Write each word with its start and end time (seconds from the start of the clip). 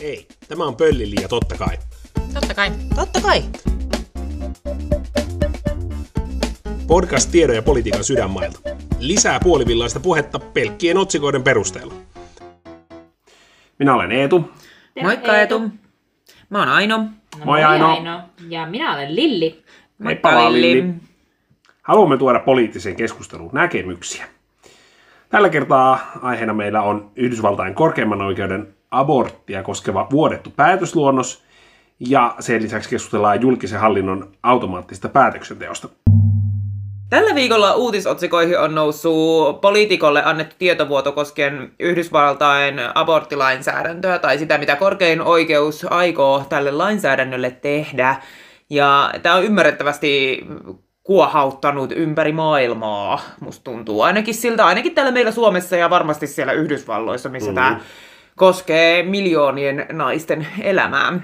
Ei, 0.00 0.26
tämä 0.48 0.64
on 0.64 0.76
Pöllili 0.76 1.14
ja 1.22 1.28
totta 1.28 1.54
kai. 1.58 1.76
Totta 2.34 2.54
kai. 2.54 2.70
Totta 2.94 3.20
kai. 3.20 3.42
Podcast 6.86 7.30
tiedon 7.30 7.56
ja 7.56 7.62
politiikan 7.62 8.04
sydänmailta. 8.04 8.60
Lisää 8.98 9.40
puolivillaista 9.40 10.00
puhetta 10.00 10.38
pelkkien 10.38 10.98
otsikoiden 10.98 11.42
perusteella. 11.42 11.94
Minä 13.78 13.94
olen 13.94 14.12
Eetu. 14.12 14.50
Moikka 15.02 15.36
Eetu. 15.36 15.60
Mä 16.50 16.58
oon 16.58 16.68
Aino. 16.68 16.96
No, 16.98 17.04
Moi, 17.36 17.44
moi 17.44 17.64
Aino. 17.64 17.90
Aino. 17.90 18.20
Ja 18.48 18.66
minä 18.66 18.94
olen 18.94 19.16
Lilli. 19.16 19.64
Heippa 20.04 20.32
vaan, 20.32 20.52
Lilli. 20.52 20.94
Haluamme 21.82 22.16
tuoda 22.16 22.38
poliittiseen 22.40 22.96
keskusteluun 22.96 23.50
näkemyksiä. 23.52 24.28
Tällä 25.28 25.48
kertaa 25.48 26.10
aiheena 26.22 26.54
meillä 26.54 26.82
on 26.82 27.10
Yhdysvaltain 27.16 27.74
korkeimman 27.74 28.22
oikeuden 28.22 28.77
aborttia 28.90 29.62
koskeva 29.62 30.06
vuodettu 30.10 30.50
päätösluonnos 30.56 31.42
ja 32.00 32.34
sen 32.40 32.62
lisäksi 32.62 32.90
keskustellaan 32.90 33.42
julkisen 33.42 33.80
hallinnon 33.80 34.30
automaattista 34.42 35.08
päätöksenteosta. 35.08 35.88
Tällä 37.10 37.34
viikolla 37.34 37.74
uutisotsikoihin 37.74 38.58
on 38.58 38.74
noussut 38.74 39.60
poliitikolle 39.60 40.24
annettu 40.24 40.56
tietovuoto 40.58 41.12
koskien 41.12 41.72
Yhdysvaltain 41.78 42.80
aborttilainsäädäntöä 42.94 44.18
tai 44.18 44.38
sitä, 44.38 44.58
mitä 44.58 44.76
korkein 44.76 45.22
oikeus 45.22 45.86
aikoo 45.90 46.44
tälle 46.48 46.70
lainsäädännölle 46.70 47.50
tehdä. 47.50 48.16
Ja 48.70 49.10
tämä 49.22 49.34
on 49.34 49.44
ymmärrettävästi 49.44 50.46
kuohauttanut 51.02 51.92
ympäri 51.92 52.32
maailmaa, 52.32 53.20
musta 53.40 53.64
tuntuu. 53.64 54.02
Ainakin 54.02 54.34
siltä, 54.34 54.66
ainakin 54.66 54.94
täällä 54.94 55.12
meillä 55.12 55.30
Suomessa 55.30 55.76
ja 55.76 55.90
varmasti 55.90 56.26
siellä 56.26 56.52
Yhdysvalloissa, 56.52 57.28
missä 57.28 57.50
mm. 57.50 57.54
tämä 57.54 57.80
koskee 58.38 59.02
miljoonien 59.02 59.86
naisten 59.92 60.46
elämää. 60.62 61.20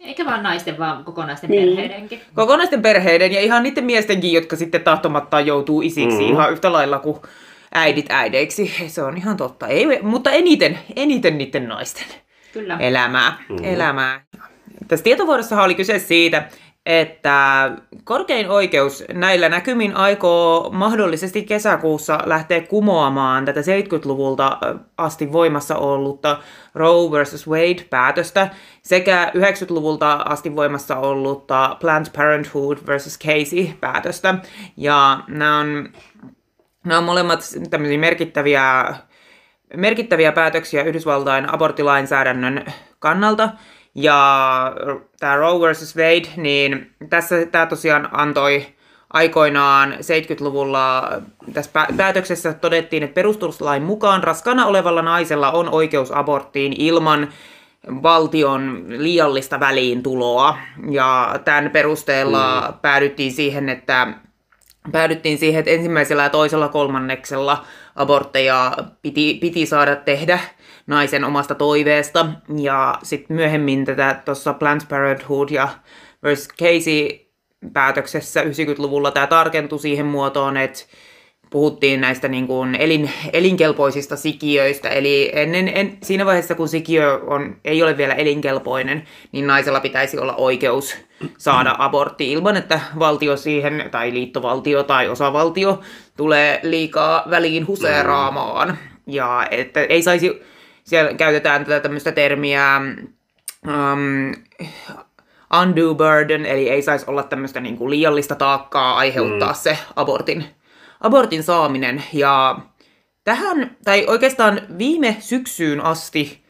Eikä 0.00 0.24
vaan 0.24 0.42
naisten, 0.42 0.78
vaan 0.78 1.04
kokonaisten 1.04 1.50
Niin. 1.50 1.68
perheidenkin. 1.68 2.20
Kokonaisten 2.34 2.82
perheiden 2.82 3.32
ja 3.32 3.40
ihan 3.40 3.62
niiden 3.62 3.84
miestenkin, 3.84 4.32
jotka 4.32 4.56
sitten 4.56 4.80
tahtomattaan 4.80 5.46
joutuu 5.46 5.82
isiksi 5.82 6.16
Mhm. 6.18 6.24
mm. 6.26 6.32
ihan 6.32 6.52
yhtä 6.52 6.72
lailla 6.72 6.98
kuin 6.98 7.16
äidit 7.74 8.06
äideiksi. 8.10 8.74
Se 8.86 9.02
on 9.02 9.16
ihan 9.16 9.36
totta. 9.36 9.66
Ei, 9.66 10.02
mutta 10.02 10.30
eniten, 10.30 10.78
eniten 10.96 11.38
niiden 11.38 11.68
naisten 11.68 12.04
Kyllä. 12.52 12.76
elämää. 12.80 13.38
Mm. 13.48 13.56
elämää. 13.62 14.24
Tässä 14.88 15.04
tietovuodossahan 15.04 15.64
oli 15.64 15.74
kyse 15.74 15.98
siitä, 15.98 16.42
että 16.86 17.70
korkein 18.04 18.50
oikeus 18.50 19.04
näillä 19.12 19.48
näkymin 19.48 19.96
aikoo 19.96 20.70
mahdollisesti 20.72 21.42
kesäkuussa 21.42 22.18
lähteä 22.24 22.60
kumoamaan 22.60 23.44
tätä 23.44 23.60
70-luvulta 23.60 24.58
asti 24.98 25.32
voimassa 25.32 25.76
ollutta 25.76 26.38
Roe 26.74 27.10
vs. 27.10 27.48
Wade-päätöstä 27.48 28.48
sekä 28.82 29.32
90-luvulta 29.34 30.12
asti 30.12 30.56
voimassa 30.56 30.96
ollutta 30.96 31.76
Planned 31.80 32.12
Parenthood 32.16 32.78
vs. 32.86 33.18
Casey-päätöstä. 33.18 34.34
Ja 34.76 35.20
nämä 35.28 35.58
on, 35.58 35.88
nämä 36.84 36.98
on 36.98 37.04
molemmat 37.04 37.40
tämmöisiä 37.70 37.98
merkittäviä 37.98 38.94
merkittäviä 39.76 40.32
päätöksiä 40.32 40.82
Yhdysvaltain 40.82 41.54
aborttilainsäädännön 41.54 42.64
kannalta. 42.98 43.48
Ja 43.94 44.72
tämä 45.20 45.36
Roe 45.36 45.72
vs. 45.72 45.96
Wade, 45.96 46.28
niin 46.36 46.90
tässä 47.10 47.46
tämä 47.46 47.66
tosiaan 47.66 48.08
antoi 48.12 48.66
aikoinaan 49.12 49.92
70-luvulla 49.92 51.12
tässä 51.52 51.70
pä- 51.70 51.94
päätöksessä 51.96 52.52
todettiin, 52.52 53.02
että 53.02 53.14
perustuslain 53.14 53.82
mukaan 53.82 54.24
raskaana 54.24 54.66
olevalla 54.66 55.02
naisella 55.02 55.52
on 55.52 55.68
oikeus 55.68 56.12
aborttiin 56.12 56.72
ilman 56.78 57.28
valtion 58.02 58.84
liiallista 58.88 59.60
väliintuloa. 59.60 60.58
Ja 60.90 61.40
tämän 61.44 61.70
perusteella 61.70 62.60
mm. 62.68 62.78
päädyttiin 62.82 63.32
siihen, 63.32 63.68
että 63.68 64.06
päädyttiin 64.92 65.38
siihen, 65.38 65.58
että 65.58 65.70
ensimmäisellä 65.70 66.22
ja 66.22 66.30
toisella 66.30 66.68
kolmanneksella 66.68 67.64
abortteja 67.96 68.72
piti, 69.02 69.38
piti 69.40 69.66
saada 69.66 69.96
tehdä 69.96 70.38
naisen 70.86 71.24
omasta 71.24 71.54
toiveesta. 71.54 72.26
Ja 72.58 72.98
sitten 73.02 73.36
myöhemmin 73.36 73.84
tätä 73.84 74.20
tuossa 74.24 74.52
Planned 74.52 74.86
Parenthood 74.88 75.48
ja 75.50 75.68
vs. 76.24 76.48
Casey 76.48 77.24
päätöksessä 77.72 78.42
90-luvulla 78.42 79.10
tämä 79.10 79.26
tarkentui 79.26 79.78
siihen 79.78 80.06
muotoon, 80.06 80.56
että 80.56 80.84
puhuttiin 81.54 82.00
näistä 82.00 82.28
niin 82.28 82.46
kuin 82.46 82.74
elin, 82.74 83.10
elinkelpoisista 83.32 84.16
sikiöistä. 84.16 84.88
Eli 84.88 85.30
ennen, 85.34 85.68
en, 85.68 85.98
siinä 86.02 86.26
vaiheessa, 86.26 86.54
kun 86.54 86.68
sikiö 86.68 87.20
on, 87.26 87.56
ei 87.64 87.82
ole 87.82 87.96
vielä 87.96 88.14
elinkelpoinen, 88.14 89.04
niin 89.32 89.46
naisella 89.46 89.80
pitäisi 89.80 90.18
olla 90.18 90.34
oikeus 90.36 90.96
saada 91.38 91.74
abortti 91.78 92.32
ilman, 92.32 92.56
että 92.56 92.80
valtio 92.98 93.36
siihen, 93.36 93.88
tai 93.90 94.12
liittovaltio 94.12 94.82
tai 94.82 95.08
osavaltio, 95.08 95.80
tulee 96.16 96.60
liikaa 96.62 97.24
väliin 97.30 97.66
huseeraamaan. 97.66 98.78
Ja 99.06 99.46
että 99.50 99.80
ei 99.80 100.02
saisi, 100.02 100.42
siellä 100.84 101.14
käytetään 101.14 101.64
tätä 101.64 101.80
tämmöistä 101.80 102.12
termiä 102.12 102.80
um, 103.66 104.34
undue 105.62 105.94
burden, 105.94 106.46
eli 106.46 106.68
ei 106.68 106.82
saisi 106.82 107.04
olla 107.08 107.22
tämmöistä 107.22 107.60
niin 107.60 107.76
kuin 107.76 107.90
liiallista 107.90 108.34
taakkaa 108.34 108.96
aiheuttaa 108.96 109.52
mm. 109.52 109.56
se 109.56 109.78
abortin, 109.96 110.44
abortin 111.00 111.42
saaminen. 111.42 112.04
Ja 112.12 112.58
tähän, 113.24 113.76
tai 113.84 114.04
oikeastaan 114.06 114.60
viime 114.78 115.16
syksyyn 115.20 115.80
asti 115.80 116.44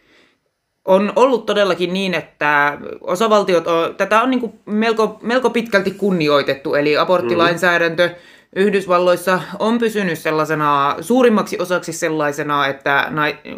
on 0.84 1.12
ollut 1.16 1.46
todellakin 1.46 1.92
niin, 1.92 2.14
että 2.14 2.78
osavaltiot, 3.00 3.66
on, 3.66 3.94
tätä 3.94 4.22
on 4.22 4.30
niin 4.30 4.40
kuin 4.40 4.52
melko, 4.66 5.18
melko 5.22 5.50
pitkälti 5.50 5.90
kunnioitettu, 5.90 6.74
eli 6.74 6.96
aborttilainsäädäntö 6.96 8.08
mm. 8.08 8.14
Yhdysvalloissa 8.56 9.40
on 9.58 9.78
pysynyt 9.78 10.18
sellaisena, 10.18 10.96
suurimmaksi 11.00 11.58
osaksi 11.58 11.92
sellaisena, 11.92 12.66
että 12.66 13.10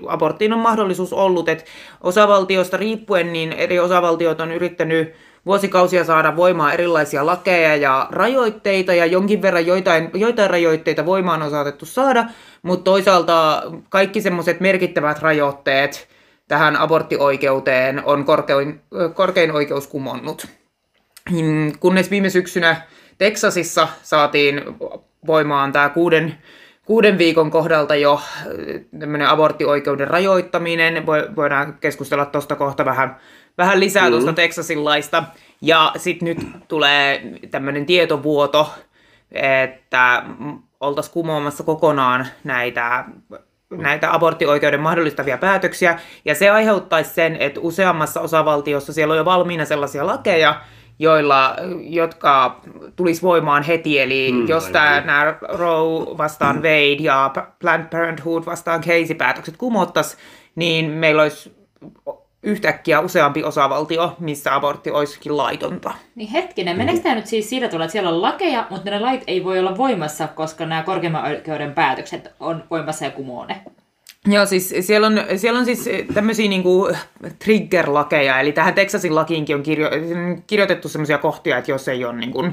aborttiin 0.06 0.52
on 0.52 0.58
mahdollisuus 0.58 1.12
ollut, 1.12 1.48
että 1.48 1.64
osavaltiosta 2.00 2.76
riippuen 2.76 3.32
niin 3.32 3.52
eri 3.52 3.78
osavaltiot 3.78 4.40
on 4.40 4.52
yrittänyt 4.52 5.14
vuosikausia 5.46 6.04
saada 6.04 6.36
voimaan 6.36 6.74
erilaisia 6.74 7.26
lakeja 7.26 7.76
ja 7.76 8.08
rajoitteita, 8.10 8.94
ja 8.94 9.06
jonkin 9.06 9.42
verran 9.42 9.66
joitain, 9.66 10.10
joitain 10.14 10.50
rajoitteita 10.50 11.06
voimaan 11.06 11.42
on 11.42 11.50
saatettu 11.50 11.86
saada, 11.86 12.24
mutta 12.62 12.84
toisaalta 12.84 13.62
kaikki 13.88 14.20
semmoiset 14.20 14.60
merkittävät 14.60 15.22
rajoitteet 15.22 16.08
tähän 16.48 16.76
aborttioikeuteen 16.76 18.04
on 18.04 18.24
korkein, 18.24 18.80
korkein 19.14 19.52
oikeus 19.52 19.86
kumonnut. 19.86 20.46
Mm, 21.30 21.72
Kunnes 21.80 22.10
viime 22.10 22.30
syksynä 22.30 22.82
Teksasissa 23.18 23.88
saatiin 24.02 24.62
voimaan 25.26 25.72
tämä 25.72 25.88
kuuden, 25.88 26.38
kuuden 26.84 27.18
viikon 27.18 27.50
kohdalta 27.50 27.94
jo 27.94 28.20
tämmöinen 28.98 29.28
aborttioikeuden 29.28 30.08
rajoittaminen. 30.08 31.06
Voi- 31.06 31.28
Voidaan 31.36 31.78
keskustella 31.80 32.26
tuosta 32.26 32.56
kohta 32.56 32.84
vähän, 32.84 33.16
vähän 33.58 33.80
lisää 33.80 34.10
tuosta 34.10 34.32
Teksasin 34.32 34.84
laista. 34.84 35.24
Ja 35.60 35.92
sitten 35.96 36.26
nyt 36.26 36.68
tulee 36.68 37.22
tämmöinen 37.50 37.86
tietovuoto, 37.86 38.74
että 39.32 40.22
oltaisiin 40.80 41.12
kumoamassa 41.14 41.64
kokonaan 41.64 42.26
näitä 42.44 43.04
näitä 43.70 44.14
aborttioikeuden 44.14 44.80
mahdollistavia 44.80 45.38
päätöksiä, 45.38 45.98
ja 46.24 46.34
se 46.34 46.50
aiheuttaisi 46.50 47.14
sen, 47.14 47.36
että 47.36 47.60
useammassa 47.60 48.20
osavaltiossa 48.20 48.92
siellä 48.92 49.12
on 49.12 49.18
jo 49.18 49.24
valmiina 49.24 49.64
sellaisia 49.64 50.06
lakeja, 50.06 50.60
joilla, 50.98 51.56
jotka 51.78 52.60
tulisi 52.96 53.22
voimaan 53.22 53.62
heti, 53.62 54.00
eli 54.00 54.32
mm, 54.32 54.48
jos 54.48 54.64
tämä, 54.64 55.00
nämä 55.00 55.34
Roe 55.48 56.18
vastaan 56.18 56.56
Wade 56.56 56.96
ja 57.00 57.30
Planned 57.58 57.86
Parenthood 57.90 58.46
vastaan 58.46 58.80
Casey-päätökset 58.80 59.56
kumottaisiin, 59.56 60.20
niin 60.54 60.90
meillä 60.90 61.22
olisi 61.22 61.56
yhtäkkiä 62.42 63.00
useampi 63.00 63.44
osavaltio, 63.44 64.16
missä 64.20 64.54
abortti 64.54 64.90
olisikin 64.90 65.36
laitonta. 65.36 65.94
Niin 66.14 66.30
hetkinen, 66.30 66.76
meneekö 66.76 67.02
tämä 67.02 67.14
nyt 67.14 67.26
siis 67.26 67.50
sillä 67.50 67.68
tavalla, 67.68 67.84
että 67.84 67.92
siellä 67.92 68.10
on 68.10 68.22
lakeja, 68.22 68.66
mutta 68.70 68.90
ne 68.90 69.00
lait 69.00 69.22
ei 69.26 69.44
voi 69.44 69.58
olla 69.58 69.76
voimassa, 69.76 70.28
koska 70.28 70.66
nämä 70.66 70.82
korkeimman 70.82 71.24
oikeuden 71.24 71.72
päätökset 71.72 72.32
on 72.40 72.64
voimassa 72.70 73.04
ja 73.04 73.10
kumoo 73.10 73.46
ne. 73.46 73.62
Joo, 74.26 74.46
siis 74.46 74.74
siellä 74.80 75.06
on, 75.06 75.20
siellä 75.36 75.58
on 75.58 75.64
siis 75.64 75.88
tämmöisiä 76.14 76.48
niinku 76.48 76.88
trigger-lakeja, 77.44 78.40
eli 78.40 78.52
tähän 78.52 78.74
Texasin 78.74 79.14
lakiinkin 79.14 79.56
on 79.56 79.62
kirjo, 79.62 79.90
kirjoitettu 80.46 80.88
semmoisia 80.88 81.18
kohtia, 81.18 81.58
että 81.58 81.70
jos 81.70 81.88
ei 81.88 82.04
ole 82.04 82.16
niin 82.16 82.32
kuin, 82.32 82.52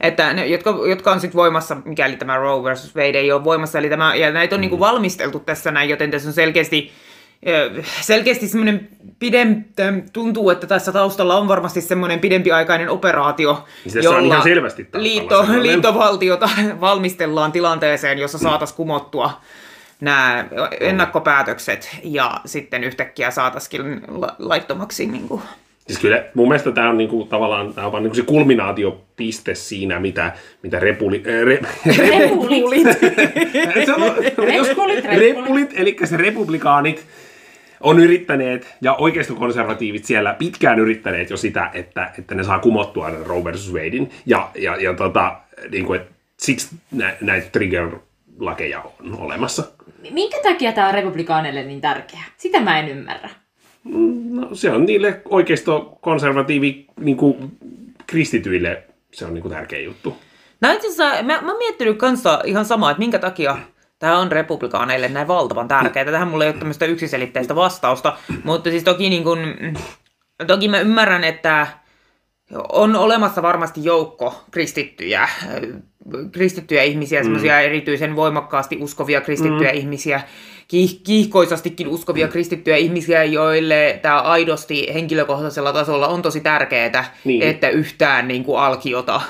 että 0.00 0.32
ne, 0.32 0.46
jotka, 0.46 0.78
jotka 0.88 1.12
on 1.12 1.20
sitten 1.20 1.38
voimassa, 1.38 1.76
mikäli 1.84 2.16
tämä 2.16 2.36
Roe 2.36 2.64
versus 2.64 2.96
Wade 2.96 3.18
ei 3.18 3.32
ole 3.32 3.44
voimassa, 3.44 3.78
eli 3.78 3.88
tämä, 3.88 4.14
ja 4.14 4.30
näitä 4.30 4.54
on 4.54 4.60
niinku 4.60 4.80
valmisteltu 4.80 5.40
tässä 5.40 5.70
näin, 5.70 5.90
joten 5.90 6.10
tässä 6.10 6.28
on 6.28 6.32
selkeästi 6.32 6.92
selkeästi 8.00 8.48
semmoinen 8.48 8.88
pidempi, 9.18 9.70
tuntuu, 10.12 10.50
että 10.50 10.66
tässä 10.66 10.92
taustalla 10.92 11.36
on 11.36 11.48
varmasti 11.48 11.80
semmoinen 11.80 12.18
pidempiaikainen 12.18 12.90
operaatio, 12.90 13.64
Siis 13.82 13.94
tässä 13.94 14.10
on 14.10 14.26
ihan 14.26 14.42
selvästi 14.42 14.88
liitto, 14.94 15.46
liittovaltiota 15.60 16.50
valmistellaan 16.80 17.52
tilanteeseen, 17.52 18.18
jossa 18.18 18.38
saataisiin 18.38 18.76
kumottua 18.76 19.40
nämä 20.02 20.44
ennakkopäätökset 20.80 21.96
ja 22.04 22.40
sitten 22.44 22.84
yhtäkkiä 22.84 23.30
saataisiin 23.30 24.00
la- 24.08 24.36
laittomaksi 24.38 25.06
niin 25.06 25.28
kuin, 25.28 25.42
Siis 25.86 25.98
kyllä 25.98 26.24
mun 26.34 26.48
mielestä 26.48 26.72
tämä 26.72 26.90
on 26.90 26.96
niinku, 26.96 27.24
tavallaan 27.24 27.74
tää 27.74 27.86
on 27.86 27.92
vaan 27.92 28.02
niinku 28.02 28.16
se 28.16 28.22
kulminaatiopiste 28.22 29.54
siinä, 29.54 30.00
mitä, 30.00 30.32
mitä 30.62 30.78
repuli, 30.78 31.22
äh, 31.26 31.42
re, 31.44 31.60
Repulit. 31.98 32.86
Repulit, 34.38 35.04
repulit. 35.20 35.70
eli 35.80 35.96
se 36.04 36.16
republikaanit 36.16 37.06
on 37.80 38.00
yrittäneet, 38.00 38.74
ja 38.80 38.94
oikeistokonservatiivit 38.94 40.04
siellä 40.04 40.34
pitkään 40.34 40.78
yrittäneet 40.78 41.30
jo 41.30 41.36
sitä, 41.36 41.70
että, 41.74 42.10
että 42.18 42.34
ne 42.34 42.44
saa 42.44 42.58
kumottua 42.58 43.10
Roe 43.10 43.44
vs. 43.44 43.72
Wadein, 43.72 44.10
ja, 44.26 44.50
ja, 44.54 44.76
ja 44.76 44.94
tota, 44.94 45.36
niin 45.70 45.84
kuin, 45.84 46.00
että 46.00 46.12
siksi 46.36 46.68
nä, 46.90 47.14
näitä 47.20 47.48
trigger-lakeja 47.52 48.82
on 49.00 49.18
olemassa. 49.18 49.64
Minkä 50.10 50.36
takia 50.42 50.72
tämä 50.72 50.88
on 50.88 50.94
republikaaneille 50.94 51.62
niin 51.62 51.80
tärkeä? 51.80 52.20
Sitä 52.36 52.60
mä 52.60 52.78
en 52.78 52.88
ymmärrä. 52.88 53.30
No, 54.30 54.54
se 54.54 54.70
on 54.70 54.84
niille 54.84 55.22
oikeisto-konservatiivi 55.24 56.86
niin 57.00 57.16
kuin, 57.16 57.36
kristityille 58.06 58.84
se 59.12 59.24
on 59.24 59.34
niin 59.34 59.42
kuin, 59.42 59.54
tärkeä 59.54 59.80
juttu. 59.80 60.16
No 60.60 60.72
itse 60.72 60.88
asiassa, 60.88 61.22
mä, 61.22 61.40
mä 61.40 61.48
oon 61.48 61.58
miettinyt 61.58 61.98
kanssa 61.98 62.40
ihan 62.44 62.64
samaa, 62.64 62.90
että 62.90 62.98
minkä 62.98 63.18
takia 63.18 63.58
tämä 63.98 64.18
on 64.18 64.32
republikaaneille 64.32 65.08
näin 65.08 65.28
valtavan 65.28 65.68
tärkeää. 65.68 66.04
Tähän 66.04 66.28
mulla 66.28 66.44
ei 66.44 66.50
ole 66.50 66.58
tämmöistä 66.58 66.86
yksiselitteistä 66.86 67.54
vastausta, 67.54 68.16
mutta 68.44 68.70
siis 68.70 68.84
toki, 68.84 69.10
niin 69.10 69.24
kun, 69.24 69.38
toki 70.46 70.68
mä 70.68 70.80
ymmärrän, 70.80 71.24
että 71.24 71.66
on 72.72 72.96
olemassa 72.96 73.42
varmasti 73.42 73.84
joukko 73.84 74.44
kristittyjä, 74.50 75.28
kristittyjä 76.32 76.82
ihmisiä, 76.82 77.22
semmoisia 77.22 77.60
erityisen 77.60 78.16
voimakkaasti 78.16 78.76
uskovia 78.76 79.20
kristittyjä 79.20 79.70
ihmisiä, 79.70 80.20
kiih- 80.68 81.00
kiihkoisastikin 81.04 81.88
uskovia 81.88 82.28
kristittyjä 82.28 82.76
ihmisiä, 82.76 83.24
joille 83.24 83.98
tämä 84.02 84.20
aidosti 84.20 84.90
henkilökohtaisella 84.94 85.72
tasolla 85.72 86.08
on 86.08 86.22
tosi 86.22 86.40
tärkeää, 86.40 87.14
Niin. 87.24 87.42
että 87.42 87.68
yhtään 87.68 88.28
niin 88.28 88.44
kuin 88.44 88.60
alkiota, 88.60 89.20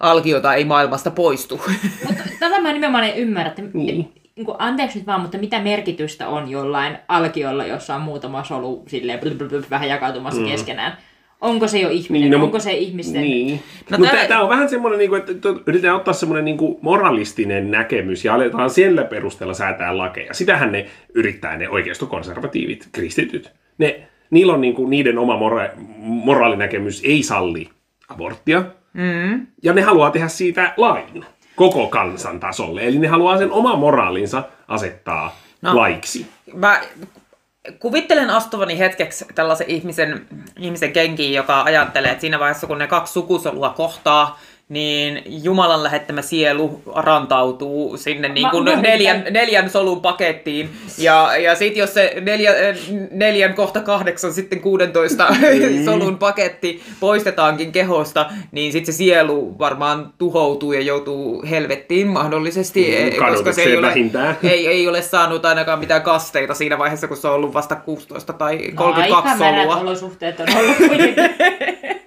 alkiota 0.00 0.54
ei 0.54 0.64
maailmasta 0.64 1.10
poistu. 1.10 1.60
Mutta 2.06 2.22
tätä 2.40 2.60
mä 2.60 2.72
nimenomaan 2.72 3.04
en 3.04 3.16
ymmärrä, 3.16 3.48
että 3.48 3.62
Niin. 3.62 4.12
niin. 4.36 4.46
kuin, 4.46 4.56
anteeksi 4.58 4.98
nyt 4.98 5.06
vaan, 5.06 5.20
mutta 5.20 5.38
mitä 5.38 5.60
merkitystä 5.60 6.28
on 6.28 6.50
jollain 6.50 6.98
alkiolla, 7.08 7.66
jossa 7.66 7.94
on 7.94 8.00
muutama 8.00 8.44
solu 8.44 8.84
silleen 8.88 9.18
bl, 9.18 9.30
bl, 9.30 9.44
bl, 9.44 9.60
vähän 9.70 9.88
jakautumassa 9.88 10.40
mm. 10.40 10.46
keskenään? 10.46 10.96
Onko 11.40 11.68
se 11.68 11.78
jo 11.78 11.88
ihminen? 11.88 12.30
Niin, 12.30 12.38
no, 12.38 12.44
Onko 12.44 12.58
se 12.60 12.72
ihmisten... 12.72 13.22
Niin. 13.22 13.50
No 13.54 13.60
No, 13.90 13.98
Mutta 13.98 14.16
tää- 14.16 14.26
tämä 14.28 14.42
on 14.42 14.48
vähän 14.48 14.68
semmoinen, 14.68 14.98
niin 14.98 15.10
kuin, 15.10 15.20
että 15.20 15.48
yritetään 15.66 15.96
ottaa 15.96 16.14
semmoinen 16.14 16.44
niin 16.44 16.56
kuin 16.56 16.78
moralistinen 16.82 17.70
näkemys 17.70 18.24
ja 18.24 18.34
aletaan 18.34 18.70
siellä 18.70 19.04
perusteella 19.04 19.54
säätää 19.54 19.98
lakeja. 19.98 20.34
Sitähän 20.34 20.72
ne 20.72 20.86
yrittää, 21.14 21.56
ne 21.56 21.68
oikeistokonservatiivit, 21.68 22.88
kristityt. 22.92 23.50
Ne, 23.78 24.00
niillä 24.30 24.52
on 24.52 24.60
niin 24.60 24.74
kuin, 24.74 24.90
niiden 24.90 25.18
oma 25.18 25.36
mora- 25.36 25.70
moraalinäkemys 25.98 27.02
ei 27.04 27.22
salli 27.22 27.68
aborttia. 28.08 28.64
Mm. 28.92 29.46
Ja 29.62 29.72
ne 29.72 29.82
haluaa 29.82 30.10
tehdä 30.10 30.28
siitä 30.28 30.74
lain 30.76 31.24
koko 31.56 31.86
kansan 31.86 32.40
tasolle. 32.40 32.86
Eli 32.86 32.98
ne 32.98 33.08
haluaa 33.08 33.38
sen 33.38 33.50
oman 33.52 33.78
moraalinsa 33.78 34.42
asettaa. 34.68 35.36
No. 35.62 35.76
laiksi. 35.76 36.26
Mä 36.54 36.80
kuvittelen 37.78 38.30
astuvani 38.30 38.78
hetkeksi 38.78 39.24
tällaisen 39.34 39.70
ihmisen, 39.70 40.26
ihmisen 40.58 40.92
kenkiin, 40.92 41.34
joka 41.34 41.62
ajattelee, 41.62 42.10
että 42.10 42.20
siinä 42.20 42.38
vaiheessa 42.38 42.66
kun 42.66 42.78
ne 42.78 42.86
kaksi 42.86 43.12
sukusolua 43.12 43.70
kohtaa, 43.70 44.38
niin 44.70 45.22
Jumalan 45.44 45.82
lähettämä 45.82 46.22
sielu 46.22 46.82
rantautuu 46.96 47.96
sinne 47.96 48.28
niin 48.28 48.50
kuin 48.50 48.64
mä- 48.64 48.76
neljän, 48.80 49.24
neljän 49.30 49.70
solun 49.70 50.00
pakettiin. 50.00 50.70
Ja, 50.98 51.36
ja 51.36 51.54
sitten 51.54 51.80
jos 51.80 51.94
se 51.94 52.14
neljä, 52.20 52.52
neljän 53.10 53.54
kohta 53.54 53.80
kahdeksan, 53.80 54.32
sitten 54.32 54.60
16 54.60 55.26
solun 55.84 56.18
paketti 56.18 56.82
poistetaankin 57.00 57.72
kehosta, 57.72 58.26
niin 58.52 58.72
sitten 58.72 58.94
se 58.94 58.96
sielu 58.98 59.58
varmaan 59.58 60.12
tuhoutuu 60.18 60.72
ja 60.72 60.80
joutuu 60.80 61.44
helvettiin 61.50 62.06
mahdollisesti, 62.06 62.80
Mm, 62.90 63.08
eh, 63.08 63.30
koska 63.32 63.52
se 63.52 63.62
ei 63.62 63.76
ole, 63.76 63.86
vähintään. 63.86 64.36
ei, 64.50 64.66
ei 64.66 64.88
ole 64.88 65.02
saanut 65.02 65.44
ainakaan 65.44 65.78
mitään 65.78 66.02
kasteita 66.02 66.54
siinä 66.54 66.78
vaiheessa, 66.78 67.08
kun 67.08 67.16
se 67.16 67.28
on 67.28 67.34
ollut 67.34 67.54
vasta 67.54 67.76
16 67.76 68.32
tai 68.32 68.58
32 68.74 69.30
No, 69.44 69.50
solua. 69.50 69.76
olosuhteet 69.76 70.40
on 70.40 70.46
ollut 70.56 70.76
kuitenkin. 70.76 71.14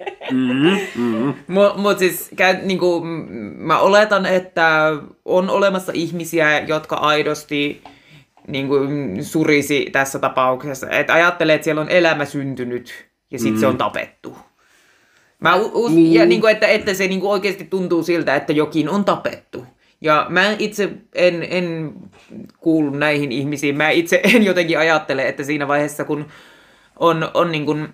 Mutta 1.46 1.78
mut 1.78 1.98
siis 1.98 2.30
käy, 2.36 2.56
niinku, 2.62 3.00
m- 3.04 3.26
mä 3.56 3.78
oletan, 3.78 4.26
että 4.26 4.92
on 5.24 5.50
olemassa 5.50 5.92
ihmisiä, 5.94 6.60
jotka 6.60 6.96
aidosti 6.96 7.82
niinku, 8.48 8.74
surisi 9.20 9.88
tässä 9.92 10.18
tapauksessa. 10.18 10.90
Että 10.90 11.12
ajattelee, 11.14 11.54
että 11.54 11.64
siellä 11.64 11.80
on 11.80 11.88
elämä 11.88 12.24
syntynyt 12.24 13.06
ja 13.30 13.38
sitten 13.38 13.54
mm. 13.54 13.60
se 13.60 13.66
on 13.66 13.78
tapettu. 13.78 14.36
Mä 15.40 15.54
us, 15.54 15.92
Niin. 15.92 16.14
ja 16.14 16.26
niinku, 16.26 16.46
että, 16.46 16.66
että 16.66 16.94
se 16.94 17.08
niinku 17.08 17.30
oikeasti 17.30 17.64
tuntuu 17.64 18.02
siltä, 18.02 18.36
että 18.36 18.52
jokin 18.52 18.88
on 18.88 19.04
tapettu. 19.04 19.66
Ja 20.00 20.26
mä 20.28 20.56
itse 20.58 20.90
en, 21.14 21.46
en 21.50 21.92
kuulu 22.58 22.90
näihin 22.90 23.32
ihmisiin. 23.32 23.76
Mä 23.76 23.90
itse 23.90 24.20
en 24.34 24.42
jotenkin 24.42 24.78
ajattele, 24.78 25.28
että 25.28 25.44
siinä 25.44 25.68
vaiheessa, 25.68 26.04
kun 26.04 26.26
on, 26.98 27.30
on 27.34 27.52
niin 27.52 27.66
kuin 27.66 27.88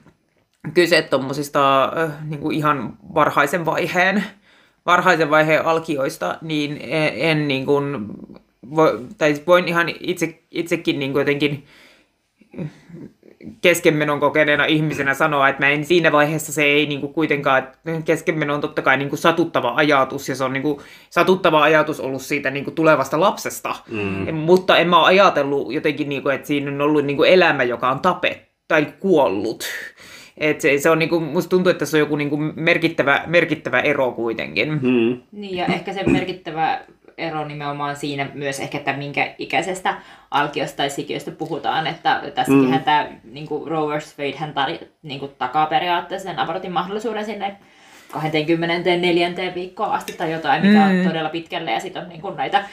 kyse 0.75 1.03
tuommoisista 1.03 1.93
niin 2.25 2.53
ihan 2.53 2.97
varhaisen 3.15 3.67
vaiheen, 3.67 4.25
varhaisen 4.87 5.31
vaiheen 5.31 5.67
alkioista, 5.67 6.39
niin 6.43 6.81
en, 6.83 7.13
en 7.15 7.49
niin 7.49 7.67
kuin, 7.67 8.07
voi, 8.75 9.01
tai 9.19 9.35
voin 9.47 9.69
ihan 9.69 9.89
itse, 10.01 10.43
itsekin 10.51 10.99
niin 10.99 11.13
kuin 11.13 11.21
jotenkin 11.21 11.65
keskenmenon 13.61 14.21
kokeneena 14.21 14.65
ihmisenä 14.65 15.15
sanoa, 15.15 15.49
että 15.49 15.63
mä 15.63 15.71
en 15.71 15.85
siinä 15.85 16.13
vaiheessa 16.13 16.53
se 16.53 16.63
ei 16.63 16.87
niin 16.87 17.01
kuin 17.01 17.13
kuitenkaan, 17.13 17.69
keskenmeno 18.05 18.55
on 18.55 18.61
totta 18.61 18.83
kai 18.83 18.97
niin 18.97 19.09
kuin 19.09 19.19
satuttava 19.19 19.73
ajatus 19.77 20.29
ja 20.29 20.35
se 20.35 20.45
on 20.45 20.53
niin 20.53 20.63
kuin 20.63 20.81
satuttava 21.11 21.63
ajatus 21.63 22.01
ollut 22.01 22.23
siitä 22.23 22.51
niin 22.51 22.65
kuin 22.65 22.75
tulevasta 22.75 23.21
lapsesta, 23.21 23.75
mm. 23.91 24.35
mutta 24.35 24.79
en 24.79 24.89
mä 24.89 24.99
ole 24.99 25.07
ajatellut 25.07 25.73
jotenkin, 25.73 26.09
niin 26.09 26.23
kuin, 26.23 26.35
että 26.35 26.47
siinä 26.47 26.71
on 26.71 26.81
ollut 26.81 27.05
niin 27.05 27.17
kuin 27.17 27.31
elämä, 27.31 27.63
joka 27.63 27.91
on 27.91 28.01
tapettu 28.01 28.51
tai 28.71 28.87
kuollut. 29.01 29.65
Et 30.41 30.61
se, 30.61 30.79
se 30.79 30.91
on 30.91 30.99
niinku, 30.99 31.21
musta 31.21 31.51
tuntuu, 31.51 31.71
että 31.71 31.87
se 31.87 31.97
on 31.97 32.01
joku 32.01 32.17
niinku 32.17 32.37
merkittävä, 32.57 33.23
merkittävä 33.27 33.81
ero 33.81 34.13
kuitenkin. 34.13 34.73
Mm. 34.73 35.21
Niin, 35.33 35.57
ja 35.57 35.67
ehkä 35.67 35.93
se 35.93 36.03
merkittävä 36.07 36.81
ero 37.19 37.45
nimenomaan 37.45 37.97
siinä 37.97 38.29
myös 38.35 38.61
ehkä, 38.61 38.79
että 38.79 38.93
minkä 38.93 39.35
ikäisestä 39.39 39.95
alkiosta 40.31 40.77
tai 40.77 40.91
sikiöstä 40.91 41.31
puhutaan, 41.31 41.87
että 41.87 42.23
tässäkin 42.35 42.71
mm. 42.71 42.81
tämä 42.81 43.09
niin 43.25 43.49
Roe 43.67 43.99
vs. 43.99 44.19
Wade 44.19 44.37
hän 44.37 44.55
tar- 44.55 44.85
niin 45.03 45.21
kuin, 45.21 45.33
takaa 45.39 45.67
periaatteessa 45.67 46.29
sen 46.29 46.39
abortin 46.39 46.73
mahdollisuuden 46.73 47.25
sinne 47.25 47.57
24. 48.13 49.31
viikkoon 49.55 49.91
asti 49.93 50.13
tai 50.13 50.33
jotain, 50.33 50.67
mikä 50.67 50.85
on 50.85 51.07
todella 51.09 51.29
pitkälle, 51.29 51.71
ja 51.73 51.81
sitten 51.81 52.03
on 52.03 52.09
niin 52.09 52.21
kuin, 52.21 52.37
näitä 52.37 52.65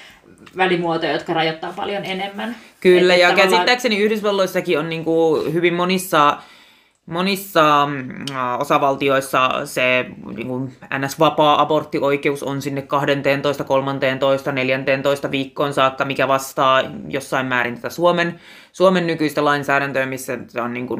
välimuotoja, 0.57 1.11
jotka 1.11 1.33
rajoittaa 1.33 1.73
paljon 1.75 2.05
enemmän. 2.05 2.55
Kyllä, 2.79 3.13
Et 3.13 3.19
ja 3.19 3.27
tavallaan- 3.27 3.51
käsittääkseni 3.51 3.97
Yhdysvalloissakin 3.97 4.79
on 4.79 4.89
niinku 4.89 5.43
hyvin 5.53 5.73
monissa, 5.73 6.37
monissa 7.07 7.85
mm, 7.85 8.25
osavaltioissa 8.59 9.65
se 9.65 10.05
niinku 10.35 10.69
NS-vapaa 10.97 11.61
aborttioikeus 11.61 12.43
on 12.43 12.61
sinne 12.61 12.81
12, 12.81 13.63
13, 13.63 14.51
14 14.51 15.31
viikkoon 15.31 15.73
saakka, 15.73 16.05
mikä 16.05 16.27
vastaa 16.27 16.81
jossain 17.07 17.45
määrin 17.45 17.75
tätä 17.75 17.89
Suomen, 17.89 18.39
Suomen 18.71 19.07
nykyistä 19.07 19.45
lainsäädäntöä, 19.45 20.05
missä 20.05 20.37
on 20.63 20.73
niinku, 20.73 20.97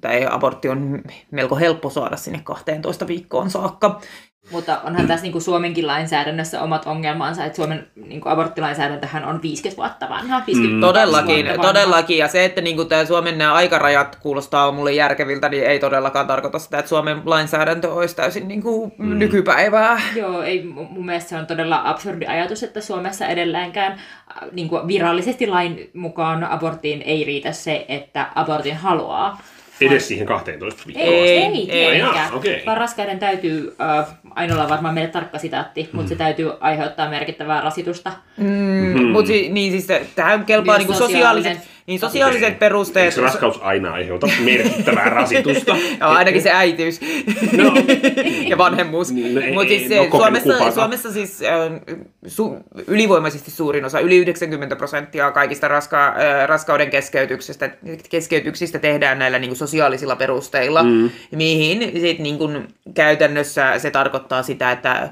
tämä 0.00 0.14
abortti 0.30 0.68
on 0.68 1.02
melko 1.30 1.56
helppo 1.56 1.90
saada 1.90 2.16
sinne 2.16 2.40
12 2.44 3.06
viikkoon 3.06 3.50
saakka. 3.50 4.00
Mutta 4.50 4.80
onhan 4.84 5.06
tässä 5.06 5.22
niin 5.22 5.32
kuin 5.32 5.42
Suomenkin 5.42 5.86
lainsäädännössä 5.86 6.62
omat 6.62 6.86
ongelmansa, 6.86 7.44
että 7.44 7.56
Suomen 7.56 7.86
niin 8.06 8.20
kuin 8.20 8.32
aborttilainsäädäntöhän 8.32 9.24
on 9.24 9.42
50 9.42 9.76
vuotta 9.82 10.08
vanha. 10.08 10.42
50 10.46 10.74
Mm, 10.76 10.80
Todellakin, 10.80 11.34
vuotta 11.46 11.62
vanha. 11.62 11.72
todellakin. 11.72 12.18
Ja 12.18 12.28
se, 12.28 12.44
että 12.44 12.60
niinku 12.60 12.84
tämä 12.84 13.04
Suomen 13.04 13.38
nämä 13.38 13.52
aikarajat 13.54 14.16
kuulostaa 14.16 14.72
mulle 14.72 14.92
järkeviltä, 14.92 15.48
niin 15.48 15.64
ei 15.66 15.78
todellakaan 15.78 16.26
tarkoita 16.26 16.58
sitä, 16.58 16.78
että 16.78 16.88
Suomen 16.88 17.22
lainsäädäntö 17.24 17.92
olisi 17.92 18.16
täysin 18.16 18.48
niinku 18.48 18.92
mm. 18.98 19.18
nykypäivää. 19.18 20.00
Joo, 20.16 20.42
ei, 20.42 20.62
mu- 20.62 20.92
mun 20.92 21.06
mielestä 21.06 21.28
se 21.30 21.36
on 21.36 21.46
todella 21.46 21.82
absurdi 21.84 22.26
ajatus, 22.26 22.62
että 22.62 22.80
Suomessa 22.80 23.26
edelleenkään 23.26 23.92
äh, 23.92 23.98
niin 24.52 24.68
kuin 24.68 24.88
virallisesti 24.88 25.46
lain 25.46 25.90
mukaan 25.94 26.44
aborttiin 26.44 27.02
ei 27.02 27.24
riitä 27.24 27.52
se, 27.52 27.84
että 27.88 28.26
abortin 28.34 28.76
haluaa. 28.76 29.42
Edes 29.86 30.08
siihen 30.08 30.26
12 30.26 30.82
viikkoon. 30.86 31.08
Ei, 31.08 31.28
Ei, 31.28 31.70
ei, 31.70 31.92
tietenkään. 31.92 32.32
Vaan 32.66 32.76
raskaiden 32.78 33.18
täytyy, 33.18 33.76
äh, 33.80 34.06
Ainoalla 34.30 34.68
varmaan 34.68 34.94
meille 34.94 35.10
tarkka 35.10 35.38
sitaatti, 35.38 35.88
mutta 35.92 36.08
se 36.08 36.16
täytyy 36.16 36.52
aiheuttaa 36.60 37.10
merkittävää 37.10 37.60
rasitusta. 37.60 38.12
Mm, 38.36 39.06
Mutta 39.12 39.28
si, 39.28 39.48
niin 39.48 39.72
siis 39.72 39.86
tähän 40.14 40.44
kelpaa 40.44 40.78
niinku 40.78 40.92
sosiaaliset, 40.92 41.58
Niin 41.86 42.00
sosiaaliset 42.00 42.58
perusteet... 42.58 43.06
Eikö 43.06 43.20
raskaus 43.20 43.58
aina 43.62 43.92
aiheuta 43.92 44.28
merkittävää 44.44 45.08
rasitusta? 45.20 45.76
Joo, 46.00 46.10
ainakin 46.10 46.42
se 46.42 46.50
äitiys 46.50 47.00
No. 47.52 47.74
ja 48.48 48.58
vanhemmuus. 48.58 49.12
No 49.12 49.18
Mutta 49.54 49.68
siis 49.68 50.10
kokenut 50.10 50.42
Suomessa. 50.42 50.70
Suomessa 50.70 51.12
siis 51.12 51.40
su, 52.26 52.56
ylivoimaisesti 52.86 53.50
suurin 53.50 53.84
osa, 53.84 54.00
yli 54.00 54.16
90 54.16 54.76
prosenttia 54.76 55.30
kaikista 55.30 55.68
raska, 55.68 56.14
raskauden 56.46 56.90
keskeytyksistä, 56.90 57.70
keskeytyksistä 58.10 58.78
tehdään 58.78 59.18
näillä 59.18 59.38
niin 59.38 59.48
kuin 59.48 59.58
sosiaalisilla 59.58 60.16
perusteilla, 60.16 60.82
mm. 60.82 61.10
mihin 61.36 62.00
sit, 62.00 62.18
niin 62.18 62.38
kuin, 62.38 62.68
käytännössä 62.94 63.78
se 63.78 63.90
tarkoittaa 63.90 64.42
sitä, 64.42 64.72
että 64.72 65.10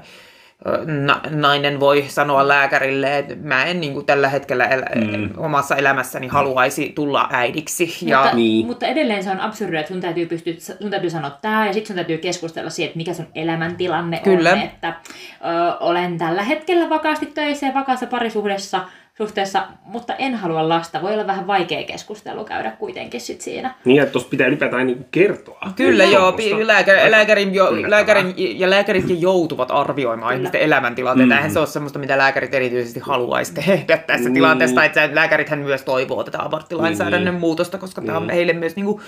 na- 0.85 1.21
nainen 1.29 1.79
voi 1.79 2.05
sanoa 2.07 2.47
lääkärille, 2.47 3.17
että 3.17 3.35
mä 3.43 3.65
en 3.65 3.81
niin 3.81 3.93
kuin 3.93 4.05
tällä 4.05 4.29
hetkellä 4.29 4.65
elä, 4.65 4.85
mm. 4.95 5.29
omassa 5.37 5.75
elämässäni 5.75 6.27
haluaisi 6.27 6.91
tulla 6.95 7.27
äidiksi. 7.31 7.97
Ja, 8.01 8.17
mutta, 8.19 8.35
Niin. 8.35 8.65
mutta 8.65 8.85
edelleen 8.87 9.23
se 9.23 9.31
on 9.31 9.39
absurdia, 9.39 9.79
että 9.79 9.91
sun 9.93 10.01
täytyy, 10.01 10.25
pystyä, 10.25 10.53
sun 10.81 10.89
täytyy 10.89 11.09
sanoa 11.09 11.37
tämä 11.41 11.67
ja 11.67 11.73
sitten 11.73 11.87
sun 11.87 11.95
täytyy 11.95 12.17
keskustella 12.17 12.69
siitä, 12.69 12.87
että 12.87 12.97
mikä 12.97 13.13
sun 13.13 13.27
elämäntilanne 13.35 14.19
Kyllä. 14.23 14.51
on. 14.51 14.59
Että 14.59 14.87
ö, 14.87 15.77
olen 15.79 16.17
tällä 16.17 16.43
hetkellä 16.43 16.89
vakaasti 16.89 17.25
töissä 17.25 17.67
ja 17.67 17.73
vakaassa 17.73 18.07
parisuhteessa, 18.07 18.81
suhteessa, 19.17 19.67
mutta 19.85 20.15
en 20.15 20.35
halua 20.35 20.69
lasta. 20.69 21.01
Voi 21.01 21.13
olla 21.13 21.27
vähän 21.27 21.47
vaikea 21.47 21.83
keskustelu 21.83 22.43
käydä 22.43 22.71
kuitenkin 22.71 23.21
sit 23.21 23.41
siinä. 23.41 23.75
Niin, 23.85 24.01
että 24.01 24.11
tuossa 24.11 24.29
pitää 24.29 24.47
ylipäätään 24.47 24.87
niinku 24.87 25.05
kertoa. 25.11 25.67
Kyllä 25.75 26.03
Että 26.03 26.15
joo, 26.15 26.31
pi- 26.31 26.67
lääkäri, 26.67 27.11
lääkärin, 27.11 27.53
jo, 27.55 27.67
lääkärin, 27.89 28.33
ja 28.37 28.69
lääkäritkin 28.69 29.21
joutuvat 29.21 29.71
arvioimaan 29.71 30.29
Kyllä. 30.29 30.39
ihmisten 30.39 30.61
elämäntilanteita. 30.61 31.35
Eihän 31.35 31.51
se 31.51 31.59
ole 31.59 31.67
semmoista, 31.67 31.99
mitä 31.99 32.17
lääkärit 32.17 32.53
erityisesti 32.53 32.99
haluaisi 32.99 33.53
tehdä 33.53 33.97
tässä 33.97 34.23
Niin. 34.29 34.33
tilanteessa. 34.33 34.83
Että 34.85 35.09
lääkärithän 35.13 35.59
myös 35.59 35.81
toivoo 35.83 36.23
tätä 36.23 36.43
aborttilainsäädännön 36.43 37.33
Niin. 37.33 37.39
muutosta, 37.41 37.77
koska 37.77 38.01
tämä 38.01 38.17
on 38.17 38.27
Niin. 38.27 38.35
heille 38.35 38.53
myös 38.53 38.75
niinku, 38.75 39.01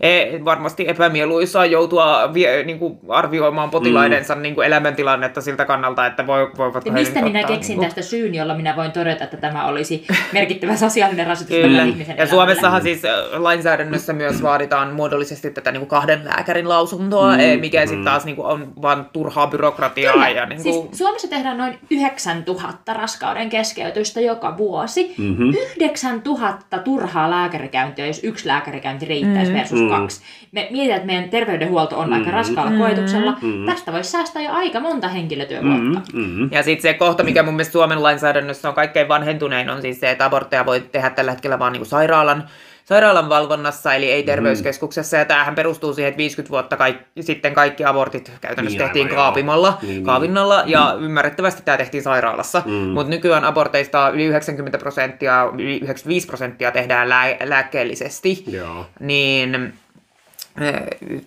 e, 0.00 0.44
varmasti 0.44 0.88
epämieluisaa 0.88 1.66
joutua 1.66 2.34
vie, 2.34 2.64
niinku, 2.64 2.98
arvioimaan 3.08 3.70
potilaidensa 3.70 4.34
Mm. 4.34 4.42
niinku, 4.42 4.60
elämäntilannetta 4.60 5.40
siltä 5.40 5.64
kannalta, 5.64 6.06
että 6.06 6.26
voi, 6.26 6.50
voivat 6.58 6.86
Ja 6.86 6.92
mistä 6.92 7.22
minä 7.22 7.44
keksin 7.44 7.80
tästä 7.80 8.02
syyn, 8.02 8.34
jolla 8.34 8.54
minä 8.54 8.76
voin 8.76 8.92
todeta, 8.92 9.24
että 9.24 9.36
tämä 9.36 9.66
olisi 9.66 10.06
merkittävä 10.32 10.76
sosiaalinen 10.76 11.26
rasitus 11.26 11.56
Kyllä. 11.56 11.76
tämän 11.76 11.88
ihmisen 11.88 12.16
Ja 12.16 12.24
elämälle. 12.24 12.30
Suomessahan 12.30 12.82
siis 12.82 13.02
lainsäädännössä 13.32 14.12
myös 14.12 14.42
vaaditaan 14.42 14.92
muodollisesti 14.94 15.50
tätä 15.50 15.72
niin 15.72 15.80
kuin 15.80 15.88
kahden 15.88 16.24
lääkärin 16.24 16.68
lausuntoa, 16.68 17.32
mm, 17.32 17.60
mikä 17.60 17.86
sitten 17.86 18.04
taas 18.04 18.24
niin 18.24 18.36
kuin, 18.36 18.46
on 18.46 18.72
vain 18.82 19.04
turhaa 19.12 19.46
byrokratiaa. 19.46 20.12
Kyllä. 20.12 20.28
Ja, 20.28 20.46
niin 20.46 20.62
Siis 20.62 20.76
kuin, 20.76 20.96
Suomessa 20.96 21.28
tehdään 21.28 21.58
noin 21.58 21.78
9000 21.90 22.94
raskauden 22.94 23.48
keskeytystä 23.48 24.20
joka 24.20 24.56
vuosi. 24.56 25.14
Mm-hmm. 25.18 25.54
9000 25.80 26.78
turhaa 26.78 27.30
lääkärikäyntiä, 27.30 28.06
jos 28.06 28.24
yksi 28.24 28.48
lääkärikäynti 28.48 29.06
riittäisi 29.06 29.52
mm-hmm. 29.52 29.58
versus 29.58 29.85
kaksi. 29.88 30.22
Me 30.52 30.68
mietitään, 30.70 30.96
että 30.96 31.06
meidän 31.06 31.30
terveydenhuolto 31.30 31.98
on 31.98 32.08
mm-hmm. 32.08 32.20
aika 32.20 32.36
raskaalla 32.36 32.78
koetuksella. 32.78 33.32
Mm-hmm. 33.42 33.66
Tästä 33.66 33.92
voisi 33.92 34.10
säästää 34.10 34.42
jo 34.42 34.52
aika 34.52 34.80
monta 34.80 35.08
henkilötyövuotta. 35.08 36.00
Mm-hmm. 36.12 36.48
Ja 36.52 36.62
sitten 36.62 36.82
se 36.82 36.94
kohta, 36.94 37.22
mikä 37.22 37.42
mun 37.42 37.54
mielestä 37.54 37.72
Suomen 37.72 38.02
lainsäädännössä 38.02 38.68
on 38.68 38.74
kaikkein 38.74 39.08
vanhentunein, 39.08 39.70
on 39.70 39.82
siis 39.82 40.00
se, 40.00 40.10
että 40.10 40.24
abortteja 40.24 40.66
voi 40.66 40.80
tehdä 40.80 41.10
tällä 41.10 41.30
hetkellä 41.30 41.58
vaan 41.58 41.72
niin 41.72 41.80
kuin 41.80 41.88
sairaalan, 41.88 42.48
sairaalan 42.86 43.28
valvonnassa, 43.28 43.94
eli 43.94 44.10
ei 44.10 44.22
terveyskeskuksessa. 44.22 45.16
Ja 45.16 45.24
tämähän 45.24 45.54
perustuu 45.54 45.94
siihen, 45.94 46.08
että 46.08 46.18
50 46.18 46.50
vuotta 46.50 46.76
kaikki, 46.76 47.22
sitten 47.22 47.54
kaikki 47.54 47.84
abortit 47.84 48.32
käytännössä 48.40 48.78
Niin, 48.78 48.84
tehtiin 48.84 49.08
kaapimalla, 49.08 49.78
Niin, 49.82 49.88
niin. 49.90 50.04
kaavinnalla, 50.04 50.62
ja 50.66 50.96
ymmärrettävästi 51.00 51.62
tämä 51.64 51.76
tehtiin 51.76 52.02
sairaalassa. 52.02 52.62
Mm. 52.66 52.72
Mutta 52.72 53.10
nykyään 53.10 53.44
aborteista 53.44 54.08
yli 54.10 54.24
90 54.24 54.78
prosenttia, 54.78 55.50
yli 55.54 55.76
95 55.76 56.26
prosenttia 56.26 56.70
tehdään 56.72 57.08
lää- 57.08 57.36
lääkkeellisesti. 57.44 58.44
Joo. 58.46 58.86
niin 59.00 59.72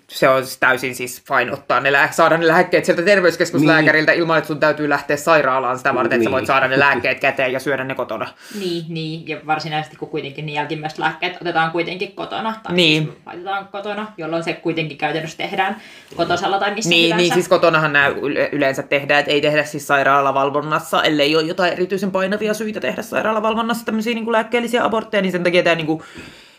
se 0.07 0.29
on 0.29 0.43
täysin 0.59 0.95
siis 0.95 1.24
fine 1.27 1.51
ottaa 1.53 1.79
ne, 1.79 1.91
lää- 1.91 2.12
saada 2.12 2.38
ne 2.38 2.48
lääkkeet 2.48 2.86
sieltä 2.86 3.01
terveyskeskuslääkäriltä 3.01 4.12
ilman, 4.12 4.38
että 4.38 4.48
sun 4.48 4.59
täytyy 4.59 4.89
lähteä 4.89 5.17
sairaalaan 5.17 5.77
sitä 5.77 5.93
varten, 5.95 6.15
että 6.15 6.24
sä 6.24 6.29
Niin. 6.29 6.31
voit 6.31 6.45
saada 6.45 6.67
ne 6.67 6.79
lääkkeet 6.79 7.19
käteen 7.19 7.51
ja 7.53 7.59
syödä 7.59 7.83
ne 7.83 7.95
kotona. 7.95 8.27
Niin, 8.59 8.86
niin, 8.88 9.27
ja 9.27 9.38
varsinaisesti 9.48 9.98
kun 9.98 10.09
kuitenkin 10.09 10.45
ne 10.45 10.51
jälkimmäiset 10.51 11.00
lääkkeet 11.00 11.38
otetaan 11.41 11.71
kuitenkin 11.71 12.12
kotona, 12.12 12.55
tai 12.63 12.75
Niin. 12.75 13.03
siis 13.03 13.15
laitetaan 13.25 13.67
kotona, 13.67 14.07
jolloin 14.17 14.43
se 14.43 14.53
kuitenkin 14.53 14.98
käytännössä 14.98 15.38
tehdään 15.38 15.81
kotosalla 16.15 16.59
tai 16.59 16.74
missä 16.75 16.89
Niin, 16.89 17.05
hyvänsä. 17.05 17.17
niin 17.24 17.33
siis 17.33 17.48
kotonahan 17.48 17.93
nämä 17.93 18.07
yle- 18.07 18.50
yleensä 18.51 18.83
tehdään, 18.83 19.19
että 19.19 19.31
ei 19.31 19.41
tehdä 19.41 19.63
siis 19.63 19.88
sairaalavalvonnassa, 19.88 21.03
ellei 21.03 21.36
ole 21.36 21.43
jotain 21.43 21.74
erityisen 21.74 22.12
painavia 22.12 22.53
syitä 22.53 22.79
tehdä 22.79 23.01
sairaalavalvonnassa 23.01 23.86
tämmöisiä 23.86 24.13
niin 24.13 24.24
kuin 24.25 24.31
lääkkeellisiä 24.33 24.83
abortteja, 24.86 25.21
niin 25.21 25.31
sen 25.31 25.43
takia 25.43 25.63
tämä 25.63 25.75
niin 25.75 25.88
kuin, 25.88 26.01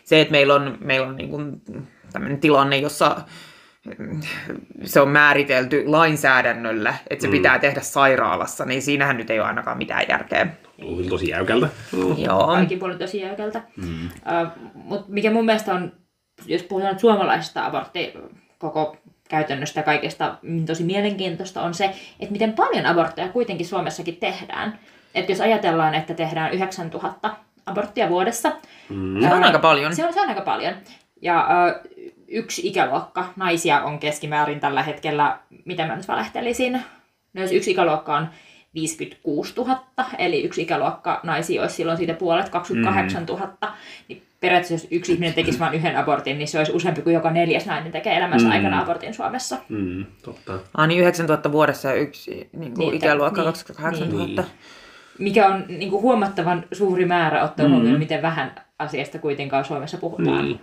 se, 0.03 0.21
että 0.21 0.31
meillä 0.31 0.53
on, 0.55 0.77
meillä 0.81 1.07
on 1.07 1.15
niin 1.15 1.29
kuin 1.29 1.61
tämmöinen 2.11 2.39
tilanne, 2.39 2.77
jossa 2.77 3.21
mm, 3.97 4.21
se 4.83 5.01
on 5.01 5.09
määritelty 5.09 5.83
lainsäädännöllä, 5.87 6.95
että 7.09 7.21
se 7.21 7.27
mm. 7.27 7.31
pitää 7.31 7.59
tehdä 7.59 7.81
sairaalassa, 7.81 8.65
niin 8.65 8.81
siinähän 8.81 9.17
nyt 9.17 9.29
ei 9.29 9.39
ole 9.39 9.47
ainakaan 9.47 9.77
mitään 9.77 10.05
järkeä. 10.09 10.47
Luulin 10.81 11.09
tosi 11.09 11.29
jäykältä. 11.29 11.69
Joo. 12.17 12.47
kaikki 12.47 12.77
puolet 12.77 12.97
tosi 12.97 13.21
jäykältä. 13.21 13.61
Mm. 13.77 14.05
Uh, 14.05 14.71
Mutta 14.73 15.05
mikä 15.07 15.31
mun 15.31 15.45
mielestä 15.45 15.73
on, 15.73 15.91
jos 16.45 16.63
puhutaan 16.63 16.99
suomalaisesta 16.99 17.65
abortti 17.65 18.13
koko 18.57 18.97
käytännöstä 19.29 19.79
ja 19.79 19.83
kaikesta 19.83 20.37
mm, 20.41 20.65
tosi 20.65 20.83
mielenkiintoista, 20.83 21.61
on 21.61 21.73
se, 21.73 21.85
että 22.19 22.31
miten 22.31 22.53
paljon 22.53 22.85
abortteja 22.85 23.29
kuitenkin 23.29 23.65
Suomessakin 23.65 24.17
tehdään. 24.17 24.79
Että 25.15 25.31
jos 25.31 25.41
ajatellaan, 25.41 25.95
että 25.95 26.13
tehdään 26.13 26.51
9000 26.51 27.35
aborttia 27.65 28.09
vuodessa. 28.09 28.51
Mm. 28.89 29.21
Se 29.21 29.33
on 29.33 29.43
aika 29.43 29.59
paljon. 29.59 29.95
Se 29.95 30.05
on, 30.05 30.13
se 30.13 30.21
on 30.21 30.29
aika 30.29 30.41
paljon. 30.41 30.73
Ja 31.21 31.47
yksi 32.31 32.67
ikäluokka 32.67 33.25
naisia 33.35 33.83
on 33.83 33.99
keskimäärin 33.99 34.59
tällä 34.59 34.83
hetkellä, 34.83 35.39
mitä 35.65 35.87
mä 35.87 35.95
nyt 35.95 36.07
valehtelisin, 36.07 36.81
no 37.33 37.41
jos 37.41 37.51
yksi 37.51 37.71
ikäluokka 37.71 38.15
on 38.15 38.27
56 38.73 39.53
000, 39.57 39.83
eli 40.17 40.43
yksi 40.43 40.61
ikäluokka 40.61 41.19
naisia 41.23 41.61
olisi 41.61 41.75
silloin 41.75 41.97
siitä 41.97 42.13
puolet 42.13 42.49
28 42.49 43.25
000, 43.25 43.73
niin 44.07 44.23
periaatteessa 44.39 44.85
jos 44.85 44.91
yksi 44.91 45.13
ihminen 45.13 45.33
tekisi 45.33 45.59
vain 45.59 45.73
yhden 45.73 45.97
abortin, 45.97 46.37
niin 46.37 46.47
se 46.47 46.57
olisi 46.57 46.71
useampi 46.71 47.01
kuin 47.01 47.13
joka 47.13 47.31
neljäs 47.31 47.65
nainen 47.65 47.91
tekee 47.91 48.17
elämänsä 48.17 48.45
mm. 48.45 48.51
aikana 48.51 48.81
abortin 48.81 49.13
Suomessa. 49.13 49.57
Mm, 49.69 50.05
totta. 50.23 50.59
Ah, 50.77 50.87
niin 50.87 51.01
9000 51.01 51.51
vuodessa 51.51 51.87
ja 51.87 51.95
yksi 51.95 52.31
niin 52.31 52.49
kuin 52.51 52.61
Niin, 52.61 52.73
niin, 52.77 52.93
ikäluokka 52.93 53.41
niin, 53.41 53.45
28 53.45 54.09
000. 54.09 54.25
niin. 54.25 54.45
Mikä 55.19 55.47
on 55.47 55.65
niin 55.67 55.89
kuin 55.89 56.01
huomattavan 56.01 56.63
suuri 56.71 57.05
määrä 57.05 57.43
ottaen 57.43 57.69
mm. 57.69 57.75
Huomioon, 57.75 57.99
miten 57.99 58.21
vähän 58.21 58.55
asiasta 58.79 59.19
kuitenkaan 59.19 59.65
Suomessa 59.65 59.97
puhutaan. 59.97 60.45
Niin. 60.45 60.61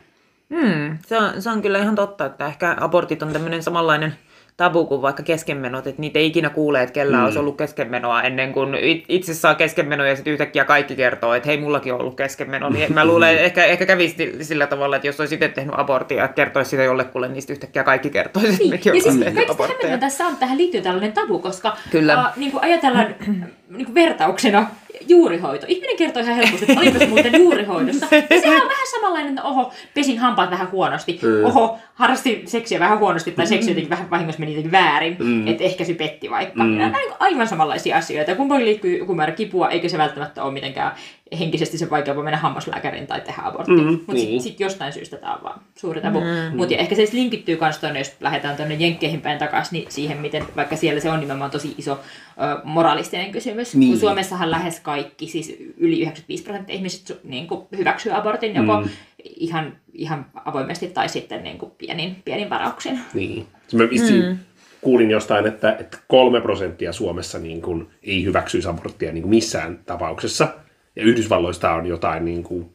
Hmm, 0.55 0.99
se, 1.07 1.19
on, 1.19 1.43
se 1.43 1.51
on 1.51 1.63
kyllä 1.63 1.79
ihan 1.79 1.95
totta, 1.95 2.27
että 2.27 2.47
ehkä 2.47 2.77
abortit 2.81 3.23
on 3.23 3.33
tämmöinen 3.33 3.63
samanlainen 3.63 4.15
tabu 4.57 4.87
kuin 4.87 5.03
vaikka 5.03 5.23
keskenmenot, 5.23 5.87
että 5.87 6.01
niitä 6.01 6.19
ei 6.19 6.27
ikinä 6.27 6.51
kuule, 6.51 6.83
että 6.83 6.93
kellä 6.93 7.17
mm. 7.17 7.25
olisi 7.25 7.39
ollut 7.39 7.57
keskenmenoa 7.57 8.23
ennen 8.23 8.53
kuin 8.53 8.75
it- 8.75 9.05
itse 9.09 9.35
saa 9.35 9.55
keskenmenoa 9.55 10.07
ja 10.07 10.17
sitten 10.17 10.33
yhtäkkiä 10.33 10.65
kaikki 10.65 10.97
kertoo, 10.97 11.35
että 11.35 11.47
hei, 11.47 11.61
mullakin 11.61 11.95
on 11.95 12.01
ollut 12.01 12.17
keskenmeno. 12.17 12.69
Niin 12.69 12.93
mä 12.93 13.05
luulen, 13.05 13.31
että 13.31 13.45
ehkä, 13.45 13.65
ehkä 13.65 13.87
kävisi 13.87 14.37
sillä 14.43 14.67
tavalla, 14.67 14.97
että 14.97 15.09
jos 15.09 15.21
olisi 15.21 15.35
itse 15.35 15.49
tehnyt 15.49 15.75
aborttia 15.79 16.23
ja 16.23 16.29
kertoisi 16.29 16.71
sitä 16.71 16.83
jollekulle, 16.83 17.29
niin 17.29 17.43
sitten 17.43 17.55
yhtäkkiä 17.55 17.85
kaikki 17.85 18.11
kertoisi, 18.11 18.49
että 18.49 18.59
Niin, 18.63 18.71
mekin 18.71 18.95
ja 18.95 19.03
siis 19.03 19.17
tehnyt 19.17 19.51
abortteja. 19.51 19.99
tässä 19.99 20.27
on, 20.27 20.37
tähän 20.37 20.59
liittyy 20.59 20.81
tällainen 20.81 21.13
tabu, 21.13 21.39
koska 21.39 21.77
Kyllä. 21.91 22.21
Uh, 22.21 22.37
niin 22.37 22.53
kuin 22.53 22.65
ajatellaan 22.65 23.15
niin 23.77 23.85
kuin 23.85 23.95
vertauksena 23.95 24.67
juurihoito. 25.09 25.67
Ihminen 25.69 25.97
kertoo 25.97 26.23
ihan 26.23 26.37
helposti, 26.37 26.67
että 26.69 26.81
olipas 26.81 27.09
muuten 27.09 27.39
juurihoidossa. 27.39 28.07
Ja 28.31 28.41
sehän 28.41 28.63
on 28.63 28.69
vähän 28.69 28.87
samanlainen, 28.91 29.29
että 29.29 29.43
oho, 29.43 29.73
pesin 29.95 30.19
hampaat 30.19 30.51
vähän 30.51 30.71
huonosti. 30.71 31.21
Mm. 31.23 31.45
Oho, 31.45 31.79
harrasti 31.95 32.43
seksiä 32.47 32.81
vähän 32.81 32.99
huonosti 32.99 33.33
tai 33.33 33.47
seksi 33.47 33.71
jotenkin 33.71 33.91
vähän 33.91 34.11
vahingossa 34.11 34.41
meni 34.41 34.53
jotenkin 34.53 34.73
väärin. 34.73 35.17
Mm. 35.19 35.47
Että 35.47 35.65
ehkä 35.65 35.85
se 35.85 35.95
petti 35.95 36.31
vaikka. 36.31 36.65
Mm. 36.65 36.71
Nämä 36.71 36.97
on 37.09 37.17
aivan 37.19 37.49
samanlaisia 37.49 37.97
asioita. 37.97 38.35
Kun 38.35 38.65
liikkuu 38.65 38.91
joku 38.91 39.15
määrä 39.15 39.33
kipua, 39.33 39.69
eikä 39.69 39.89
se 39.89 39.99
välttämättä 39.99 40.43
ole 40.43 40.53
mitenkään 40.53 40.93
henkisesti 41.39 41.79
se 41.79 41.91
vaikea 41.91 42.15
voi 42.17 42.25
mennä 42.25 42.37
hammaslääkäriin 42.39 43.07
tai 43.07 43.21
tehdä 43.21 43.43
abortti. 43.45 43.71
Mm, 43.73 43.79
Mm, 43.81 43.91
Mutta 43.93 44.13
niin. 44.13 44.27
sitten 44.27 44.41
sit 44.43 44.61
jostain 44.61 44.93
syystä 44.93 45.17
tämä 45.17 45.35
on 45.35 45.43
vaan 45.43 45.61
suuri 45.79 46.01
tabu. 46.01 46.21
Mm. 46.21 46.57
Mutta 46.57 46.75
ehkä 46.75 46.95
se 46.95 47.09
linkittyy 47.13 47.59
myös 47.61 47.79
tuonne, 47.79 48.01
jos 48.01 48.13
lähdetään 48.21 48.57
tuonne 48.57 48.75
Jenkkeihin 48.75 49.21
päin 49.21 49.39
takaisin, 49.39 49.73
niin 49.79 49.91
siihen, 49.93 50.19
miten 50.19 50.45
vaikka 50.57 50.77
siellä 50.77 51.01
se 51.01 51.11
on 51.11 51.21
nimenomaan 51.21 51.51
tosi 51.51 51.75
iso 51.79 51.93
ö, 51.93 52.61
moralistinen 52.65 53.33
kysymys. 53.33 53.75
Niin. 53.75 53.91
Kun 53.91 54.01
Suomessahan 54.01 54.51
lähes 54.51 54.81
kaikki, 54.81 55.27
siis 55.27 55.57
yli 55.77 56.01
95 56.01 56.45
prosenttia 56.45 56.77
ihmisistä 56.77 57.15
su- 57.15 57.19
niin 57.25 57.47
kuin 57.47 57.67
hyväksyy 57.79 58.13
abortin 58.17 58.55
joko 58.55 58.81
Mm. 58.81 58.89
ihan, 59.37 59.77
ihan 59.93 60.27
avoimesti 60.45 60.87
tai 60.89 61.09
sitten 61.09 61.43
niin 61.45 61.59
kuin 61.59 61.73
pienin, 61.79 62.17
pienin 62.25 62.51
varauksin. 62.51 62.99
Niin. 63.15 63.47
Mä 63.73 63.91
vissiin 63.91 64.25
mm. 64.25 64.39
kuulin 64.81 65.11
jostain, 65.11 65.47
että, 65.47 65.77
että 65.81 65.99
kolme 66.09 66.41
prosenttia 66.41 66.93
Suomessa 66.93 67.39
niin 67.39 67.63
kuin, 67.63 67.89
ei 68.03 68.25
hyväksyisi 68.25 68.69
aborttia 68.69 69.13
niin 69.13 69.23
kuin 69.23 69.31
missään 69.31 69.79
tapauksessa. 69.87 70.49
Ja 70.99 71.05
Yhdysvalloista 71.05 71.71
on 71.75 71.87
jotain 71.87 72.25
niin 72.25 72.43
kuin, 72.43 72.71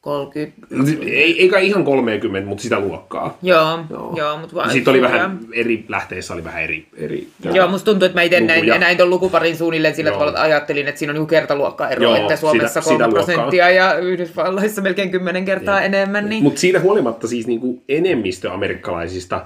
30. 0.00 0.66
Ei, 1.06 1.40
ei 1.42 1.48
kai 1.48 1.66
ihan 1.66 1.84
30, 1.84 2.48
mutta 2.48 2.62
sitä 2.62 2.80
luokkaa. 2.80 3.38
Joo, 3.42 3.78
joo, 3.90 4.14
joo 4.16 4.38
mutta 4.38 4.54
vaan... 4.56 4.70
Sitten 4.70 4.90
oli 4.90 5.02
vähän 5.02 5.38
eri, 5.52 5.84
lähteissä 5.88 6.34
oli 6.34 6.44
vähän 6.44 6.62
eri... 6.62 6.86
eri 6.96 7.28
Joo, 7.52 7.68
musta 7.68 7.84
tuntuu, 7.84 8.06
että 8.06 8.18
mä 8.18 8.22
itse 8.22 8.40
näin, 8.40 8.66
näin 8.66 8.96
ton 8.96 9.10
lukuparin 9.10 9.56
suunnilleen 9.56 9.94
sillä 9.94 10.10
Joo. 10.10 10.14
tavalla, 10.14 10.30
että 10.30 10.42
ajattelin, 10.42 10.88
että 10.88 10.98
siinä 10.98 11.10
on 11.10 11.16
joku 11.16 11.26
kertaluokka 11.26 11.88
ero, 11.88 12.02
Joo, 12.02 12.16
että 12.16 12.36
Suomessa 12.36 12.80
sitä- 12.80 12.84
3 12.84 12.94
sitä 12.94 13.04
luokkaa. 13.06 13.24
prosenttia 13.24 13.70
ja 13.70 13.98
Yhdysvalloissa 13.98 14.82
melkein 14.82 15.10
10 15.10 15.44
kertaa 15.44 15.82
enemmän. 15.82 16.28
Niin... 16.28 16.42
Mutta 16.42 16.60
siitä 16.60 16.80
huolimatta 16.80 17.28
siis 17.28 17.46
niinku 17.46 17.82
enemmistö 17.88 18.52
amerikkalaisista 18.52 19.44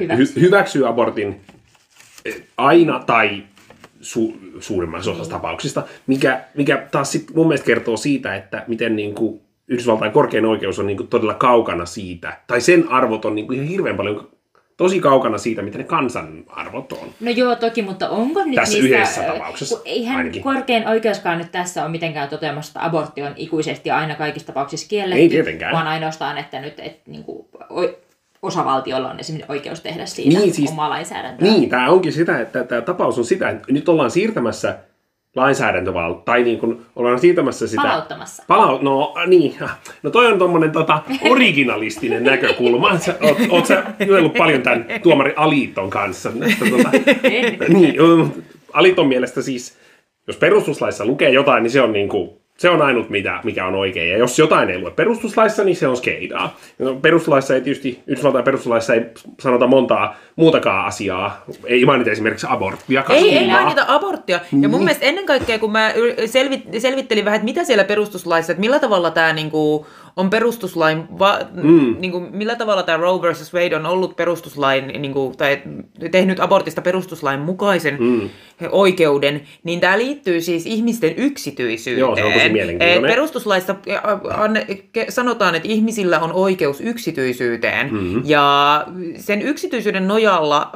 Hyväksyy. 0.00 0.24
hy- 0.36 0.40
hyväksyy 0.40 0.88
abortin 0.88 1.40
aina 2.56 3.02
tai 3.06 3.42
su- 4.04 4.60
suurimmassa 4.60 5.10
osassa 5.10 5.32
tapauksista, 5.32 5.82
mikä, 6.06 6.40
mikä 6.54 6.86
taas 6.90 7.12
sit 7.12 7.34
mun 7.34 7.48
mielestä 7.48 7.66
kertoo 7.66 7.96
siitä, 7.96 8.36
että 8.36 8.64
miten 8.66 8.96
niinku 8.96 9.40
Yhdysvaltain 9.68 10.12
korkein 10.12 10.44
oikeus 10.46 10.78
on 10.78 10.86
niinku 10.86 11.04
todella 11.04 11.34
kaukana 11.34 11.86
siitä, 11.86 12.38
tai 12.46 12.60
sen 12.60 12.88
arvot 12.88 13.24
on 13.24 13.34
niinku 13.34 13.52
ihan 13.52 13.66
hirveän 13.66 13.96
paljon 13.96 14.28
tosi 14.76 15.00
kaukana 15.00 15.38
siitä, 15.38 15.62
mitä 15.62 15.78
ne 15.78 15.84
kansan 15.84 16.44
arvot 16.46 16.92
on. 16.92 17.08
No 17.20 17.30
joo, 17.30 17.56
toki, 17.56 17.82
mutta 17.82 18.08
onko 18.08 18.44
nyt 18.44 18.54
Tässä 18.54 18.78
niissä... 18.78 18.96
yhdessä 18.96 19.22
tapauksessa 19.22 19.80
Eihän 19.84 20.16
ainakin. 20.16 20.42
korkein 20.42 20.88
oikeuskaan 20.88 21.38
nyt 21.38 21.52
tässä 21.52 21.82
ole 21.82 21.90
mitenkään 21.90 22.28
toteamassa, 22.28 22.70
että 22.70 22.86
abortti 22.86 23.22
on 23.22 23.32
ikuisesti 23.36 23.90
aina 23.90 24.14
kaikissa 24.14 24.46
tapauksissa 24.46 24.88
kielletty. 24.88 25.22
Ei 25.22 25.28
tietenkään. 25.28 25.72
Vaan 25.72 25.86
ainoastaan, 25.86 26.38
että 26.38 26.60
nyt 26.60 26.80
et, 26.80 27.00
niin 27.06 27.24
kuin, 27.24 27.46
osavaltiolla 28.44 29.10
on 29.10 29.20
esimerkiksi 29.20 29.52
oikeus 29.52 29.80
tehdä 29.80 30.06
siitä 30.06 30.38
Niin, 30.38 30.54
siis- 30.54 30.70
omaa 30.70 30.90
lainsäädäntöä. 30.90 31.48
Niin, 31.48 31.68
tämä 31.68 31.90
onkin 31.90 32.12
sitä, 32.12 32.40
että 32.40 32.64
tämä 32.64 32.80
tapaus 32.80 33.18
on 33.18 33.24
sitä, 33.24 33.48
että 33.48 33.72
nyt 33.72 33.88
ollaan 33.88 34.10
siirtämässä 34.10 34.78
lainsäädäntövalta, 35.36 36.22
tai 36.24 36.42
niin 36.42 36.58
kuin 36.58 36.86
ollaan 36.96 37.18
siirtämässä 37.18 37.66
sitä... 37.66 37.82
Palauttamassa. 37.82 38.44
Palau... 38.48 38.78
No 38.82 39.14
niin, 39.26 39.56
no 40.02 40.10
toi 40.10 40.32
on 40.32 40.38
tommonen 40.38 40.72
tota, 40.72 41.02
originalistinen 41.30 42.24
näkökulma. 42.32 42.98
Sä, 42.98 43.14
oot, 43.22 43.38
oot 43.50 43.66
sä 43.66 43.84
jutellut 44.06 44.34
paljon 44.34 44.62
tämän 44.62 44.86
tuomari 45.02 45.32
Aliiton 45.36 45.90
kanssa. 45.90 46.32
Että, 46.52 46.64
tota, 46.70 46.90
niin, 47.68 47.94
Aliiton 48.72 49.06
mielestä 49.08 49.42
siis, 49.42 49.78
jos 50.26 50.36
perustuslaissa 50.36 51.06
lukee 51.06 51.30
jotain, 51.30 51.62
niin 51.62 51.70
se 51.70 51.82
on 51.82 51.92
niin 51.92 52.08
kuin, 52.08 52.30
se 52.58 52.70
on 52.70 52.82
ainut, 52.82 53.10
mitä, 53.10 53.40
mikä 53.44 53.66
on 53.66 53.74
oikein. 53.74 54.10
Ja 54.10 54.18
jos 54.18 54.38
jotain 54.38 54.70
ei 54.70 54.78
lue 54.78 54.90
perustuslaissa, 54.90 55.64
niin 55.64 55.76
se 55.76 55.88
on 55.88 55.96
skeidaa. 55.96 56.56
No, 56.78 56.94
perustuslaissa 56.94 57.54
ei 57.54 57.60
tietysti, 57.60 58.02
Yhdysvaltain 58.06 58.44
perustuslaissa 58.44 58.94
ei 58.94 59.02
sanota 59.40 59.66
montaa 59.66 60.16
muutakaan 60.36 60.86
asiaa. 60.86 61.44
Ei 61.64 61.84
mainita 61.84 62.10
esimerkiksi 62.10 62.46
aborttia. 62.50 63.04
Ei, 63.08 63.38
ei 63.38 63.50
mainita 63.50 63.84
aborttia. 63.88 64.40
Ja 64.60 64.68
mun 64.68 64.80
mielestä 64.80 65.06
ennen 65.06 65.26
kaikkea, 65.26 65.58
kun 65.58 65.72
mä 65.72 65.92
selvit, 66.26 66.62
selvittelin 66.78 67.24
vähän, 67.24 67.36
että 67.36 67.44
mitä 67.44 67.64
siellä 67.64 67.84
perustuslaissa, 67.84 68.52
että 68.52 68.60
millä 68.60 68.78
tavalla 68.78 69.10
tämä 69.10 69.32
niinku, 69.32 69.86
on 70.16 70.30
perustuslain, 70.30 71.18
va, 71.18 71.38
mm. 71.62 71.96
niinku, 71.98 72.20
millä 72.20 72.54
tavalla 72.54 72.82
tämä 72.82 72.98
Roe 72.98 73.22
versus 73.22 73.54
Wade 73.54 73.76
on 73.76 73.86
ollut 73.86 74.16
perustuslain, 74.16 74.86
niinku, 74.86 75.34
tai 75.38 75.62
tehnyt 76.10 76.40
abortista 76.40 76.82
perustuslain 76.82 77.40
mukaisen 77.40 77.96
mm. 78.00 78.30
oikeuden, 78.70 79.42
niin 79.64 79.80
tämä 79.80 79.98
liittyy 79.98 80.40
siis 80.40 80.66
ihmisten 80.66 81.14
yksityisyyteen. 81.16 82.00
Joo, 82.00 82.16
se 82.16 82.24
on 82.24 82.32
tosi 82.32 82.48
mielenkiintoinen. 82.48 83.04
Et 83.04 83.10
Perustuslaissa 83.10 83.76
ke- 84.98 85.06
sanotaan, 85.08 85.54
että 85.54 85.68
ihmisillä 85.68 86.20
on 86.20 86.32
oikeus 86.32 86.80
yksityisyyteen, 86.80 87.92
mm-hmm. 87.92 88.22
ja 88.24 88.86
sen 89.16 89.42
yksityisyyden 89.42 90.08
nojalla 90.08 90.70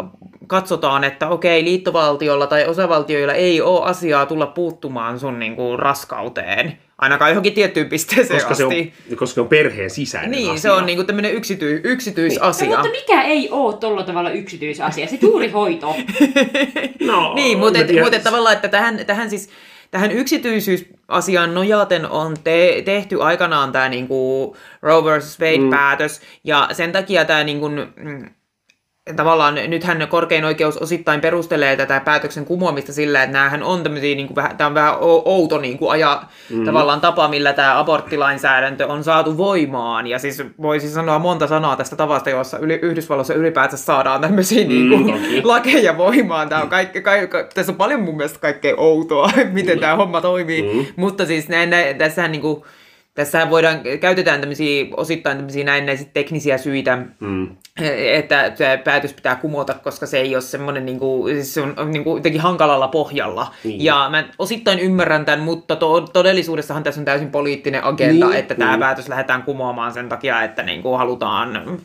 katsotaan, 0.46 1.04
että 1.04 1.28
okei, 1.28 1.64
liittovaltiolla 1.64 2.46
tai 2.46 2.66
osavaltioilla 2.66 3.34
ei 3.34 3.60
ole 3.60 3.84
asiaa 3.84 4.26
tulla 4.26 4.46
puuttumaan 4.46 5.18
sun 5.18 5.38
niinku, 5.38 5.76
raskauteen, 5.76 6.78
ainakaan 6.98 7.30
johonkin 7.30 7.52
tiettyyn 7.52 7.88
pisteeseen 7.88 8.40
koska 8.40 8.54
se, 8.54 8.64
on, 8.64 8.72
asti. 8.72 8.92
koska 9.16 9.34
se 9.34 9.40
on 9.40 9.48
perheen 9.48 9.90
sisäinen 9.90 10.30
Niin, 10.30 10.50
asia. 10.50 10.60
se 10.62 10.70
on 10.70 10.86
niinku 10.86 11.04
tämmöinen 11.04 11.32
yksity, 11.34 11.80
yksityisasia. 11.84 12.68
No, 12.68 12.74
mutta 12.76 12.90
mikä 12.90 13.22
ei 13.22 13.48
ole 13.50 13.74
tuolla 13.76 14.02
tavalla 14.02 14.30
yksityisasia? 14.30 15.06
Se 15.06 15.18
juuri 15.22 15.50
hoito. 15.50 15.96
No, 17.00 17.34
Niin, 17.34 17.58
mutta, 17.58 17.78
et, 17.78 17.88
mutta 18.02 18.18
tavallaan, 18.18 18.54
että 18.56 18.68
tähän, 18.68 19.06
tähän 19.06 19.30
siis 19.30 19.50
tähän 19.90 20.10
yksityisyysasiaan 20.12 21.54
nojaten 21.54 22.10
on 22.10 22.36
te, 22.44 22.82
tehty 22.84 23.22
aikanaan 23.22 23.72
tämä 23.72 23.88
niinku 23.88 24.56
Roe 24.82 25.04
vs. 25.18 25.38
Wade-päätös, 25.40 26.20
ja 26.44 26.68
sen 26.72 26.92
takia 26.92 27.24
tämä 27.24 27.44
niinku, 27.44 27.68
mm, 27.96 28.30
tavallaan 29.16 29.54
nythän 29.66 30.08
korkein 30.08 30.44
oikeus 30.44 30.76
osittain 30.76 31.20
perustelee 31.20 31.76
tätä 31.76 32.00
päätöksen 32.00 32.44
kumoamista 32.44 32.92
sillä, 32.92 33.22
että 33.22 33.38
näähän 33.38 33.62
on 33.62 33.82
tämmöisiä, 33.82 34.14
niin 34.14 34.26
kuin, 34.26 34.36
vähän, 34.36 34.56
tämä 34.56 34.68
on 34.68 34.74
vähän 34.74 34.94
outo 35.24 35.58
niin 35.58 35.78
kuin 35.78 35.90
aja, 35.90 36.22
mm. 36.50 36.64
tavallaan 36.64 37.00
tapa, 37.00 37.28
millä 37.28 37.52
tämä 37.52 37.78
aborttilainsäädäntö 37.78 38.86
on 38.86 39.04
saatu 39.04 39.36
voimaan. 39.36 40.06
Ja 40.06 40.18
siis 40.18 40.42
voisi 40.62 40.90
sanoa 40.90 41.18
monta 41.18 41.46
sanaa 41.46 41.76
tästä 41.76 41.96
tavasta, 41.96 42.30
jossa 42.30 42.58
yli, 42.58 42.78
Yhdysvalloissa 42.82 43.34
ylipäätään 43.34 43.78
saadaan 43.78 44.20
tämmöisiä 44.20 44.64
mm, 44.64 44.68
niin 44.68 44.88
kuin, 44.88 45.06
toki. 45.06 45.42
lakeja 45.54 45.96
voimaan. 45.98 46.48
Tämä 46.48 46.62
on 46.62 46.68
kaikke, 46.68 47.00
kaikke, 47.00 47.48
tässä 47.54 47.72
on 47.72 47.76
paljon 47.76 48.02
mun 48.02 48.16
mielestä 48.16 48.38
kaikkea 48.38 48.74
outoa, 48.76 49.30
miten 49.52 49.80
tämä 49.80 49.96
homma 49.96 50.20
toimii. 50.20 50.62
Mm. 50.62 50.86
Mutta 50.96 51.26
siis 51.26 51.48
näin, 51.48 51.70
näin, 51.70 51.98
tässähän 51.98 52.32
niin 52.32 52.42
kuin, 52.42 52.62
Tässähän 53.18 53.50
voidaan, 53.50 53.80
käytetään 54.00 54.40
tämmöisiä, 54.40 54.86
osittain 54.96 55.36
tämmöisiä 55.36 55.64
näennäisiä 55.64 56.06
teknisiä 56.12 56.58
syitä, 56.58 56.98
mm. 57.20 57.48
että 58.12 58.52
se 58.54 58.80
päätös 58.84 59.12
pitää 59.12 59.36
kumota, 59.36 59.74
koska 59.74 60.06
se 60.06 60.18
ei 60.18 60.34
ole 60.34 60.42
semmoinen, 60.42 60.86
niin 60.86 60.98
kuin, 60.98 61.34
siis 61.34 61.54
se 61.54 61.60
on 61.60 61.90
niin 61.90 62.04
kuin 62.04 62.16
jotenkin 62.16 62.40
hankalalla 62.40 62.88
pohjalla. 62.88 63.54
Niin. 63.64 63.84
Ja 63.84 64.08
mä 64.10 64.24
osittain 64.38 64.78
ymmärrän 64.78 65.24
tämän, 65.24 65.40
mutta 65.40 65.76
to, 65.76 66.00
todellisuudessahan 66.00 66.82
tässä 66.82 67.00
on 67.00 67.04
täysin 67.04 67.30
poliittinen 67.30 67.84
agenda, 67.84 68.26
Niin, 68.26 68.38
että 68.38 68.54
tämä 68.54 68.70
niin. 68.70 68.80
päätös 68.80 69.08
lähdetään 69.08 69.42
kumoamaan 69.42 69.92
sen 69.92 70.08
takia, 70.08 70.42
että 70.42 70.62
niin 70.62 70.82
kuin 70.82 70.98
halutaan... 70.98 71.78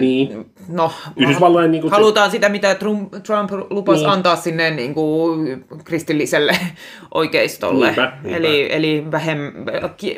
Niin. 0.00 0.46
No, 0.68 0.92
Yhdysvalloin 1.16 1.70
niin 1.70 1.80
kuin 1.82 1.90
se- 1.90 1.96
halutaan 1.96 2.30
sitä, 2.30 2.48
mitä 2.48 2.74
Trump, 2.74 3.12
Trump 3.26 3.50
lupasi 3.70 4.00
Niin. 4.00 4.10
antaa 4.10 4.36
sinne 4.36 4.70
niin 4.70 4.94
kuin 4.94 5.64
kristilliselle 5.84 6.56
oikeistolle. 7.14 7.86
Niinpä, 7.86 8.12
niinpä. 8.22 8.36
Eli, 8.38 8.68
eli 8.72 9.04
vähem, 9.12 9.38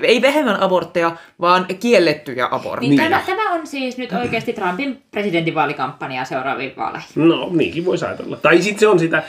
ei 0.03 0.23
vähemmän 0.23 0.61
abortteja, 0.61 1.17
vaan 1.41 1.67
kiellettyjä 1.81 2.49
abortteja. 2.51 2.81
Niin, 2.91 2.99
Niin. 2.99 3.11
tämä, 3.11 3.23
tämä 3.27 3.53
on 3.53 3.67
siis 3.67 3.99
nyt 3.99 4.13
oikeasti 4.13 4.53
Trumpin 4.53 5.03
presidentinvaalikampanjaa 5.11 6.25
seuraaviin 6.25 6.73
vaaleihin. 6.77 7.09
No, 7.15 7.49
niinkin 7.53 7.85
voisi 7.85 8.05
ajatella. 8.05 8.37
Tai 8.37 8.63
sitten 8.63 8.81
se 8.81 8.89
on 8.89 8.99
sitä 8.99 9.23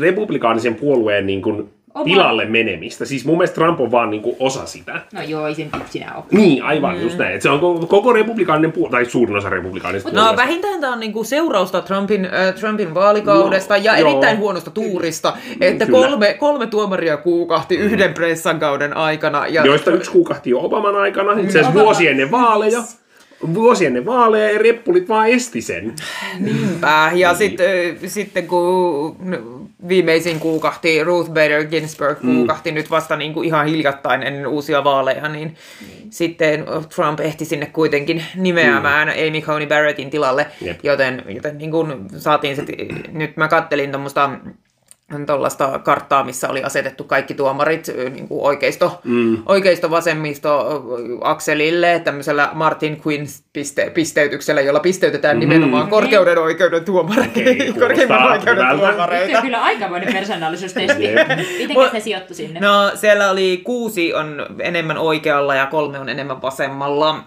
republikaanisen 0.00 0.74
puolueen 0.74 1.26
niin 1.26 1.42
kuin 1.42 1.70
Oma- 1.94 2.04
pilalle 2.04 2.44
menemistä. 2.44 3.04
Siis 3.04 3.24
mun 3.24 3.36
mielestä 3.38 3.54
Trump 3.54 3.80
on 3.80 3.90
vaan 3.90 4.10
niin 4.10 4.22
kuin 4.22 4.36
osa 4.38 4.66
sitä. 4.66 5.00
No 5.12 5.22
joo, 5.22 5.46
ei 5.46 5.54
sen 5.54 5.70
yksinä 5.80 6.12
ole. 6.14 6.24
Niin, 6.30 6.62
aivan 6.62 6.96
mm. 6.96 7.02
just 7.02 7.18
näin. 7.18 7.34
Et 7.34 7.42
se 7.42 7.50
on 7.50 7.86
koko, 7.86 8.12
republikaaninen 8.12 8.72
puolue, 8.72 8.90
tai 8.90 9.04
suurin 9.04 9.36
osa 9.36 9.50
republikaanista 9.50 10.08
No 10.08 10.12
puolueesta. 10.14 10.42
vähintään 10.42 10.80
tämä 10.80 10.92
on 10.92 11.00
niinku 11.00 11.24
seurausta 11.24 11.80
Trumpin, 11.80 12.24
äh, 12.24 12.54
Trumpin 12.54 12.94
vaalikaudesta 12.94 13.74
No, 13.76 13.80
ja 13.82 13.98
joo. 13.98 14.08
erittäin 14.10 14.38
huonosta 14.38 14.70
tuurista, 14.70 15.36
että 15.60 15.86
Kyllä. 15.86 15.98
kolme, 16.08 16.34
kolme 16.34 16.66
tuomaria 16.66 17.16
kuukahti 17.16 17.74
yhden 17.76 18.14
pressan 18.14 18.60
kauden 18.60 18.96
aikana. 18.96 19.46
Ja 19.46 19.66
Joista 19.66 19.90
yksi 19.90 20.10
kuukahti 20.10 20.50
jo 20.50 20.60
Obaman 20.60 20.96
aikana, 20.96 21.32
itse 21.32 21.58
asiassa 21.60 21.70
Obama- 21.70 21.82
vuosi 21.84 22.08
ennen 22.08 22.30
vaaleja. 22.30 22.82
Vuosi 23.54 23.86
ennen 23.86 24.06
vaaleja 24.06 24.52
ja 24.52 24.58
reppulit 24.58 25.08
vaan 25.08 25.28
esti 25.28 25.60
sen. 25.60 25.94
Niinpä. 26.38 27.10
Ja 27.14 27.34
sitten 27.34 27.98
sitten 28.06 28.46
kun 28.46 29.16
viimeisin 29.88 30.40
kuukahti, 30.40 31.04
Ruth 31.04 31.30
Bader 31.30 31.64
Ginsburg 31.64 32.20
kuukahti 32.20 32.72
nyt 32.72 32.90
vasta 32.90 33.16
niin 33.16 33.34
kuin 33.34 33.46
ihan 33.46 33.66
hiljattain 33.66 34.22
ennen 34.22 34.46
uusia 34.46 34.84
vaaleja, 34.84 35.28
niin 35.28 35.54
sitten 36.10 36.64
Trump 36.94 37.20
ehti 37.20 37.44
sinne 37.44 37.66
kuitenkin 37.66 38.24
nimeämään 38.36 39.08
Amy 39.08 39.40
Coney 39.40 39.66
Barrettin 39.66 40.10
tilalle, 40.10 40.46
Jep. 40.60 40.78
joten, 40.82 41.22
joten 41.28 41.58
niin 41.58 41.70
kuin 41.70 41.92
saatiin 42.16 42.56
sit, 42.56 42.68
nyt 43.12 43.36
mä 43.36 43.48
kattelin 43.48 43.90
tuommoista 43.90 44.30
tuollaista 45.26 45.78
karttaa, 45.78 46.24
missä 46.24 46.48
oli 46.48 46.62
asetettu 46.62 47.04
kaikki 47.04 47.34
tuomarit 47.34 47.86
niin 48.14 48.28
kuin 48.28 48.42
oikeisto, 48.42 49.00
mm. 49.04 49.42
oikeisto 49.46 49.90
vasemmisto 49.90 50.82
akselille 51.20 52.00
tämmöisellä 52.04 52.50
Martin 52.52 53.00
Quinn 53.06 53.26
piste, 53.52 53.90
pisteytyksellä, 53.90 54.60
jolla 54.60 54.80
pisteytetään 54.80 55.38
nimenomaan 55.40 55.88
korkeuden 55.88 56.38
oikeuden 56.38 56.84
tuomareita, 56.84 57.30
Okei, 57.30 57.72
korkeimman 57.78 58.18
kuulostaa 58.18 58.32
oikeuden 58.32 58.64
hyvältä. 58.64 58.78
Se 58.78 58.84
on 58.84 58.96
tuomareita. 58.96 59.42
kyllä 59.42 59.62
aikamoinen 59.62 60.12
persoonallisuustesti. 60.12 61.04
Jep. 61.04 61.28
Mitenkäs 61.58 61.92
ne 61.92 62.00
sijoittu 62.00 62.34
sinne? 62.34 62.60
No 62.60 62.90
siellä 62.94 63.30
oli 63.30 63.60
kuusi 63.64 64.14
on 64.14 64.46
enemmän 64.58 64.98
oikealla 64.98 65.54
ja 65.54 65.66
kolme 65.66 65.98
on 65.98 66.08
enemmän 66.08 66.42
vasemmalla. 66.42 67.24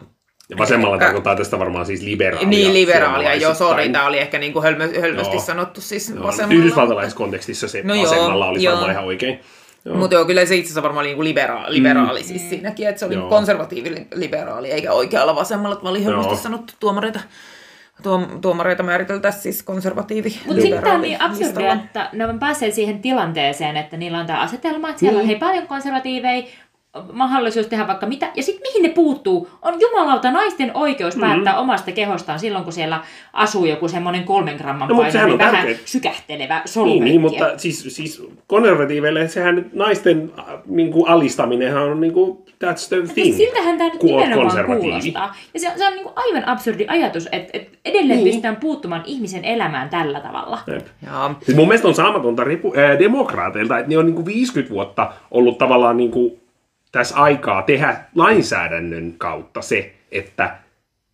Ja 0.49 0.57
vasemmalla 0.57 0.97
tarkoittaa 0.97 1.35
tästä 1.35 1.59
varmaan 1.59 1.85
siis 1.85 2.01
liberaalia. 2.01 2.47
Niin, 2.49 2.73
liberaalia. 2.73 3.35
Joo, 3.35 3.53
sori, 3.53 3.89
tämä 3.89 4.07
oli 4.07 4.19
ehkä 4.19 4.39
niin 4.39 4.53
kuin 4.53 4.63
hölmö, 4.63 5.01
hölmösti 5.01 5.35
Joo. 5.35 5.43
sanottu 5.45 5.81
siis 5.81 6.09
Joo, 6.09 6.23
vasemmalla. 6.23 6.59
Yhdysvaltalaisessa 6.59 7.17
kontekstissa 7.17 7.67
se 7.67 7.81
No 7.83 7.87
no 7.87 8.01
joo, 8.01 8.11
vasemmalla 8.11 8.47
olisi 8.47 8.65
joo. 8.65 8.73
varmaan 8.73 8.91
ihan 8.91 9.05
oikein. 9.05 9.39
Mutta 9.95 10.15
joo, 10.15 10.25
kyllä 10.25 10.45
se 10.45 10.55
itse 10.55 10.67
asiassa 10.67 10.83
varmaan 10.83 11.05
niin 11.05 11.15
kuin 11.15 11.35
libera- 11.35 11.65
liberaali 11.67 12.19
mm. 12.19 12.25
siis 12.25 12.49
siinäkin, 12.49 12.87
että 12.87 12.99
se 12.99 13.05
oli 13.05 13.13
Joo. 13.13 13.29
konservatiivi-liberaali, 13.29 14.71
eikä 14.71 14.91
oikealla 14.93 15.35
vasemmalla, 15.35 15.75
että 15.75 15.89
oli 15.89 16.03
hölmösti 16.03 16.31
Joo. 16.33 16.41
sanottu 16.41 16.73
tuomareita. 16.79 17.19
Tuom- 18.03 18.41
tuomareita 18.41 18.83
määriteltäisiin 18.83 19.43
siis 19.43 19.63
konservatiivi 19.63 20.39
Mutta 20.45 20.61
sitten 20.61 20.81
tämä 20.83 20.95
on 20.95 21.01
niin 21.01 21.11
liberaali 21.11 21.33
absurdia, 21.43 21.73
että 21.73 22.09
ne 22.13 22.25
on 22.27 22.39
päässeet 22.39 22.73
siihen 22.73 22.99
tilanteeseen, 22.99 23.77
että 23.77 23.97
niillä 23.97 24.19
on 24.19 24.25
tämä 24.25 24.41
asetelma, 24.41 24.89
että 24.89 24.99
siellä 24.99 25.15
on 25.17 25.21
Niin. 25.21 25.27
hei 25.27 25.39
paljon 25.39 25.67
konservatiiveja, 25.67 26.43
mahdollisuus 27.13 27.67
tehdä 27.67 27.87
vaikka 27.87 28.05
mitä. 28.05 28.31
Ja 28.35 28.43
sitten 28.43 28.61
mihin 28.61 28.83
ne 28.83 28.89
puuttuu, 28.89 29.49
on 29.61 29.73
jumalauta 29.81 30.31
naisten 30.31 30.71
oikeus 30.73 31.15
päättää 31.15 31.53
mm-hmm. 31.53 31.63
omasta 31.63 31.91
kehostaan 31.91 32.39
silloin, 32.39 32.63
kun 32.63 32.73
siellä 32.73 33.01
asuu 33.33 33.65
joku 33.65 33.87
semmoinen 33.87 34.23
kolmen 34.23 34.55
gramman 34.57 34.87
No, 34.89 34.95
painoinen, 34.95 35.31
on 35.31 35.37
vähän 35.39 35.55
tärkeä. 35.55 35.75
sykähtelevä 35.85 36.55
Niin, 36.57 36.67
solupenkki. 36.67 37.09
niin, 37.09 37.21
mutta 37.21 37.57
siis, 37.57 37.95
siis 37.95 38.23
konservatiiveille 38.47 39.27
sehän 39.27 39.65
naisten 39.73 40.31
äh, 40.39 40.45
niin 40.65 40.91
kuin 40.91 41.07
alistaminenhan 41.07 41.83
on 41.83 42.01
niin 42.01 42.13
kuin, 42.13 42.37
that's 42.37 42.87
the 42.89 42.97
Mutta 42.97 43.13
thing. 43.13 43.35
siltähän 43.35 43.77
tämä 43.77 43.89
nyt 43.89 44.03
nimenomaan 44.03 44.65
kuulostaa. 44.65 45.35
Ja 45.53 45.59
se 45.59 45.69
on, 45.71 45.77
se 45.77 45.87
on 45.87 45.93
niin 45.95 46.07
aivan 46.15 46.47
absurdi 46.47 46.85
ajatus, 46.87 47.29
että, 47.31 47.49
että 47.53 47.77
edelleen 47.85 48.07
Niin. 48.07 48.17
niin. 48.17 48.27
pystytään 48.27 48.55
puuttumaan 48.55 49.01
ihmisen 49.05 49.45
elämään 49.45 49.89
tällä 49.89 50.19
tavalla. 50.19 50.59
Siis 51.45 51.57
mun 51.57 51.67
mielestä 51.67 51.87
on 51.87 51.95
saamatonta 51.95 52.43
ripu, 52.43 52.73
ää, 52.77 52.99
demokraateilta, 52.99 53.77
että 53.77 53.89
ne 53.89 53.97
on 53.97 54.05
niin 54.05 54.15
kuin 54.15 54.25
50 54.25 54.73
vuotta 54.73 55.11
ollut 55.31 55.57
tavallaan 55.57 55.97
niin 55.97 56.11
kuin 56.11 56.39
tässä 56.95 57.15
aikaa 57.15 57.61
tehdä 57.61 57.97
lainsäädännön 58.15 59.13
kautta 59.17 59.61
se, 59.61 59.93
että 60.11 60.55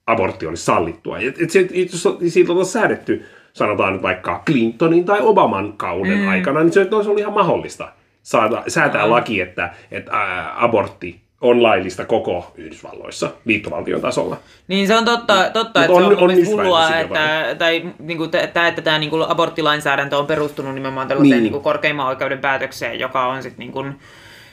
abortti 0.07 0.47
olisi 0.47 0.65
sallittua. 0.65 1.19
Et, 1.19 1.41
et 1.41 1.49
se, 1.49 1.67
jos 1.91 2.17
siitä 2.27 2.51
on 2.53 2.65
säädetty, 2.65 3.25
sanotaan 3.53 3.93
nyt 3.93 4.01
vaikka 4.01 4.43
Clintonin 4.45 5.05
tai 5.05 5.19
Obaman 5.21 5.73
kauden 5.73 6.17
mm. 6.17 6.27
aikana, 6.27 6.63
niin 6.63 6.73
se 6.73 6.87
olisi 6.91 7.09
ollut 7.09 7.19
ihan 7.19 7.33
mahdollista 7.33 7.87
saada, 8.23 8.63
säätää 8.67 9.09
laki, 9.09 9.41
että, 9.41 9.73
että 9.91 10.11
ää, 10.11 10.63
abortti 10.63 11.21
on 11.41 11.63
laillista 11.63 12.05
koko 12.05 12.53
Yhdysvalloissa 12.57 13.31
liittovaltion 13.45 14.01
tasolla. 14.01 14.37
Niin 14.67 14.87
se 14.87 14.95
on 14.95 15.05
totta, 15.05 15.49
totta 15.53 15.79
Mut 15.79 15.89
että 15.89 15.93
on- 15.93 16.17
se 16.17 16.23
on, 16.23 16.31
on 16.31 16.45
hullua, 16.45 16.95
että, 16.95 17.55
tai 17.57 17.85
niinku, 17.99 18.27
tää, 18.27 18.67
että 18.67 18.81
tämä 18.81 18.99
niinku, 18.99 19.25
aborttilainsäädäntö 19.27 20.17
on 20.17 20.27
perustunut 20.27 20.73
nimenomaan 20.73 21.07
tällaiseen 21.07 21.29
Niin. 21.29 21.43
niin. 21.43 21.51
niinku, 21.51 21.63
korkeimman 21.63 22.07
oikeuden 22.07 22.39
päätökseen, 22.39 22.99
joka 22.99 23.27
on 23.27 23.43
sitten 23.43 23.59
niinku, 23.59 23.85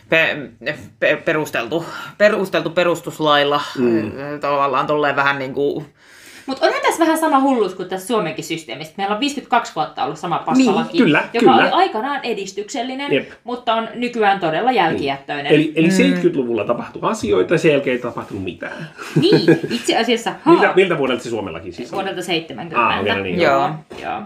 pe, 0.08 0.36
pe, 1.00 1.16
perusteltu, 1.24 1.84
perusteltu 2.18 2.70
perustuslailla. 2.70 3.60
Mm. 3.78 4.12
Tavallaan 4.40 4.86
tolleen 4.86 5.16
vähän 5.16 5.38
niin 5.38 5.54
kuin... 5.54 5.86
Mutta 6.46 6.66
onhan 6.66 6.82
tässä 6.82 7.00
vähän 7.00 7.18
sama 7.18 7.40
hulluus 7.40 7.74
kuin 7.74 7.88
tässä 7.88 8.06
Suomenkin 8.06 8.44
systeemissä. 8.44 8.94
Meillä 8.96 9.14
on 9.14 9.20
52 9.20 9.74
vuotta 9.74 10.04
ollut 10.04 10.18
sama 10.18 10.38
paskalaki, 10.38 10.92
Niin, 10.92 11.04
kyllä, 11.04 11.18
joka 11.32 11.38
kyllä. 11.38 11.54
oli 11.56 11.68
aikanaan 11.72 12.20
edistyksellinen, 12.22 13.12
Jep. 13.12 13.28
mutta 13.44 13.74
on 13.74 13.88
nykyään 13.94 14.40
todella 14.40 14.72
jälkijättöinen. 14.72 15.46
Eli, 15.46 15.72
eli 15.76 15.88
70-luvulla 15.88 16.64
tapahtui 16.64 17.02
asioita 17.10 17.54
ja 17.54 17.58
sen 17.58 17.72
jälkeen 17.72 17.96
ei 17.96 18.02
tapahtunut 18.02 18.44
mitään. 18.44 18.88
Niin, 19.20 19.60
itse 19.70 19.96
asiassa 19.96 20.32
Miltä, 20.44 20.72
miltä 20.76 20.98
vuodelta 20.98 21.22
se 21.24 21.30
Suomellakin 21.30 21.72
siis 21.72 21.92
on? 21.92 21.96
vuodelta 21.96 22.22
70. 22.22 22.86
Ah, 22.86 23.04
no 23.04 23.22
niin, 23.22 23.40
joo. 23.40 23.70
joo. 24.02 24.12
Öö, 24.12 24.20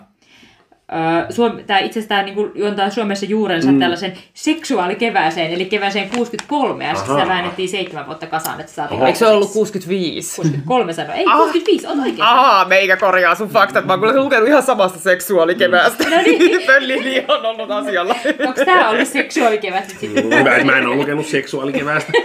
Suom- 1.31 1.65
Tämä 1.67 1.79
itse 1.79 2.01
asiassa 2.01 2.23
niinku 2.23 2.51
juontaa 2.55 2.91
Suomessa 2.91 3.27
juurensa 3.27 3.73
mm. 3.73 3.79
tällaisen 3.81 4.13
seksuaalikevääseen, 4.35 5.53
eli 5.53 5.65
kevääseen 5.65 6.11
63, 6.17 6.85
ja 6.85 6.95
sitten 6.95 7.17
se 7.21 7.29
väännettiin 7.29 7.69
seitsemän 7.69 8.07
vuotta 8.07 8.27
kasaan, 8.27 8.61
että 8.61 8.73
saatiin 8.73 8.99
Oho. 8.99 9.07
Eikö 9.07 9.19
se 9.19 9.27
ollut 9.27 9.49
aikaiseksi. 9.57 9.59
65? 9.59 10.37
63 10.37 10.93
sanoa. 10.93 11.15
Ei, 11.15 11.25
Ah. 11.29 11.37
65, 11.39 11.87
on 11.87 12.01
oikein. 12.01 12.23
Ahaa, 12.23 12.65
meikä 12.65 12.97
korjaa 12.97 13.35
sun 13.35 13.49
faktat. 13.49 13.85
Mä 13.87 13.93
oon 13.93 14.01
kyllä 14.01 14.23
lukenut 14.23 14.49
ihan 14.49 14.63
samasta 14.63 14.99
seksuaalikeväästä. 14.99 16.05
No 16.11 16.17
niin. 16.23 16.63
Pöllini 16.67 17.25
on 17.29 17.47
ollut 17.47 17.71
asialla. 17.71 18.15
Onko 18.47 18.65
tämä 18.65 18.91
ollut 18.91 19.09
seksuaalikevät 19.09 19.89
nyt 19.89 19.99
sitten? 20.01 20.25
Hyvä, 20.39 20.53
että 20.57 20.65
mä 20.73 20.79
en 20.79 20.87
ole 20.87 20.97
lukenut 20.97 21.27
seksuaalikeväästä. 21.27 22.13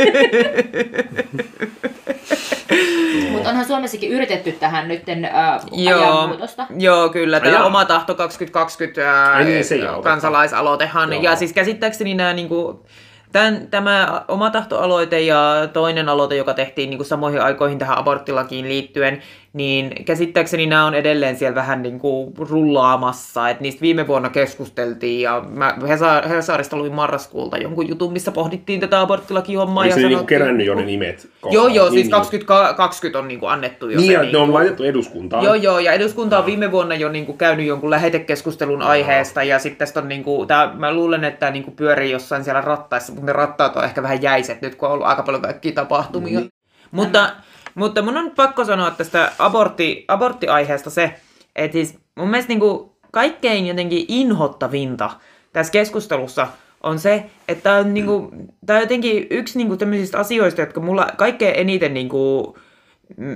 Mutta 3.37 3.49
onhan 3.49 3.65
Suomessakin 3.65 4.11
yritetty 4.11 4.51
tähän 4.51 4.87
nytten 4.87 5.25
äh, 5.25 5.61
Joo, 5.71 6.17
ajanmuutosta. 6.17 6.65
joo, 6.79 7.09
kyllä. 7.09 7.39
Tämä. 7.39 7.65
Oma 7.65 7.85
tahto 7.85 8.15
2020 8.15 9.11
ää, 9.11 9.33
Ai 9.33 9.45
niin, 9.45 9.65
se 9.65 9.79
kansalaisaloitehan. 10.03 11.13
Joo. 11.13 11.21
Ja 11.21 11.35
siis 11.35 11.53
käsittääkseni 11.53 12.13
nämä 12.13 12.33
niinku, 12.33 12.85
tämän, 13.31 13.67
tämä 13.67 14.25
oma 14.27 14.49
tahtoaloite 14.49 15.21
ja 15.21 15.69
toinen 15.73 16.09
aloite, 16.09 16.35
joka 16.35 16.53
tehtiin 16.53 16.89
niin 16.89 16.97
kuin 16.97 17.07
samoihin 17.07 17.41
aikoihin 17.41 17.79
tähän 17.79 17.97
aborttilakiin 17.97 18.69
liittyen, 18.69 19.21
niin 19.53 20.05
käsittääkseni 20.05 20.65
nämä 20.65 20.85
on 20.85 20.93
edelleen 20.93 21.37
siellä 21.37 21.55
vähän 21.55 21.83
niin 21.83 21.99
kuin 21.99 22.33
rullaamassa. 22.49 23.49
Et 23.49 23.59
niistä 23.59 23.81
viime 23.81 24.07
vuonna 24.07 24.29
keskusteltiin 24.29 25.21
ja 25.21 25.43
mä 25.49 25.75
Hesa- 25.87 26.27
Hesarista 26.29 26.77
luin 26.77 26.93
marraskuulta 26.93 27.57
jonkun 27.57 27.87
jutun, 27.89 28.13
missä 28.13 28.31
pohdittiin 28.31 28.79
tätä 28.79 29.01
aborttilakihommaa. 29.01 29.81
Onko 29.83 29.89
ja 29.89 29.95
se 29.95 29.99
niinku 30.01 30.13
sanottiin- 30.17 30.39
kerännyt 30.39 30.67
jo 30.67 30.75
ne 30.75 30.85
nimet? 30.85 31.29
kohtaan? 31.41 31.53
Joo, 31.53 31.67
joo, 31.67 31.85
siis 31.85 31.93
Niin, 31.93 32.03
niin. 32.03 32.11
2020 32.11 33.19
on 33.19 33.27
niin 33.27 33.39
kuin 33.39 33.49
annettu 33.51 33.89
jo 33.89 33.97
Niin, 33.97 34.07
se. 34.07 34.13
ja 34.13 34.21
niin 34.21 34.31
ne 34.31 34.37
on 34.37 34.45
kuin- 34.47 34.53
laitettu 34.53 34.83
eduskuntaan. 34.83 35.43
Joo, 35.43 35.53
joo, 35.55 35.79
ja 35.79 35.91
eduskunta 35.91 36.39
on 36.39 36.45
viime 36.45 36.71
vuonna 36.71 36.95
jo 36.95 37.09
niin 37.09 37.25
kuin 37.25 37.37
käynyt 37.37 37.65
jonkun 37.65 37.89
lähetekeskustelun 37.89 38.81
aiheesta, 38.81 39.43
ja 39.43 39.59
sitten 39.59 39.77
tästä 39.79 39.99
on, 39.99 40.07
niin 40.07 40.23
kuin, 40.23 40.47
tää, 40.47 40.73
mä 40.75 40.93
luulen, 40.93 41.23
että 41.23 41.39
tämä 41.39 41.51
niin 41.51 41.63
kuin 41.63 41.75
pyörii 41.75 42.11
jossain 42.11 42.43
siellä 42.43 42.61
rattaissa, 42.61 43.11
mutta 43.13 43.25
ne 43.25 43.33
rattaat 43.33 43.75
on 43.75 43.83
ehkä 43.83 44.03
vähän 44.03 44.21
jäiset 44.21 44.61
nyt, 44.61 44.75
kun 44.75 44.87
on 44.89 44.93
ollut 44.93 45.07
aika 45.07 45.23
paljon 45.23 45.41
kaikkia 45.41 45.71
tapahtumia. 45.71 46.39
Niin. 46.39 46.49
Mutta, 46.91 47.29
mutta 47.77 48.01
mun 48.01 48.17
on 48.17 48.31
pakko 48.35 48.65
sanoa 48.65 48.91
tästä 48.91 49.31
abortti, 49.39 50.05
aborttiaiheesta 50.07 50.89
se, 50.89 51.13
että 51.55 51.73
siis 51.75 51.99
mun 52.15 52.29
mielestä 52.29 52.49
niin 52.49 52.59
kuin 52.59 52.89
kaikkein 53.11 53.67
jotenkin 53.67 54.05
inhottavinta 54.07 55.09
tässä 55.53 55.71
keskustelussa 55.71 56.47
on 56.83 56.99
se, 56.99 57.25
että 57.47 57.63
tämä 57.63 57.77
on, 57.77 57.93
niinku, 57.93 58.31
tää 58.65 58.75
on 58.75 58.81
jotenkin 58.81 59.27
yksi 59.29 59.57
niinku 59.57 59.77
tämmöisistä 59.77 60.19
asioista, 60.19 60.61
jotka 60.61 60.79
mulla 60.79 61.07
kaikkein 61.17 61.55
eniten 61.57 61.93
niinku, 61.93 62.57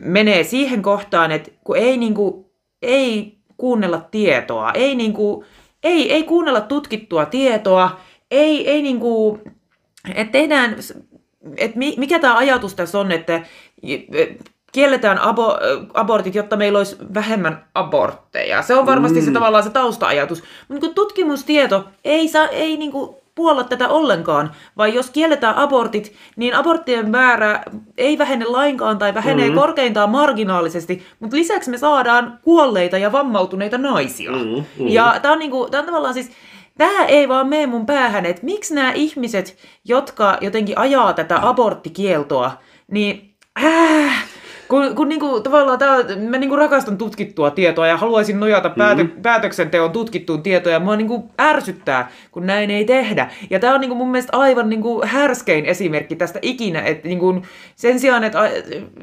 menee 0.02 0.44
siihen 0.44 0.82
kohtaan, 0.82 1.32
että 1.32 1.52
kun 1.64 1.78
ei, 1.78 1.98
niinku, 1.98 2.52
ei 2.82 3.38
kuunnella 3.58 4.08
tietoa, 4.12 4.72
ei, 4.72 4.96
niinku, 4.96 5.46
ei, 5.84 6.14
ei 6.14 6.24
kuunnella 6.24 6.62
tutkittua 6.62 7.26
tietoa, 7.26 8.00
ei, 8.32 8.70
ei 8.70 8.82
niinku, 8.82 9.40
että 10.16 10.32
tehdään, 10.32 10.76
että 11.58 11.80
mikä 11.98 12.20
tämä 12.20 12.38
ajatus 12.38 12.76
tässä 12.76 13.00
on, 13.00 13.12
että 13.12 13.42
kielletään 14.72 15.20
abo, 15.20 15.58
abortit, 15.94 16.36
jotta 16.36 16.58
meillä 16.58 16.78
olisi 16.78 16.98
vähemmän 17.14 17.66
abortteja. 17.76 18.62
Se 18.62 18.76
on 18.76 18.86
varmasti 18.86 19.20
mm. 19.20 19.26
se 19.26 19.32
tavallaan 19.32 19.64
se 19.64 19.70
tausta-ajatus. 19.70 20.44
Mutta 20.68 20.86
niin 20.86 20.96
tutkimustieto 20.96 21.86
ei, 22.04 22.28
saa, 22.28 22.48
ei 22.48 22.78
niin 22.78 22.92
kuin 22.92 23.16
puolla 23.36 23.64
tätä 23.64 23.88
ollenkaan, 23.88 24.52
vaan 24.78 24.94
jos 24.94 25.10
kielletään 25.10 25.56
abortit, 25.56 26.14
niin 26.36 26.56
aborttien 26.56 27.10
määrä 27.10 27.64
ei 27.98 28.18
vähene 28.18 28.46
lainkaan 28.46 28.98
tai 28.98 29.14
vähenee 29.14 29.50
mm. 29.50 29.56
korkeintaan 29.56 30.10
marginaalisesti, 30.10 31.04
mutta 31.20 31.38
lisäksi 31.38 31.70
me 31.70 31.78
saadaan 31.78 32.40
kuolleita 32.42 32.98
ja 32.98 33.12
vammautuneita 33.12 33.78
naisia. 33.78 34.32
Mm. 34.32 34.64
Mm. 34.80 34.88
Ja 34.88 35.16
tämä 35.22 35.32
on, 35.32 35.40
niinku, 35.40 35.68
tää 35.72 35.80
on 35.80 35.86
tavallaan 35.86 36.14
siis, 36.14 36.32
Tämä 36.78 37.06
ei 37.06 37.30
vaan 37.30 37.48
mene 37.48 37.66
mun 37.66 37.86
päähän, 37.86 38.26
että 38.26 38.46
miksi 38.46 38.74
nämä 38.74 38.92
ihmiset, 38.92 39.58
jotka 39.86 40.38
jotenkin 40.42 40.78
ajaa 40.78 41.14
tätä 41.14 41.50
aborttikieltoa, 41.50 42.52
niin 42.92 43.31
äh, 43.64 44.26
kun, 44.68 44.96
kun 44.96 45.10
niinku, 45.10 45.40
tavallaan 45.40 45.80
tää, 45.80 45.98
mä 46.30 46.38
niinku 46.38 46.56
rakastan 46.56 46.98
tutkittua 46.98 47.52
tietoa 47.52 47.88
ja 47.88 47.98
haluaisin 47.98 48.40
nojata 48.40 48.70
päätö, 48.70 49.04
mm-hmm. 49.04 49.22
päätöksenteon 49.22 49.92
tutkittuun 49.92 50.44
tietoon 50.44 50.74
ja 50.74 50.80
mua 50.80 50.96
niinku 50.96 51.30
ärsyttää, 51.42 52.12
kun 52.32 52.46
näin 52.46 52.72
ei 52.72 52.86
tehdä. 52.86 53.32
Ja 53.50 53.60
tämä 53.60 53.74
on 53.74 53.82
niinku 53.82 53.96
mun 53.96 54.12
mielestä 54.12 54.38
aivan 54.38 54.70
niinku 54.70 55.02
härskein 55.06 55.66
esimerkki 55.66 56.16
tästä 56.16 56.40
ikinä, 56.42 56.82
että 56.82 57.08
niinku 57.08 57.42
sen 57.76 58.00
sijaan, 58.00 58.24
että 58.24 58.40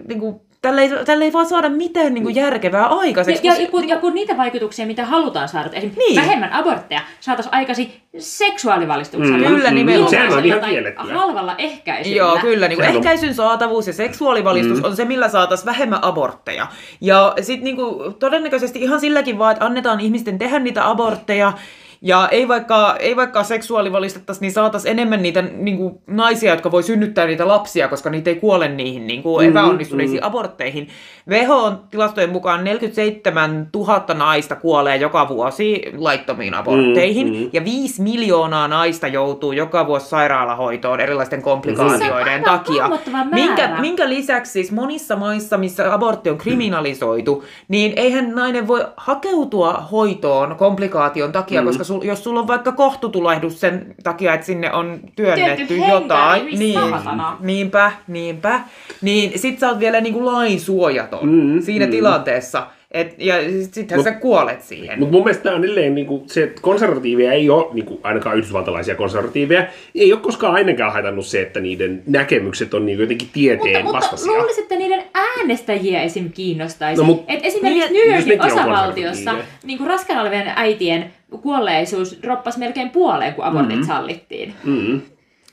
niinku, 0.08 0.47
Tällä 0.62 0.82
ei, 0.82 0.90
tällä 1.04 1.24
ei 1.24 1.32
vaan 1.32 1.46
saada 1.46 1.68
mitään 1.68 2.14
niin 2.14 2.24
kuin 2.24 2.34
järkevää 2.34 2.86
aikaiseksi. 2.86 3.46
Ja, 3.46 3.54
ja, 3.54 3.60
ja, 3.62 3.68
kun, 3.68 3.88
ja 3.88 3.96
kun 3.96 4.14
niitä 4.14 4.36
vaikutuksia, 4.36 4.86
mitä 4.86 5.04
halutaan 5.04 5.48
saada, 5.48 5.68
esimerkiksi 5.72 5.98
Niin. 5.98 6.16
vähemmän 6.16 6.52
abortteja, 6.52 7.00
saataisiin 7.20 7.54
aikaisin 7.54 7.92
seksuaalivalistuksella. 8.18 9.38
Mm. 9.38 9.54
Kyllä, 9.54 9.70
nimenomaan. 9.70 10.10
Sehän 10.10 10.32
on 10.32 10.44
ihan 10.44 10.60
kiellettyä. 10.60 11.14
halvalla 11.14 11.54
ehkäisyllä. 11.58 12.16
Joo, 12.16 12.38
kyllä. 12.40 12.68
Niin 12.68 12.78
kuin 12.78 12.88
ehkäisyn 12.88 13.34
saatavuus 13.34 13.86
ja 13.86 13.92
seksuaalivalistus 13.92 14.78
mm. 14.78 14.84
on 14.84 14.96
se, 14.96 15.04
millä 15.04 15.28
saataisiin 15.28 15.66
vähemmän 15.66 16.04
abortteja. 16.04 16.66
Ja 17.00 17.34
sitten 17.40 17.64
niin 17.64 17.76
kuin, 17.76 18.14
todennäköisesti 18.14 18.82
ihan 18.82 19.00
silläkin 19.00 19.38
vaan, 19.38 19.52
että 19.52 19.64
annetaan 19.64 20.00
ihmisten 20.00 20.38
tehdä 20.38 20.58
niitä 20.58 20.88
abortteja, 20.90 21.52
ja 22.02 22.28
ei 22.30 22.48
vaikka, 22.48 22.96
ei 23.00 23.16
vaikka 23.16 23.44
seksuaalivalistettaisi, 23.44 24.40
niin 24.40 24.52
saataisiin 24.52 24.92
enemmän 24.92 25.22
niitä 25.22 25.42
niin 25.42 25.76
kuin, 25.76 25.94
naisia, 26.06 26.50
jotka 26.52 26.70
voi 26.70 26.82
synnyttää 26.82 27.26
niitä 27.26 27.48
lapsia, 27.48 27.88
koska 27.88 28.10
niitä 28.10 28.30
ei 28.30 28.36
kuole 28.36 28.68
niihin 28.68 29.06
niin 29.06 29.22
kuin, 29.22 29.48
epäonnistuneisiin 29.48 30.24
abortteihin. 30.24 30.88
WHOn 31.28 31.78
tilastojen 31.90 32.30
mukaan 32.30 32.64
47 32.64 33.68
000 33.74 34.04
naista 34.14 34.56
kuolee 34.56 34.96
joka 34.96 35.28
vuosi 35.28 35.82
laittomiin 35.96 36.54
abortteihin, 36.54 37.28
Mm, 37.28 37.34
mm. 37.34 37.50
ja 37.52 37.64
5 37.64 38.02
miljoonaa 38.02 38.68
naista 38.68 39.06
joutuu 39.08 39.52
joka 39.52 39.86
vuosi 39.86 40.08
sairaalahoitoon 40.08 41.00
erilaisten 41.00 41.42
komplikaatioiden 41.42 42.12
on 42.12 42.14
aivan 42.14 42.42
takia. 42.42 42.90
Minkä, 43.32 43.76
minkä 43.80 44.08
lisäksi 44.08 44.52
siis 44.52 44.72
monissa 44.72 45.16
maissa, 45.16 45.58
missä 45.58 45.94
abortti 45.94 46.30
on 46.30 46.38
kriminalisoitu, 46.38 47.44
niin 47.68 47.92
eihän 47.96 48.34
nainen 48.34 48.68
voi 48.68 48.86
hakeutua 48.96 49.72
hoitoon 49.72 50.56
komplikaation 50.56 51.32
takia, 51.32 51.60
mm. 51.60 51.66
koska 51.66 51.84
sul, 51.88 52.02
jos 52.02 52.24
sulla 52.24 52.40
on 52.40 52.46
vaikka 52.48 52.72
kohtutulehdus 52.72 53.60
sen 53.60 53.94
takia, 54.02 54.34
että 54.34 54.46
sinne 54.46 54.72
on 54.72 55.00
työnnetty 55.16 55.76
jotain, 55.76 56.46
niin, 56.58 56.74
saatana? 56.74 57.36
niinpä, 57.40 57.92
niinpä, 58.08 58.60
niin 59.02 59.38
sit 59.38 59.58
sä 59.58 59.68
oot 59.68 59.78
vielä 59.78 60.00
niinku 60.00 60.24
lainsuojaton 60.26 61.28
Mm, 61.28 61.62
siinä 61.62 61.84
mm. 61.86 61.90
tilanteessa, 61.90 62.66
Et, 62.90 63.14
ja 63.18 63.34
sittenhän 63.72 63.98
Mut- 64.00 64.04
sä 64.04 64.12
kuolet 64.20 64.62
siihen. 64.62 64.98
Mutta 64.98 65.12
mun 65.12 65.24
mielestä 65.24 65.42
tämä 65.42 65.56
on 65.56 65.64
edelleen 65.64 65.94
niinku, 65.94 66.22
se, 66.26 66.42
että 66.42 66.62
konservatiiveja 66.62 67.32
ei 67.32 67.50
ole, 67.50 67.74
niinku, 67.74 68.00
ainakaan 68.02 68.36
yhdysvaltalaisia 68.38 68.94
konservatiiveja, 68.94 69.66
ei 69.94 70.12
ole 70.12 70.20
koskaan 70.20 70.54
ainakaan 70.54 70.92
haitannut 70.92 71.26
se, 71.26 71.42
että 71.42 71.60
niiden 71.60 72.02
näkemykset 72.06 72.74
on 72.74 72.86
niinku 72.86 73.02
jotenkin 73.02 73.28
tieteen 73.32 73.60
Mutta, 73.60 73.82
mutta 73.82 73.96
vastaisia. 73.96 74.32
luulisin, 74.32 74.62
että 74.62 74.76
niiden 74.76 75.02
äänestäjiä 75.14 76.02
esim. 76.02 76.32
kiinnostaisi. 76.32 77.02
No, 77.02 77.06
mut- 77.08 77.24
Et 77.28 77.40
esimerkiksi 77.42 77.92
Niin, 77.92 78.08
New 78.08 78.16
Yorkin 78.18 78.42
osavaltiossa 78.52 79.34
niin 79.64 79.78
kuin 79.78 79.88
raskaana 79.88 80.22
olevien 80.22 80.52
äitien 80.56 81.10
kuolleisuus 81.42 82.18
droppasi 82.22 82.58
melkein 82.58 82.90
puoleen, 82.90 83.34
kun 83.34 83.44
abortit 83.44 83.68
Mm-hmm. 83.68 83.82
mm. 83.82 83.86
sallittiin. 83.86 84.54
Mm. 84.64 85.00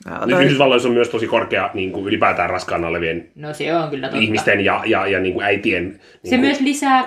Ja, 0.05 0.27
tai- 0.29 0.43
Yhdysvalloissa 0.45 0.87
on 0.87 0.93
myös 0.93 1.09
tosi 1.09 1.27
korkea 1.27 1.69
niin 1.73 1.91
kuin 1.91 2.05
ylipäätään 2.07 2.49
raskaana 2.49 2.87
olevien 2.87 3.29
No 3.35 3.53
se 3.53 3.75
on 3.75 3.89
kyllä 3.89 4.07
totta. 4.07 4.21
ihmisten 4.23 4.65
ja, 4.65 4.81
ja, 4.85 5.07
ja 5.07 5.19
niin 5.19 5.33
kuin 5.33 5.45
äitien 5.45 5.83
niin 5.83 5.99
Se 6.23 6.29
kuin, 6.29 6.39
myös 6.39 6.59
lisää 6.59 7.03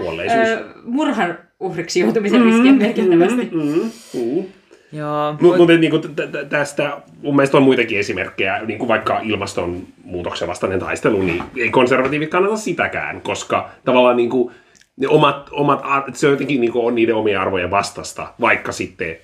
ö, 0.53 0.65
murhan 0.85 1.39
uhriksi 1.61 2.01
joutumisen 2.01 2.43
riskiä 2.45 2.73
merkittävästi. 2.73 3.49
Mm, 3.53 3.91
mm. 4.21 4.45
Joo, 4.93 5.33
Mutta 5.41 5.59
mut, 5.59 5.81
niin 5.81 5.91
kuin, 5.91 6.03
tä- 6.17 6.27
tä- 6.27 6.45
tästä 6.45 7.01
mun 7.23 7.37
mielestä 7.37 7.57
on 7.57 7.63
muitakin 7.63 7.99
esimerkkejä, 7.99 8.61
niin 8.67 8.79
kuin 8.79 8.89
vaikka 8.89 9.21
ilmastonmuutoksen 9.23 10.49
vastainen 10.49 10.79
taistelu, 10.81 11.23
niin 11.23 11.43
ei 11.57 11.71
konservatiivit 11.71 12.31
kannata 12.31 12.57
sitäkään, 12.57 13.21
koska 13.21 13.71
tavallaan 13.85 14.17
niin 14.17 14.31
kuin, 14.31 14.55
ne 14.97 15.09
omat, 15.09 15.49
omat, 15.51 15.83
se 16.13 16.27
on 16.27 16.33
jotenkin 16.33 16.61
niin 16.61 16.73
kuin 16.73 16.87
on 16.87 16.95
niiden 16.95 17.15
omien 17.15 17.41
arvojen 17.41 17.71
vastasta, 17.71 18.33
vaikka 18.41 18.73
sitten 18.73 19.17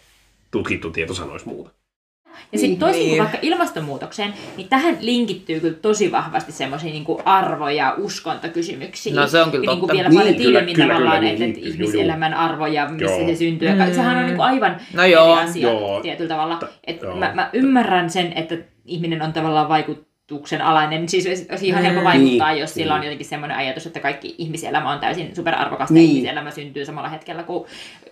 tutkittu 0.50 0.90
tieto 0.90 1.14
sanoisi 1.14 1.48
muuta. 1.48 1.70
Ja 2.52 2.58
sitten 2.58 2.78
toisin 2.78 3.00
Niin. 3.00 3.10
kuin 3.10 3.18
vaikka 3.18 3.38
ilmastonmuutokseen, 3.42 4.34
niin 4.56 4.68
tähän 4.68 4.96
linkittyy 5.00 5.60
kyllä 5.60 5.74
tosi 5.82 6.12
vahvasti 6.12 6.52
semmoisia 6.52 6.90
niin 6.90 7.04
arvo- 7.24 7.68
ja 7.68 7.94
uskontakysymyksiä. 7.98 9.14
No 9.14 9.26
se 9.26 9.40
on 9.42 9.50
kyllä 9.50 9.64
ja 9.64 9.70
niin 9.70 9.80
kuin 9.80 9.88
totta. 9.88 9.94
vielä 9.94 10.08
Niin, 10.08 10.18
paljon 10.20 10.66
kyllä, 10.66 10.88
tavallaan, 10.94 11.18
kyllä, 11.18 11.30
että, 11.32 11.44
niin, 11.44 11.50
että 11.50 11.60
niin, 11.60 11.72
ihmiselämän 11.74 12.34
arvo 12.34 12.66
ja 12.66 12.88
missä 12.88 13.16
Joo. 13.16 13.26
se 13.28 13.34
syntyy. 13.36 13.68
Ja 13.68 13.94
sehän 13.94 14.16
on 14.16 14.26
niin 14.26 14.36
kuin 14.36 14.46
aivan 14.46 14.76
No 14.94 15.02
eri 15.02 15.12
joo. 15.12 15.32
asia 15.34 15.68
Joo. 15.70 16.00
tietyllä 16.00 16.28
tavalla. 16.28 16.56
Ta- 16.56 16.68
Et 16.86 17.02
joo. 17.02 17.16
mä, 17.16 17.30
mä 17.34 17.50
ymmärrän 17.52 18.10
sen, 18.10 18.32
että 18.36 18.56
ihminen 18.84 19.22
on 19.22 19.32
tavallaan 19.32 19.68
vaikutuksen 19.68 20.62
alainen. 20.62 21.08
Siis 21.08 21.26
olisi 21.50 21.66
ihan 21.68 21.82
helppo 21.82 22.00
Mm. 22.00 22.04
vaikuttaa, 22.04 22.50
Niin. 22.50 22.60
jos 22.60 22.74
sillä 22.74 22.94
on 22.94 23.00
Niin. 23.00 23.06
jotenkin 23.06 23.26
semmoinen 23.26 23.56
ajatus, 23.56 23.86
että 23.86 24.00
kaikki 24.00 24.34
ihmiselämä 24.38 24.92
on 24.92 24.98
täysin 25.00 25.36
superarvokasta 25.36 25.94
Niin. 25.94 26.08
ja 26.10 26.14
ihmiselämä 26.14 26.50
syntyy 26.50 26.84
samalla 26.84 27.08
hetkellä, 27.08 27.42
kun 27.42 27.66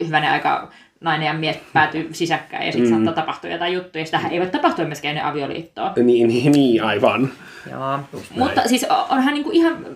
hyvänen 0.07 0.31
aika 0.31 0.71
nainen 1.03 1.27
ja 1.27 1.33
mies 1.33 1.59
päätyy 1.73 2.09
sisäkkäin 2.13 2.67
ja 2.67 2.73
sitten 2.73 2.91
Mm. 2.91 2.95
saattaa 3.05 3.23
tapahtua 3.25 3.51
jotain 3.51 3.73
juttuja. 3.75 4.03
Ja 4.03 4.07
sitähän 4.07 4.33
ei 4.33 4.41
voi 4.41 4.47
tapahtua 4.51 4.85
myöskään 4.85 5.11
ennen 5.17 5.25
avioliittoa. 5.33 5.93
Niin, 5.97 6.29
niin, 6.29 6.53
niin 6.53 6.85
aivan. 6.85 7.29
joo. 7.71 7.99
Mutta 8.37 8.63
siis 8.69 8.87
onhan 9.11 9.35
niinku 9.35 9.51
ihan, 9.53 9.87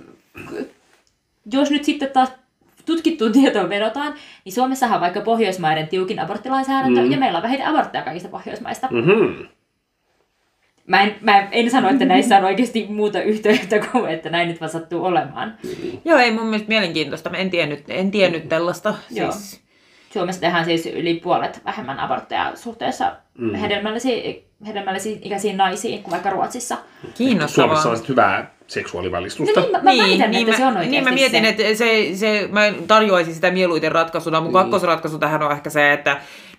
jos 1.53 1.71
nyt 1.71 1.85
sitten 1.85 2.11
taas 2.11 2.33
tutkittuun 2.87 3.33
tietoon 3.33 3.69
vedotaan, 3.69 4.15
niin 4.45 4.53
Suomessahan 4.53 4.95
on 4.95 5.01
vaikka 5.01 5.21
Pohjoismaiden 5.21 5.89
tiukin 5.89 6.21
aborttilainsäädäntö, 6.21 7.01
Mm. 7.01 7.11
ja 7.11 7.19
meillä 7.19 7.37
on 7.37 7.43
vähiten 7.43 7.67
abortteja 7.67 8.05
kaikista 8.05 8.29
Pohjoismaista. 8.29 8.89
Mm-hmm. 8.91 9.47
Mä, 10.87 11.03
en, 11.03 11.15
mä 11.21 11.49
en 11.53 11.71
sano, 11.71 11.89
että 11.89 12.05
näissä 12.05 12.39
on 12.39 12.45
oikeasti 12.45 12.87
muuta 12.89 13.23
yhteyttä 13.23 13.79
kuin, 13.79 14.11
että 14.11 14.31
näin 14.31 14.49
nyt 14.49 14.61
vaan 14.61 14.71
sattuu 14.71 15.05
olemaan. 15.05 15.55
Joo, 16.05 16.19
ei 16.19 16.31
mun 16.33 16.47
mielestä 16.47 16.69
mielenkiintoista. 16.69 17.31
Mä 17.31 17.37
en 17.37 17.51
tiennyt, 17.51 17.85
en 17.89 18.11
tiennyt 18.11 18.49
tällaista. 18.49 18.95
Joo. 19.11 19.33
Siis, 19.33 19.61
Suomessa 20.17 20.41
tehdään 20.41 20.65
siis 20.65 20.87
yli 20.87 21.15
puolet 21.15 21.61
vähemmän 21.65 22.01
abortteja 22.01 22.53
suhteessa 22.55 23.13
mm. 23.39 23.55
hedelmällisiin, 23.55 24.45
hedelmällisiin 24.67 25.19
ikäisiin 25.23 25.57
naisiin 25.57 26.03
kuin 26.03 26.13
vaikka 26.13 26.31
Ruotsissa. 26.31 26.77
kiinnostavaa. 27.15 27.83
Suomessa 27.83 28.03
on 28.05 28.09
hyvää 28.09 28.51
seksuaalivalistusta. 28.67 29.61
No 29.61 29.67
niin, 29.67 29.73
mä, 29.73 29.93
mä 29.93 30.09
väitän, 30.09 30.35
että 30.35 30.51
mä, 30.51 30.57
se 30.57 30.67
on 30.67 30.77
oikeasti 30.77 30.91
niin 30.91 31.05
mä 31.05 31.11
mietin, 31.11 31.43
se. 31.43 31.49
että 31.49 31.63
se, 31.75 32.11
se, 32.15 32.49
mä 32.53 32.61
tarjoaisin 32.87 33.35
sitä 33.35 33.51
mieluiten 33.51 33.93
ratkaisuna. 33.93 34.41
Mun 34.41 34.47
Niin. 34.47 34.53
kakkosratkaisu 34.53 35.19
tähän 35.19 35.43
on 35.43 35.53
ehkä 35.53 35.71
se, 35.71 35.93
että 35.93 36.17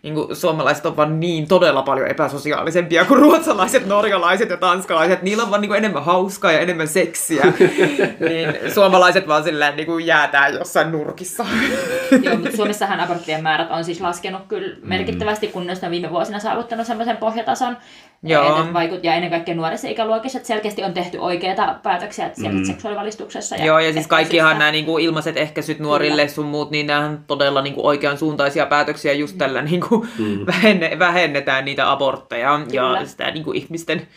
niin 0.07 0.15
kuin 0.15 0.35
suomalaiset 0.35 0.85
on 0.85 0.97
vaan 0.97 1.19
niin 1.19 1.47
todella 1.47 1.81
paljon 1.81 2.07
epäsosiaalisempia 2.07 3.05
kuin 3.05 3.19
ruotsalaiset, 3.19 3.85
norjalaiset 3.85 4.49
ja 4.49 4.57
tanskalaiset. 4.57 5.21
Niillä 5.21 5.43
on 5.43 5.49
vaan 5.49 5.61
niin 5.61 5.69
kuin 5.69 5.77
enemmän 5.77 6.03
hauskaa 6.03 6.51
ja 6.51 6.59
enemmän 6.59 6.87
seksiä. 6.87 7.45
niin 8.29 8.73
suomalaiset 8.73 9.27
vaan 9.27 9.43
sillä 9.43 9.71
niin 9.71 9.85
kuin 9.85 10.05
jäätää 10.05 10.47
jossain 10.49 10.91
nurkissa. 10.91 11.45
Joo, 12.23 12.35
mutta 12.35 12.57
Suomessahan 12.57 12.99
aborttien 12.99 13.43
määrät 13.43 13.71
on 13.71 13.83
siis 13.83 14.01
laskenut 14.01 14.41
kyllä 14.47 14.75
merkittävästi, 14.81 15.47
kun 15.47 15.67
ne 15.67 15.73
on 15.83 15.91
viime 15.91 16.09
vuosina 16.09 16.39
saavuttanut 16.39 16.87
semmoisen 16.87 17.17
pohjatason. 17.17 17.77
Joo. 18.23 18.67
Vaikut, 18.73 19.03
ja 19.03 19.13
ennen 19.13 19.29
kaikkea 19.29 19.55
nuorissa 19.55 19.87
ikäluokissa, 19.87 20.37
että 20.37 20.47
selkeästi 20.47 20.83
on 20.83 20.93
tehty 20.93 21.17
oikeita 21.17 21.75
päätöksiä 21.83 22.25
että 22.25 22.41
siellä 22.41 22.65
seksuaalivalistuksessa. 22.65 23.55
Ja 23.55 23.65
Joo, 23.65 23.79
ja 23.79 23.93
siis 23.93 24.07
kaikkihan 24.07 24.51
ehkäisyssä. 24.51 24.59
nämä 24.59 24.71
niinku 24.71 24.97
ilmaiset 24.97 25.37
ehkäisyt 25.37 25.79
nuorille 25.79 26.27
sun 26.27 26.45
muut, 26.45 26.71
niin 26.71 26.87
nämä 26.87 27.05
on 27.05 27.19
todella 27.27 27.61
niinku 27.61 27.87
oikean 27.87 28.17
suuntaisia 28.17 28.65
päätöksiä 28.65 29.13
just 29.13 29.37
tällä 29.37 29.61
niinku 29.99 30.39
Mm. 30.39 30.45
vähenne, 30.53 30.99
vähennetään 30.99 31.65
niitä 31.65 31.91
abortteja 31.91 32.61
Kyllä. 32.69 32.99
ja 32.99 33.05
sitä 33.05 33.31
niinku 33.31 33.51
ihmisten 33.51 34.07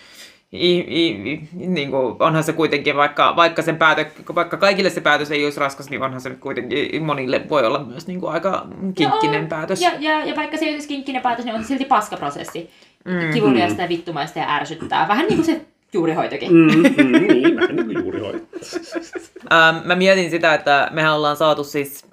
I, 0.53 0.79
i, 0.79 1.41
niin 1.53 1.91
kuin, 1.91 2.17
onhan 2.19 2.45
se 2.45 2.53
kuitenkin, 2.53 2.97
vaikka, 2.97 3.37
vaikka, 3.37 3.63
sen 3.63 3.77
päätö, 3.77 4.05
vaikka 4.35 4.57
kaikille 4.57 4.91
se 4.91 5.01
päätös 5.01 5.31
ei 5.31 5.45
olisi 5.45 5.61
raskas, 5.61 5.91
niin 5.91 6.03
onhan 6.03 6.21
se 6.21 6.29
nyt 6.29 6.39
kuitenkin 6.39 7.03
monille 7.05 7.43
voi 7.49 7.67
olla 7.67 7.85
myös 7.85 8.07
niin 8.07 8.21
kuin 8.21 8.33
aika 8.33 8.67
kinkkinen 8.95 9.41
Joo, 9.41 9.49
päätös. 9.49 9.81
Ja, 9.81 9.91
ja, 9.99 10.25
ja 10.25 10.37
vaikka 10.37 10.57
se 10.57 10.65
ei 10.65 10.73
olisi 10.75 10.89
kinkkinen 10.89 11.23
päätös, 11.23 11.45
niin 11.45 11.55
on 11.55 11.63
se 11.63 11.69
silti 11.69 11.85
paskaprosessi. 11.85 12.71
Mm. 13.05 13.33
Kivuliasta 13.33 13.83
ja 13.83 13.89
vittumaista 13.89 14.39
ja 14.39 14.55
ärsyttää. 14.57 15.09
Vähän 15.09 15.27
niin 15.27 15.37
kuin 15.37 15.47
se 15.47 15.61
juurihoitokin. 15.93 16.53
Mm. 16.53 16.67
Mm, 16.67 17.13
niin, 17.13 17.57
vähän 17.57 17.77
niin 17.77 17.87
kuin 17.87 18.05
juuri 18.05 18.21
hoit. 18.21 18.49
Ähm, 19.53 19.87
mä 19.87 19.95
mietin 19.95 20.31
sitä, 20.31 20.55
että 20.55 20.89
mehän 20.93 21.15
ollaan 21.15 21.37
saatu 21.37 21.65
siis 21.65 22.07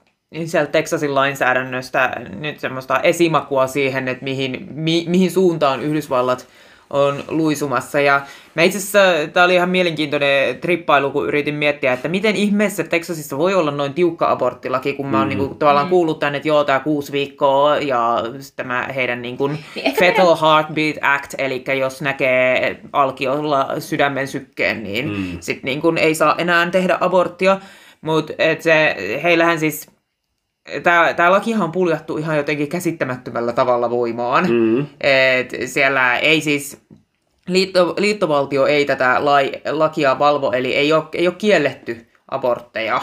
sieltä 0.46 0.72
Texasin 0.72 1.16
lainsäädännöstä 1.16 2.12
nyt 2.40 2.60
semmoista 2.60 3.00
esimakua 3.00 3.68
siihen, 3.68 4.08
että 4.08 4.24
mihin, 4.24 4.68
mi, 4.72 5.06
mihin 5.08 5.32
suuntaan 5.32 5.82
Yhdysvallat 5.82 6.48
on 6.90 7.24
luisumassa. 7.28 8.00
Ja 8.00 8.22
mä 8.56 8.62
itse 8.64 8.78
asiassa, 8.78 9.00
tää 9.34 9.44
oli 9.46 9.56
ihan 9.56 9.70
mielenkiintoinen 9.70 10.58
trippailu, 10.58 11.12
kun 11.12 11.28
yritin 11.28 11.56
miettiä, 11.56 11.94
että 11.94 12.08
miten 12.08 12.36
ihmeessä 12.36 12.84
Texasissa 12.84 13.38
voi 13.38 13.54
olla 13.56 13.72
noin 13.72 13.94
tiukka 13.94 14.32
aborttilaki, 14.32 14.94
kun 14.94 15.06
mä 15.08 15.18
oon 15.20 15.28
Mm. 15.28 15.30
niinku 15.38 15.56
tavallaan 15.56 15.90
kuullut 15.90 16.20
tänne, 16.20 16.38
että 16.38 16.48
joo, 16.48 16.64
tää 16.64 16.80
kuusi 16.80 17.12
viikkoa 17.12 17.78
ja 17.78 18.24
tämä 18.56 18.88
heidän 18.96 19.22
niinku 19.22 19.48
Niin 19.48 19.64
Fetal 20.00 20.36
Heartbeat 20.42 20.96
Act, 21.02 21.34
eli 21.38 21.64
jos 21.80 22.02
näkee 22.02 22.80
alkiolla 22.94 23.68
sydämen 23.80 24.28
sykkeen, 24.28 24.84
niin 24.84 25.10
Mm. 25.10 25.38
sit 25.40 25.64
niin 25.64 25.82
kun 25.82 25.98
ei 25.98 26.16
saa 26.16 26.36
enää 26.38 26.70
tehdä 26.70 26.98
aborttia. 27.02 27.60
Mutta 28.02 28.34
se, 28.60 28.96
heillähän 29.24 29.60
siis, 29.60 29.90
tämä 30.84 31.14
tää 31.14 31.32
lakihan 31.32 31.64
on 31.64 31.72
puljattu 31.72 32.18
ihan 32.18 32.38
jotenkin 32.38 32.68
käsittämättömällä 32.68 33.54
tavalla 33.54 33.90
voimaan. 33.90 34.52
Mm. 34.52 34.86
Et 35.02 35.56
siellä 35.66 36.18
ei 36.18 36.42
siis, 36.42 36.82
liitto, 37.48 37.96
liittovaltio 37.98 38.66
ei 38.66 38.86
tätä 38.86 39.26
lai, 39.26 39.52
lakia 39.72 40.20
valvo, 40.20 40.52
eli 40.52 40.76
ei 40.76 40.94
ole, 40.94 41.04
ei 41.14 41.28
ole 41.28 41.36
kielletty 41.38 42.08
abortteja, 42.32 43.02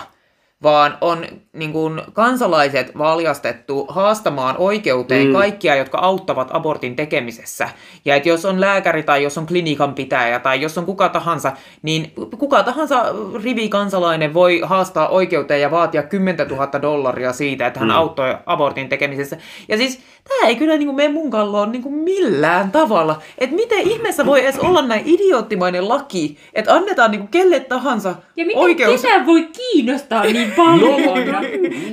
vaan 0.65 0.99
on 1.01 1.25
niin 1.53 1.73
kuin, 1.73 2.03
kansalaiset 2.13 2.99
valjastettu 2.99 3.87
haastamaan 3.89 4.55
oikeuteen 4.59 5.27
Mm. 5.27 5.33
kaikkia, 5.33 5.77
jotka 5.77 5.99
auttavat 5.99 6.49
abortin 6.53 6.97
tekemisessä. 6.97 7.69
Ja 8.05 8.15
että 8.17 8.29
jos 8.29 8.45
on 8.45 8.61
lääkäri 8.61 9.03
tai 9.03 9.23
jos 9.23 9.39
on 9.39 9.47
klinikan 9.47 9.95
pitäjä 9.95 10.39
tai 10.39 10.61
jos 10.61 10.79
on 10.79 10.87
kuka 10.87 11.09
tahansa, 11.09 11.53
niin 11.83 12.13
kuka 12.39 12.63
tahansa 12.63 13.05
rivikansalainen 13.45 14.35
voi 14.35 14.61
haastaa 14.65 15.09
oikeuteen 15.09 15.61
ja 15.61 15.71
vaatia 15.71 16.03
10 16.03 16.49
000 16.49 16.83
dollaria 16.83 17.33
siitä, 17.33 17.67
että 17.67 17.81
hän 17.81 17.89
Mm. 17.89 17.95
auttoi 17.95 18.37
abortin 18.47 18.89
tekemisessä. 18.89 19.37
Ja 19.69 19.77
siis 19.77 20.01
tämä 20.29 20.49
ei 20.49 20.57
kyllä 20.57 20.77
niin 20.77 20.87
kuin 20.87 20.97
mene 20.97 21.09
mun 21.09 21.31
kalloon 21.31 21.73
niin 21.73 21.83
kuin 21.83 21.95
millään 21.95 22.71
tavalla. 22.71 23.23
Että 23.39 23.57
miten 23.57 23.79
ihmeessä 23.79 24.27
voi 24.27 24.41
edes 24.41 24.59
olla 24.59 24.83
näin 24.83 25.03
idioottimainen 25.07 25.89
laki, 25.89 26.39
että 26.55 26.75
annetaan 26.75 27.11
niin 27.11 27.19
kuin 27.19 27.29
kelle 27.29 27.61
tahansa 27.61 28.15
Ja 28.37 28.45
miten 28.45 28.63
oikeus... 28.63 29.03
ketä 29.03 29.27
voi 29.27 29.49
kiinnostaa 29.53 30.25
niin 30.25 30.53
paljon? 30.57 31.01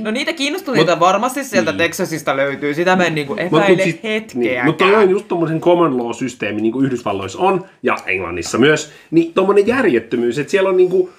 No 0.02 0.12
niitä 0.12 0.34
kiinnostuneita 0.34 1.00
varmasti 1.00 1.44
sieltä 1.44 1.72
Niin. 1.72 1.78
Texasista 1.78 2.38
löytyy, 2.38 2.74
sitä 2.74 2.96
mä 2.96 3.06
en 3.06 3.16
niinku 3.16 3.34
Mut- 3.34 3.42
epäile 3.42 3.86
mut 3.86 4.04
hetkeäkään. 4.04 4.30
Niin, 4.36 4.66
mutta 4.66 4.86
on 4.86 5.10
just 5.10 5.28
tommosen 5.28 5.62
common 5.62 5.98
law-systeemi, 5.98 6.62
niin 6.62 6.72
kuin 6.72 6.86
Yhdysvalloissa 6.86 7.40
on, 7.40 7.66
ja 7.84 7.98
Englannissa 8.06 8.58
myös, 8.58 8.92
niin 9.12 9.34
tommonen 9.34 9.68
järjettömyys, 9.68 10.40
että 10.40 10.52
siellä 10.52 10.70
on 10.70 10.78
niinku, 10.78 11.10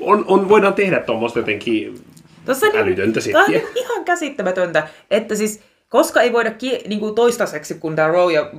on, 0.00 0.24
on, 0.28 0.48
voidaan 0.48 0.74
tehdä 0.74 1.00
tuommoista 1.00 1.38
jotenkin 1.38 2.00
Tossa 2.46 2.66
on 2.66 2.76
älytöntä 2.76 3.20
Tämä 3.32 3.44
on 3.44 3.50
niin 3.50 3.62
ihan 3.74 4.04
käsittämätöntä, 4.04 4.88
että 5.10 5.34
siis 5.34 5.60
koska 5.88 6.20
ei 6.20 6.32
voida, 6.32 6.50
kie- 6.50 6.88
niin 6.88 7.00
kuin 7.00 7.14
toistaiseksi, 7.14 7.74
kun 7.74 7.96
tämä 7.96 8.08
Roe 8.08 8.32
ja 8.32 8.50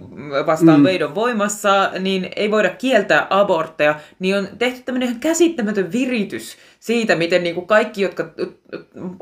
vastaan 0.45 0.79
Mm. 0.79 0.85
Wade 0.85 1.05
on 1.05 1.15
voimassa, 1.15 1.91
niin 1.99 2.29
ei 2.35 2.51
voida 2.51 2.69
kieltää 2.69 3.27
abortteja, 3.29 3.95
niin 4.19 4.37
on 4.37 4.47
tehty 4.59 4.81
tämmöinen 4.85 5.09
ihan 5.09 5.19
käsittämätön 5.19 5.91
viritys 5.91 6.57
siitä, 6.79 7.15
miten 7.15 7.43
niin 7.43 7.55
kuin 7.55 7.67
kaikki, 7.67 8.01
jotka 8.01 8.25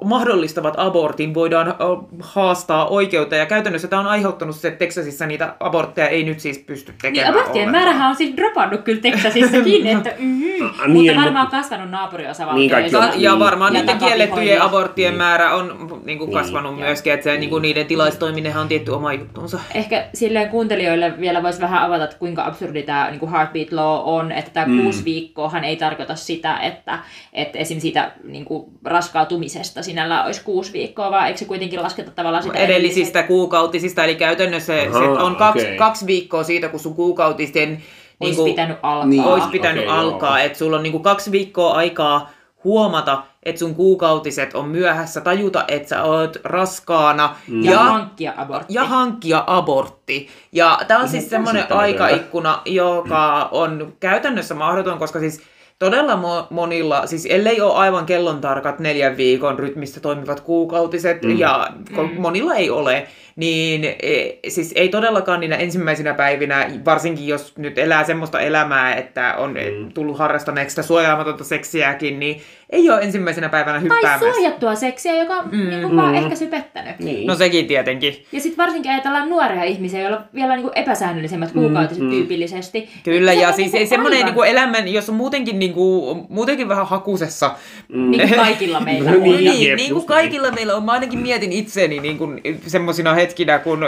mahdollistavat 0.05 0.73
abortin, 0.77 1.33
voidaan 1.33 1.75
haastaa 2.19 2.87
oikeutta. 2.87 3.35
Ja 3.35 3.45
käytännössä 3.45 3.87
tämä 3.87 3.99
on 3.99 4.07
aiheuttanut 4.07 4.55
se, 4.55 4.67
että 4.67 4.77
Texasissa 4.79 5.25
niitä 5.25 5.55
abortteja 5.59 6.07
ei 6.07 6.23
nyt 6.23 6.39
siis 6.39 6.57
pysty 6.59 6.91
Niin 6.91 6.99
tekemään 7.01 7.33
aborttien 7.33 7.67
ollenkaan. 7.69 7.85
määrähän 7.85 8.09
on 8.09 8.15
siis 8.15 8.35
dropannut 8.37 8.81
kyllä 8.81 9.01
Texasissakin, 9.01 9.87
että 9.97 10.09
mm, 10.19 10.37
Ah, 10.79 10.87
niin, 10.87 10.91
mutta 10.91 11.21
varmaan 11.21 11.45
mutta- 11.45 11.57
kasvanut 11.57 11.89
naapuriosavaltioissa. 11.89 12.77
Niin, 12.77 12.91
kaikki 12.91 12.95
Ja, 12.95 12.99
on- 13.15 13.21
ja 13.21 13.31
Niin. 13.31 13.39
varmaan 13.39 13.73
Ja 13.75 13.79
niiden 13.81 13.97
kiellettyjen 13.97 14.61
aborttien 14.61 15.11
Niin. 15.11 15.17
määrä 15.17 15.53
on 15.55 16.01
niin 16.05 16.17
kuin 16.17 16.29
Niin. 16.29 16.37
kasvanut 16.39 16.79
myöskin, 16.79 17.13
että 17.13 17.23
se, 17.23 17.37
niin 17.37 17.49
kuin 17.49 17.61
niiden 17.61 17.85
tilaistoiminenhan 17.85 18.61
on 18.61 18.67
tietty 18.67 18.91
oma 18.91 19.13
juttunsa. 19.13 19.59
Ehkä 19.75 20.05
silleen 20.13 20.49
kuuntelijoille 20.49 21.13
vielä 21.19 21.43
voisi 21.43 21.61
vähän 21.61 21.83
avata, 21.83 22.03
että 22.03 22.17
kuinka 22.19 22.45
absurdi 22.45 22.83
tämä 22.83 23.11
niin 23.11 23.29
heartbeat 23.31 23.71
law 23.71 24.01
on, 24.03 24.31
että 24.31 24.51
tämä 24.51 24.65
Mm. 24.65 24.81
kuusi 24.83 25.05
viikkoahan 25.05 25.63
ei 25.63 25.75
tarkoita 25.75 26.15
sitä, 26.15 26.57
että, 26.57 26.99
että 27.33 27.46
esim. 27.55 27.79
siitä 27.79 28.11
niin 28.23 28.45
kuin 28.45 28.71
raskautumisesta 28.85 29.83
sinällä 29.83 30.23
olisi 30.23 30.43
kuusi 30.43 30.73
viikkoa, 30.73 31.11
vaan 31.11 31.27
eikö 31.27 31.39
se 31.39 31.45
kuitenkin 31.45 31.83
lasketa 31.83 32.11
tavallaan 32.11 32.43
sitä 32.43 32.57
edellisistä 32.57 33.23
kuukautisista, 33.23 34.03
eli 34.03 34.15
käytännössä 34.15 34.73
se, 34.73 34.89
se 34.91 34.97
on 34.97 35.35
kaksi, 35.35 35.65
okei. 35.65 35.77
kaksi 35.77 36.05
viikkoa 36.05 36.43
siitä, 36.43 36.69
kun 36.69 36.79
sun 36.79 36.95
kuukautisten 36.95 37.83
olisi 38.19 38.43
pitänyt 38.43 38.77
alkaa. 38.83 39.09
Niin. 39.09 39.23
olisi 39.23 39.49
pitänyt 39.49 39.83
Okei, 39.83 39.99
alkaa, 39.99 40.41
että 40.41 40.57
sulla 40.57 40.77
on 40.77 40.83
niinku 40.83 40.99
kaksi 40.99 41.31
viikkoa 41.31 41.73
aikaa 41.73 42.29
huomata, 42.63 43.23
että 43.43 43.59
sun 43.59 43.75
kuukautiset 43.75 44.53
on 44.53 44.69
myöhässä, 44.69 45.21
tajuta, 45.21 45.65
että 45.67 45.89
sä 45.89 46.03
oot 46.03 46.37
raskaana 46.43 47.35
Mm. 47.47 47.63
Ja, 47.63 47.71
ja, 47.71 47.79
hankkia 47.79 48.33
abortti. 48.37 48.73
ja 48.73 48.83
hankkia 48.83 49.43
abortti. 49.47 50.27
Ja 50.51 50.79
tämä 50.87 50.99
on 50.99 51.09
siis 51.09 51.29
semmoinen 51.29 51.65
aikaikkuna, 51.69 52.61
joka 52.65 53.49
on 53.51 53.93
käytännössä 53.99 54.55
mahdoton, 54.55 54.99
koska 54.99 55.19
siis 55.19 55.41
todella 55.79 56.13
mo- 56.15 56.47
monilla, 56.49 57.07
siis 57.07 57.25
ellei 57.29 57.61
ole 57.61 57.73
aivan 57.73 58.05
kellon 58.05 58.41
tarkat 58.41 58.79
neljän 58.79 59.17
viikon 59.17 59.59
rytmistä 59.59 59.99
toimivat 59.99 60.39
kuukautiset, 60.39 61.23
Mm. 61.23 61.39
ja 61.39 61.67
Mm. 61.97 62.21
monilla 62.21 62.55
ei 62.55 62.69
ole, 62.69 63.07
niin 63.37 63.85
e, 63.85 64.29
siis 64.47 64.71
ei 64.75 64.89
todellakaan 64.89 65.39
niinä 65.39 65.55
ensimmäisinä 65.55 66.13
päivinä, 66.13 66.69
varsinkin 66.85 67.27
jos 67.27 67.57
nyt 67.57 67.77
elää 67.77 68.03
semmoista 68.03 68.39
elämää, 68.39 68.95
että 68.95 69.35
on 69.37 69.51
Mm. 69.53 69.91
tullut 69.93 70.17
harrastaneeksi 70.19 70.73
sitä 70.73 70.83
suojaamatonta 70.87 71.43
seksiäkin, 71.43 72.19
niin 72.19 72.41
ei 72.69 72.89
ole 72.89 73.01
ensimmäisenä 73.01 73.49
päivänä 73.49 73.73
tai 73.79 73.83
hyppäämässä. 73.83 74.33
suojattua 74.33 74.75
seksiä, 74.75 75.15
joka 75.17 75.33
on 75.33 75.45
Mm. 75.51 75.69
niin 75.69 75.81
kuin 75.81 75.95
vaan 75.95 76.09
Mm. 76.11 76.15
ehkä 76.23 76.35
sypettänyt. 76.35 76.99
Niin. 76.99 77.27
No 77.27 77.35
sekin 77.35 77.67
tietenkin. 77.67 78.25
Ja 78.31 78.39
sitten 78.41 78.65
varsinkin 78.65 78.91
ajatellaan 78.91 79.29
nuoria 79.29 79.63
ihmisiä, 79.63 80.01
joilla 80.01 80.17
on 80.17 80.23
vielä 80.35 80.55
niin 80.55 80.63
kuin 80.63 80.77
epäsäännöllisemmät 80.77 81.51
kuukautiset 81.51 82.03
mm. 82.03 82.09
tyypillisesti. 82.09 82.89
Kyllä, 83.03 83.33
Se 83.33 83.39
ja 83.39 83.47
on 83.47 83.53
siis 83.53 83.65
niinku 83.65 83.77
ei 83.77 83.87
semmoinen 83.87 84.25
niinku 84.25 84.41
elämän, 84.43 84.87
jos 84.87 85.09
on 85.09 85.15
muutenkin, 85.15 85.59
niinku, 85.59 86.15
muutenkin 86.29 86.69
vähän 86.69 86.87
hakusessa. 86.87 87.51
Mm. 87.93 88.11
Niin 88.11 88.27
kuin 88.27 88.39
kaikilla 88.39 88.79
meillä 88.79 89.11
No 89.11 89.17
on. 89.17 89.23
niin, 89.23 89.43
Niin, 89.43 89.75
niin 89.75 89.93
kuin 89.93 90.05
kaikilla 90.05 90.51
meillä 90.51 90.75
on. 90.75 90.83
Mä 90.83 90.91
ainakin 90.91 91.19
mietin 91.19 91.51
itseäni 91.51 91.99
niin 91.99 92.17
kuin 92.17 92.41
semmoisina 92.67 93.13
hetkinä, 93.27 93.59
kun 93.59 93.79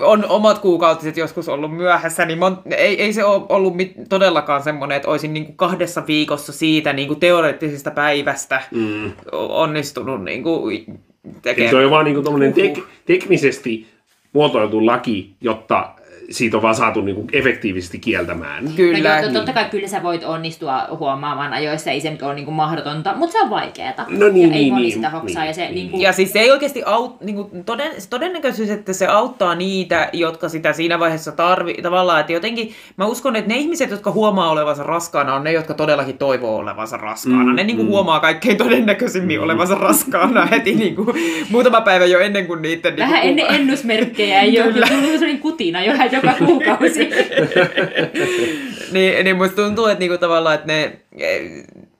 on 0.00 0.24
omat 0.28 0.58
kuukautiset 0.58 1.16
joskus 1.16 1.48
ollut 1.48 1.76
myöhässä, 1.76 2.24
niin 2.24 2.38
mon, 2.38 2.58
ei, 2.76 3.02
ei 3.02 3.12
se 3.12 3.24
ole 3.24 3.42
ollut 3.48 3.76
mit, 3.76 3.92
todellakaan 4.08 4.62
semmoinen, 4.62 4.96
että 4.96 5.08
olisin 5.08 5.34
niin 5.34 5.44
kuin 5.44 5.56
kahdessa 5.56 6.06
viikossa 6.06 6.52
siitä 6.52 6.92
niin 6.92 7.08
kuin 7.08 7.20
teoreettisesta 7.20 7.90
päivästä 7.90 8.62
Mm. 8.70 9.12
onnistunut 9.32 10.24
niin 10.24 10.42
kuin 10.42 10.84
se 10.84 11.32
tekemään. 11.42 11.84
on 11.84 11.90
vaan 11.90 12.04
niinku 12.04 12.22
tommonen 12.22 12.54
tek- 12.54 12.82
teknisesti 13.06 13.86
muotoiltu 14.32 14.86
laki, 14.86 15.34
jotta 15.40 15.88
siitä 16.30 16.56
on 16.56 16.62
vaan 16.62 16.74
saatu 16.74 17.00
niinku 17.00 17.24
efektiivisesti 17.32 17.98
kieltämään. 17.98 18.70
Kyllä. 18.76 19.16
No, 19.16 19.22
joo, 19.22 19.32
totta 19.32 19.52
kai 19.52 19.64
kyllä 19.64 19.88
sä 19.88 20.02
voit 20.02 20.24
onnistua 20.24 20.86
huomaamaan 20.98 21.52
ajoissa, 21.52 21.90
ei 21.90 22.00
se 22.00 22.10
nyt 22.10 22.22
ole 22.22 22.34
niin 22.34 22.44
kuin 22.44 22.54
mahdotonta, 22.54 23.14
mutta 23.16 23.32
se 23.32 23.42
on 23.42 23.50
vaikeeta. 23.50 24.04
No 24.08 24.28
niin, 24.28 24.48
ja 24.48 24.54
ei 24.56 24.60
niin, 24.62 24.72
moni 24.72 24.82
niin, 24.82 24.94
sitä 24.94 25.10
hoksaa. 25.10 25.42
niin, 25.42 25.48
ja 25.48 25.54
se, 25.54 25.62
niin. 25.62 25.74
niin 25.74 25.90
kuin, 25.90 26.02
Ja 26.02 26.12
siis 26.12 26.32
se 26.32 26.38
ei 26.38 26.50
oikeasti 26.50 26.82
aut, 26.86 27.20
niin 27.20 27.36
kuin 27.36 27.64
toden, 27.64 28.00
se 28.00 28.08
todennäköisyys, 28.08 28.70
että 28.70 28.92
se 28.92 29.06
auttaa 29.06 29.54
niitä, 29.54 30.08
jotka 30.12 30.48
sitä 30.48 30.72
siinä 30.72 30.98
vaiheessa 30.98 31.32
tarvii. 31.32 31.82
Tavallaan, 31.82 32.20
että 32.20 32.32
jotenkin 32.32 32.72
mä 32.96 33.06
uskon, 33.06 33.36
että 33.36 33.48
ne 33.48 33.56
ihmiset, 33.56 33.90
jotka 33.90 34.10
huomaa 34.10 34.50
olevansa 34.50 34.82
raskaana, 34.82 35.34
on 35.34 35.44
ne, 35.44 35.52
jotka 35.52 35.74
todellakin 35.74 36.18
toivoo 36.18 36.56
olevansa 36.56 36.96
raskaana. 36.96 37.44
Mm, 37.44 37.56
ne 37.56 37.64
niin 37.64 37.76
kuin 37.76 37.86
mm. 37.86 37.90
huomaa 37.90 38.20
kaikkein 38.20 38.56
todennäköisimmin 38.56 39.38
Mm. 39.38 39.44
olevansa 39.44 39.74
raskaana 39.74 40.46
heti 40.52 40.74
niin 40.74 40.96
kuin, 40.96 41.08
muutama 41.50 41.80
päivä 41.80 42.04
jo 42.04 42.18
ennen 42.18 42.46
kuin 42.46 42.62
niiden... 42.62 42.96
Niin 42.96 43.08
Vähän 43.08 43.22
ennen 43.22 43.46
ennusmerkkejä 43.54 44.40
ei 44.40 44.60
ole, 44.62 44.72
Kyllä. 44.72 44.86
tullut 44.86 45.10
sellainen 45.10 45.38
kutina 45.38 45.84
jo 45.84 45.92
joka 46.22 46.34
kuukausi. 46.46 47.10
niin, 48.92 49.24
niin 49.24 49.36
musta 49.36 49.62
tuntuu, 49.62 49.86
että 49.86 49.98
niinku 49.98 50.18
tavallaan, 50.18 50.54
että 50.54 50.66
ne... 50.66 50.98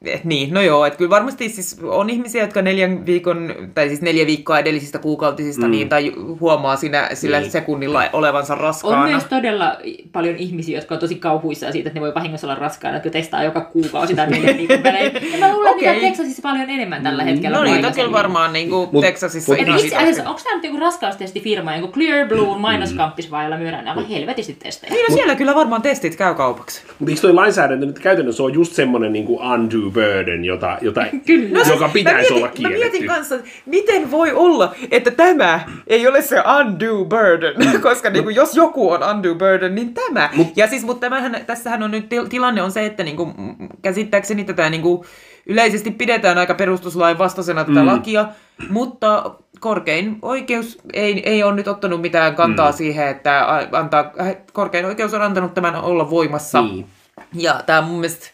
Et 0.05 0.25
niin, 0.25 0.55
no 0.55 0.61
joo, 0.63 0.85
että 0.87 0.97
kyllä 0.97 1.11
varmasti 1.11 1.49
siis 1.49 1.81
on 1.83 2.11
ihmisiä, 2.11 2.43
jotka 2.43 2.63
neljän 2.63 3.07
viikon, 3.07 3.55
tai 3.75 3.89
siis 3.89 4.03
neljä 4.03 4.27
viikkoa 4.27 4.59
edellisistä 4.59 4.99
kuukautisista, 4.99 5.63
Mm. 5.63 5.67
mm. 5.67 5.71
niin, 5.71 5.89
tai 5.89 6.13
huomaa 6.41 6.77
siinä, 6.77 7.09
sillä 7.15 7.41
Niin. 7.41 7.51
sekunnilla 7.51 8.03
olevansa 8.13 8.55
raskaana. 8.55 9.03
On 9.03 9.09
myös 9.11 9.25
todella 9.25 9.77
paljon 10.13 10.37
ihmisiä, 10.37 10.79
jotka 10.79 10.95
on 10.95 11.01
tosi 11.01 11.15
kauhuissaan 11.15 11.73
siitä, 11.73 11.89
että 11.89 12.01
ne 12.01 12.01
voi 12.01 12.15
vahingossa 12.15 12.47
olla 12.47 12.55
raskaana, 12.55 12.97
jotka 12.97 13.11
testaa 13.11 13.45
joka 13.45 13.61
kuukausi 13.61 14.15
tai 14.17 14.27
neljän 14.31 14.57
viikon 14.59 14.83
välein. 14.83 15.13
Ja 15.33 15.39
mä 15.39 15.53
luulen, 15.53 15.71
että 15.71 15.81
Okei. 15.81 15.93
niitä 15.93 16.07
Texasissa 16.09 16.43
paljon 16.43 16.71
enemmän 16.71 17.03
tällä 17.03 17.23
hetkellä. 17.25 17.51
No 17.57 17.59
on 17.59 17.65
niitä 17.65 17.75
maailmassa. 17.81 18.01
kyllä 18.03 18.13
varmaan 18.13 18.53
niin 18.53 18.69
kuin 18.71 18.89
Mut- 18.93 19.01
Texasissa 19.01 19.53
mut- 19.53 19.61
Et 19.61 19.69
ihan 19.69 19.81
itse 19.81 19.97
asiassa, 19.97 20.29
onko 20.29 20.41
tämä 20.45 20.55
nyt 20.57 20.65
joku 20.65 20.77
raskaustestifirma, 20.77 21.77
joku 21.77 21.93
Clear 21.93 22.29
Blue 22.29 22.59
mainoskampis 22.59 23.31
vai 23.31 23.45
jolla 23.45 23.57
myydään 23.57 23.89
aivan 23.89 24.09
helvetisti 24.09 24.57
testejä? 24.63 24.93
Niin 24.95 25.05
no 25.09 25.15
siellä 25.15 25.35
kyllä 25.35 25.55
varmaan 25.55 25.83
testit 25.83 26.17
käy 26.17 26.35
kaupaksi. 26.35 26.83
Mutta 26.99 27.11
eikö 27.11 27.21
toi 27.21 27.33
lainsäädäntö 27.35 27.87
nyt 27.87 27.99
käytännössä 27.99 28.43
on 28.43 28.55
just 28.55 28.73
semmoinen 28.73 29.13
niinku 29.13 29.37
undue 29.53 29.88
burden, 29.93 30.45
jota, 30.45 30.79
jota, 30.81 31.05
Kyllä. 31.27 31.59
joka 31.71 31.89
pitäisi 31.89 32.31
mä 32.31 32.37
olla 32.37 32.47
mietin, 32.47 32.63
mä 32.63 32.69
kielletty? 32.71 32.91
mietin 32.99 33.07
kanssa, 33.09 33.35
miten 33.67 34.11
voi 34.11 34.33
olla, 34.33 34.75
että 34.91 35.11
tämä 35.11 35.61
ei 35.87 36.07
ole 36.09 36.23
se 36.23 36.37
undue 36.61 37.05
burden, 37.05 37.55
koska 37.83 38.11
niin 38.11 38.25
kuin, 38.25 38.37
jos 38.37 38.57
joku 38.57 38.91
on 38.91 39.01
undue 39.17 39.35
burden, 39.35 39.75
niin 39.75 39.95
tämä. 39.95 40.31
Mut- 40.33 40.53
ja 40.57 40.67
siis, 40.67 40.85
mutta 40.85 41.01
tämähän, 41.01 41.37
tässähän 41.47 41.83
on 41.83 41.91
nyt 41.91 42.09
til- 42.09 42.27
tilanne 42.27 42.63
on 42.63 42.73
se, 42.73 42.87
että 42.87 43.03
niin 43.03 43.17
kuin, 43.17 43.35
mm, 43.39 43.69
käsittääkseni 43.83 44.45
tätä 44.45 44.71
niin 44.71 44.83
kuin, 44.83 45.05
yleisesti 45.47 45.91
pidetään 45.91 46.39
aika 46.39 46.55
perustuslain 46.55 47.19
vastaisena 47.19 47.65
tätä 47.65 47.81
Mm. 47.81 47.87
lakia, 47.87 48.29
mutta 48.71 49.31
korkein 49.61 50.19
oikeus 50.23 50.79
ei, 50.93 51.23
ei 51.31 51.43
ole 51.43 51.55
nyt 51.55 51.69
ottanut 51.69 52.01
mitään 52.01 52.35
kantaa 52.35 52.71
Mm. 52.71 52.77
siihen, 52.77 53.09
että 53.09 53.47
antaa, 53.73 54.13
korkein 54.53 54.85
oikeus 54.87 55.15
on 55.15 55.23
antanut 55.23 55.55
tämän 55.55 55.77
olla 55.77 56.11
voimassa. 56.11 56.63
Niin. 56.63 56.87
Ja 57.35 57.61
tämä 57.67 57.81
mun 57.81 58.01
mielestä 58.01 58.27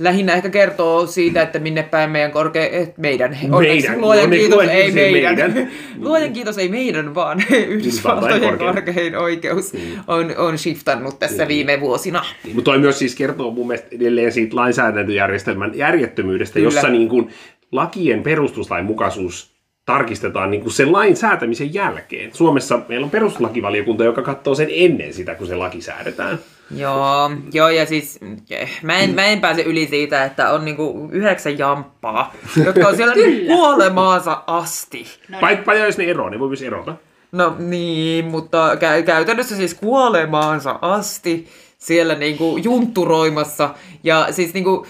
lähinnä 0.00 0.32
ehkä 0.34 0.48
kertoo 0.48 1.06
siitä, 1.06 1.42
että 1.42 1.58
minne 1.58 1.82
päin 1.82 2.10
meidän 2.10 2.32
korkea, 2.32 2.62
eh, 2.62 2.92
meidän, 2.96 3.38
Meidän. 3.48 4.00
luojan 4.00 4.24
Onneksi 4.24 4.38
kiitos, 4.40 4.56
luojan 4.56 4.72
ei 4.72 4.92
meidän. 4.92 5.36
meidän. 5.36 5.70
luojan 6.08 6.32
kiitos, 6.32 6.58
ei 6.58 6.68
meidän, 6.68 7.14
vaan 7.14 7.42
Yhdysvaltojen 7.68 8.58
korkein. 8.58 9.16
oikeus 9.16 9.72
on, 10.06 10.34
on 10.38 10.58
shiftannut 10.58 11.18
tässä 11.18 11.48
viime 11.48 11.80
vuosina. 11.80 12.24
Mutta 12.54 12.70
toi 12.70 12.78
myös 12.78 12.98
siis 12.98 13.14
kertoo 13.14 13.50
mun 13.50 13.66
mielestä 13.66 13.88
edelleen 13.92 14.32
siitä 14.32 14.56
lainsäädäntöjärjestelmän 14.56 15.72
järjettömyydestä, 15.74 16.54
Kyllä. 16.54 16.66
jossa 16.66 16.88
niin 16.88 17.08
kuin 17.08 17.28
lakien 17.72 18.22
perustuslainmukaisuus 18.22 19.50
tarkistetaan 19.86 20.50
niin 20.50 20.60
kuin 20.60 20.72
sen 20.72 20.92
lain 20.92 21.16
säätämisen 21.16 21.74
jälkeen. 21.74 22.30
Suomessa 22.32 22.80
meillä 22.88 23.04
on 23.04 23.10
perustuslakivaliokunta, 23.10 24.04
joka 24.04 24.22
katsoo 24.22 24.54
sen 24.54 24.68
ennen 24.70 25.14
sitä, 25.14 25.34
kun 25.34 25.46
se 25.46 25.54
laki 25.54 25.80
säädetään. 25.80 26.38
Joo, 26.76 27.30
joo, 27.52 27.68
ja 27.68 27.86
siis 27.86 28.18
mä 28.82 28.98
en, 28.98 29.14
mä 29.14 29.24
en 29.24 29.40
pääse 29.40 29.62
yli 29.62 29.86
siitä, 29.86 30.24
että 30.24 30.52
on 30.52 30.64
niinku 30.64 31.08
yhdeksän 31.12 31.58
jamppaa, 31.58 32.32
jotka 32.64 32.88
on 32.88 32.96
siellä 32.96 33.14
niinku 33.14 33.46
kuolemaansa 33.46 34.42
asti. 34.46 35.06
No, 35.28 35.38
Vai, 35.40 35.58
vai 35.66 35.80
jos 35.80 35.98
ne 35.98 36.04
eroaa, 36.04 36.30
niin 36.30 36.40
voi 36.40 36.48
myös 36.48 36.62
erota. 36.62 36.94
No 37.32 37.56
niin, 37.58 38.24
mutta 38.24 38.74
kä- 38.74 39.02
käytännössä 39.06 39.56
siis 39.56 39.74
kuolemaansa 39.74 40.78
asti 40.82 41.48
siellä 41.78 42.14
niinku 42.14 42.56
juntturoimassa. 42.62 43.74
Ja 44.04 44.26
siis 44.30 44.54
niinku, 44.54 44.86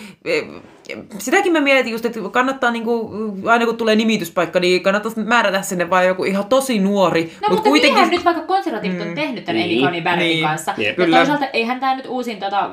sitäkin 1.19 1.53
mä 1.53 1.61
mietin 1.61 1.93
just, 1.93 2.05
että 2.05 2.21
kannattaa 2.31 2.71
niinku, 2.71 3.11
aina 3.47 3.67
kun 3.67 3.77
tulee 3.77 3.97
nimityspaikka, 3.97 4.61
niin 4.61 4.83
kannattaisi 4.83 5.21
määrätä 5.21 5.63
sinne 5.63 5.91
vain 5.91 6.09
joku 6.09 6.25
ihan 6.25 6.45
tosi 6.47 6.79
nuori. 6.79 7.33
No 7.43 7.49
mutta 7.49 7.63
kuitenkin... 7.69 7.95
niinhän 7.95 8.11
nyt 8.11 8.25
vaikka 8.25 8.43
konservatiivit 8.43 9.01
on 9.01 9.09
Mm, 9.09 9.15
tehnyt 9.15 9.45
tämän 9.45 9.61
niin, 9.63 9.87
Amy 9.89 10.01
Coney 10.03 10.17
niin, 10.17 10.45
kanssa. 10.45 10.75
jep. 10.79 10.99
Ja 10.99 11.05
Kyllä. 11.05 11.17
toisaalta 11.17 11.47
eihän 11.47 11.81
tämä 11.81 11.95
nyt 11.97 12.07
uusin 12.07 12.39
tota, 12.39 12.71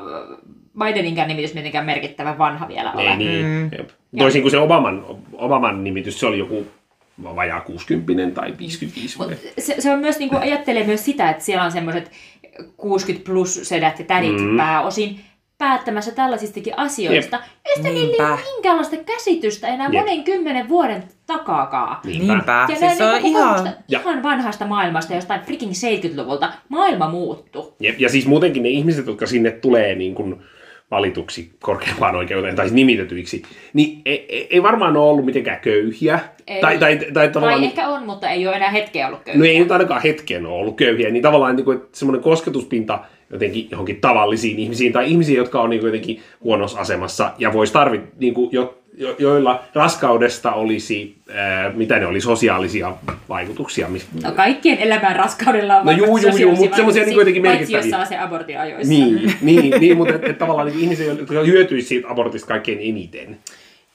Bideninkään 0.85 1.27
nimitys 1.27 1.53
mitenkään 1.53 1.85
merkittävän 1.85 2.37
vanha 2.37 2.67
vielä 2.67 2.91
ole. 2.91 3.09
Ei, 3.09 3.17
niin. 3.17 3.45
Mm. 3.45 3.69
Jep. 3.77 3.89
Toisin 4.17 4.41
kuin 4.41 4.51
se 4.51 4.57
Obaman, 4.57 5.05
Obaman 5.33 5.83
nimitys, 5.83 6.19
se 6.19 6.25
oli 6.25 6.39
joku 6.39 6.67
vajaa 7.23 7.61
60 7.61 8.41
tai 8.41 8.53
55 8.59 9.19
vai? 9.19 9.27
Mut 9.27 9.37
se, 9.59 9.75
se 9.79 9.91
on 9.91 9.99
myös, 9.99 10.19
niin 10.19 10.29
kuin, 10.29 10.41
ajattelee 10.41 10.83
myös 10.83 11.05
sitä, 11.05 11.29
että 11.29 11.43
siellä 11.43 11.63
on 11.63 11.71
semmoiset 11.71 12.11
60 12.77 13.25
plus 13.25 13.59
sedät 13.63 13.99
ja 13.99 14.05
tädit 14.05 14.39
Mm. 14.41 14.47
mm. 14.49 14.57
pääosin 14.57 15.19
päättämässä 15.57 16.11
tällaisistakin 16.11 16.73
asioista. 16.79 17.39
Ei 17.65 17.75
sitä 17.75 17.89
niillä 17.89 18.07
Niinpä. 18.07 18.33
ole 18.33 18.39
minkäänlaista 18.55 18.95
käsitystä 18.97 19.67
enää 19.67 19.89
Jep. 19.91 20.05
monen 20.05 20.23
kymmenen 20.23 20.69
vuoden 20.69 21.03
takaakaan. 21.25 21.97
Niinpä. 22.05 22.33
Niinpä, 22.33 22.65
Ja 22.69 22.75
siis 22.75 22.97
se 22.97 23.05
on 23.05 23.11
niinku 23.13 23.27
ihan... 23.39 23.59
ihan... 23.59 23.73
Ja- 23.87 23.99
ihan 23.99 24.23
vanhasta 24.23 24.65
maailmasta, 24.65 25.13
jostain 25.15 25.41
freaking 25.41 25.71
70-luvulta. 25.71 26.51
Maailma 26.69 27.09
muuttui. 27.09 27.73
Jep. 27.79 27.99
Ja 27.99 28.09
siis 28.09 28.27
muutenkin 28.27 28.63
ne 28.63 28.69
ihmiset, 28.69 29.07
jotka 29.07 29.25
sinne 29.25 29.51
tulee 29.51 29.95
niin 29.95 30.15
kuin 30.15 30.35
valituksi 30.91 31.51
korkeimpaan 31.59 32.15
oikeuteen 32.15 32.55
tai 32.55 32.69
nimitetyiksi, 32.71 33.43
niin 33.73 34.01
ei, 34.05 34.25
ei, 34.29 34.47
ei 34.49 34.63
varmaan 34.63 34.97
ole 34.97 35.09
ollut 35.09 35.25
mitenkään 35.25 35.59
köyhiä. 35.59 36.19
Ei. 36.47 36.61
Tai, 36.61 36.77
tai, 36.77 36.95
tai, 36.97 37.11
Tai 37.11 37.29
tavallaan, 37.29 37.63
ehkä 37.63 37.87
on, 37.87 38.05
mutta 38.05 38.29
ei 38.29 38.47
ole 38.47 38.55
enää 38.55 38.69
hetkeä 38.71 39.07
ollut 39.07 39.21
köyhiä. 39.23 39.39
no 39.39 39.45
ei 39.45 39.59
nyt 39.59 39.71
ainakaan 39.71 40.01
hetken 40.01 40.45
ole 40.45 40.55
ollut 40.55 40.75
köyhiä, 40.77 41.09
niin 41.09 41.23
tavallaan 41.23 41.55
niin 41.55 41.65
kuin, 41.65 41.77
että 41.77 41.97
semmoinen 41.99 42.23
kosketuspinta 42.23 42.99
jotenkin 43.29 43.67
johonkin 43.71 44.01
tavallisiin 44.01 44.59
ihmisiin 44.59 44.93
tai 44.93 45.11
ihmisiin, 45.11 45.37
jotka 45.37 45.61
on 45.61 45.69
niin 45.69 45.79
kuin 45.79 45.87
jotenkin 45.87 46.19
huonossa 46.43 46.79
asemassa 46.79 47.31
ja 47.37 47.53
voisi 47.53 47.73
tarvita, 47.73 48.05
niin 48.19 48.33
kuin, 48.33 48.49
jo, 48.51 48.77
jo, 48.97 49.15
joilla 49.19 49.63
raskaudesta 49.73 50.51
olisi, 50.53 51.15
ää, 51.33 51.69
mitä 51.75 51.99
ne 51.99 52.05
oli, 52.07 52.21
sosiaalisia 52.21 52.95
vaikutuksia. 53.29 53.87
mis- 53.87 54.07
No 54.23 54.31
kaikkien 54.31 54.77
elämän 54.77 55.15
raskaudella 55.15 55.77
on 55.79 55.85
No 55.85 55.91
juu, 55.91 56.17
juu, 56.17 56.37
juu, 56.37 56.55
mutta 56.55 56.75
semmoisia 56.75 57.03
niin 57.03 57.13
kuitenkin 57.15 57.43
Paitsi 57.43 57.61
jos 57.63 57.71
merkittäviä. 57.71 57.97
saa 57.97 58.05
se 58.05 58.17
abortin 58.17 58.59
ajoissa. 58.59 58.89
Niin, 58.93 59.31
niin, 59.41 59.73
niin 59.81 59.97
mutta 59.97 60.15
että 60.15 60.27
et 60.29 60.37
tavallaan 60.37 60.67
niin 60.67 60.79
ihmisiä, 60.79 61.05
jotka 61.05 61.33
hyötyisivät 61.43 61.87
siitä 61.89 62.07
abortista 62.11 62.47
kaikkein 62.47 62.79
eniten, 62.81 63.37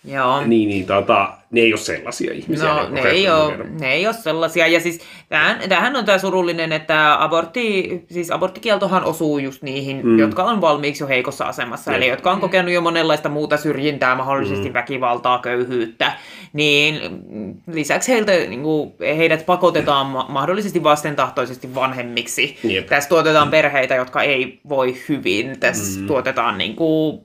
Joo. 0.05 0.47
niin, 0.47 0.69
niin 0.69 0.87
tota, 0.87 1.33
ne 1.51 1.61
ei 1.61 1.73
ole 1.73 1.81
sellaisia 1.81 2.33
ihmisiä. 2.33 2.69
No, 2.69 2.89
ne 2.91 3.01
ei, 3.01 3.31
ole, 3.31 3.57
ne 3.81 3.93
ei 3.93 4.07
ole 4.07 4.15
sellaisia. 4.15 4.67
Ja 4.67 4.81
siis 4.81 5.01
tämähän, 5.29 5.69
tämähän 5.69 5.97
on 5.97 6.05
tämä 6.05 6.19
surullinen, 6.19 6.73
että 6.73 7.23
abortti, 7.23 8.05
siis 8.11 8.31
aborttikieltohan 8.31 9.05
osuu 9.05 9.39
just 9.39 9.63
niihin, 9.63 10.07
mm. 10.07 10.19
jotka 10.19 10.45
on 10.45 10.61
valmiiksi 10.61 11.03
jo 11.03 11.09
heikossa 11.09 11.45
asemassa. 11.45 11.91
Jep. 11.91 11.97
Eli 11.97 12.09
jotka 12.09 12.31
on 12.31 12.41
kokenut 12.41 12.73
jo 12.73 12.81
monenlaista 12.81 13.29
muuta 13.29 13.57
syrjintää, 13.57 14.15
mahdollisesti 14.15 14.69
mm. 14.69 14.75
väkivaltaa, 14.75 15.39
köyhyyttä. 15.39 16.13
Niin 16.53 17.01
mm, 17.29 17.55
lisäksi 17.73 18.13
heiltä, 18.13 18.33
niin 18.33 18.63
kuin, 18.63 18.93
heidät 19.01 19.47
pakotetaan 19.47 20.07
ma- 20.07 20.27
mahdollisesti 20.29 20.83
vastentahtoisesti 20.83 21.75
vanhemmiksi. 21.75 22.59
Jep. 22.65 22.87
Tässä 22.87 23.09
tuotetaan 23.09 23.51
perheitä, 23.51 23.95
jotka 23.95 24.23
ei 24.23 24.61
voi 24.69 24.97
hyvin. 25.09 25.61
Tässä 25.61 26.01
mm. 26.01 26.07
tuotetaan, 26.07 26.59
niin 26.59 26.77
kuin, 26.77 27.21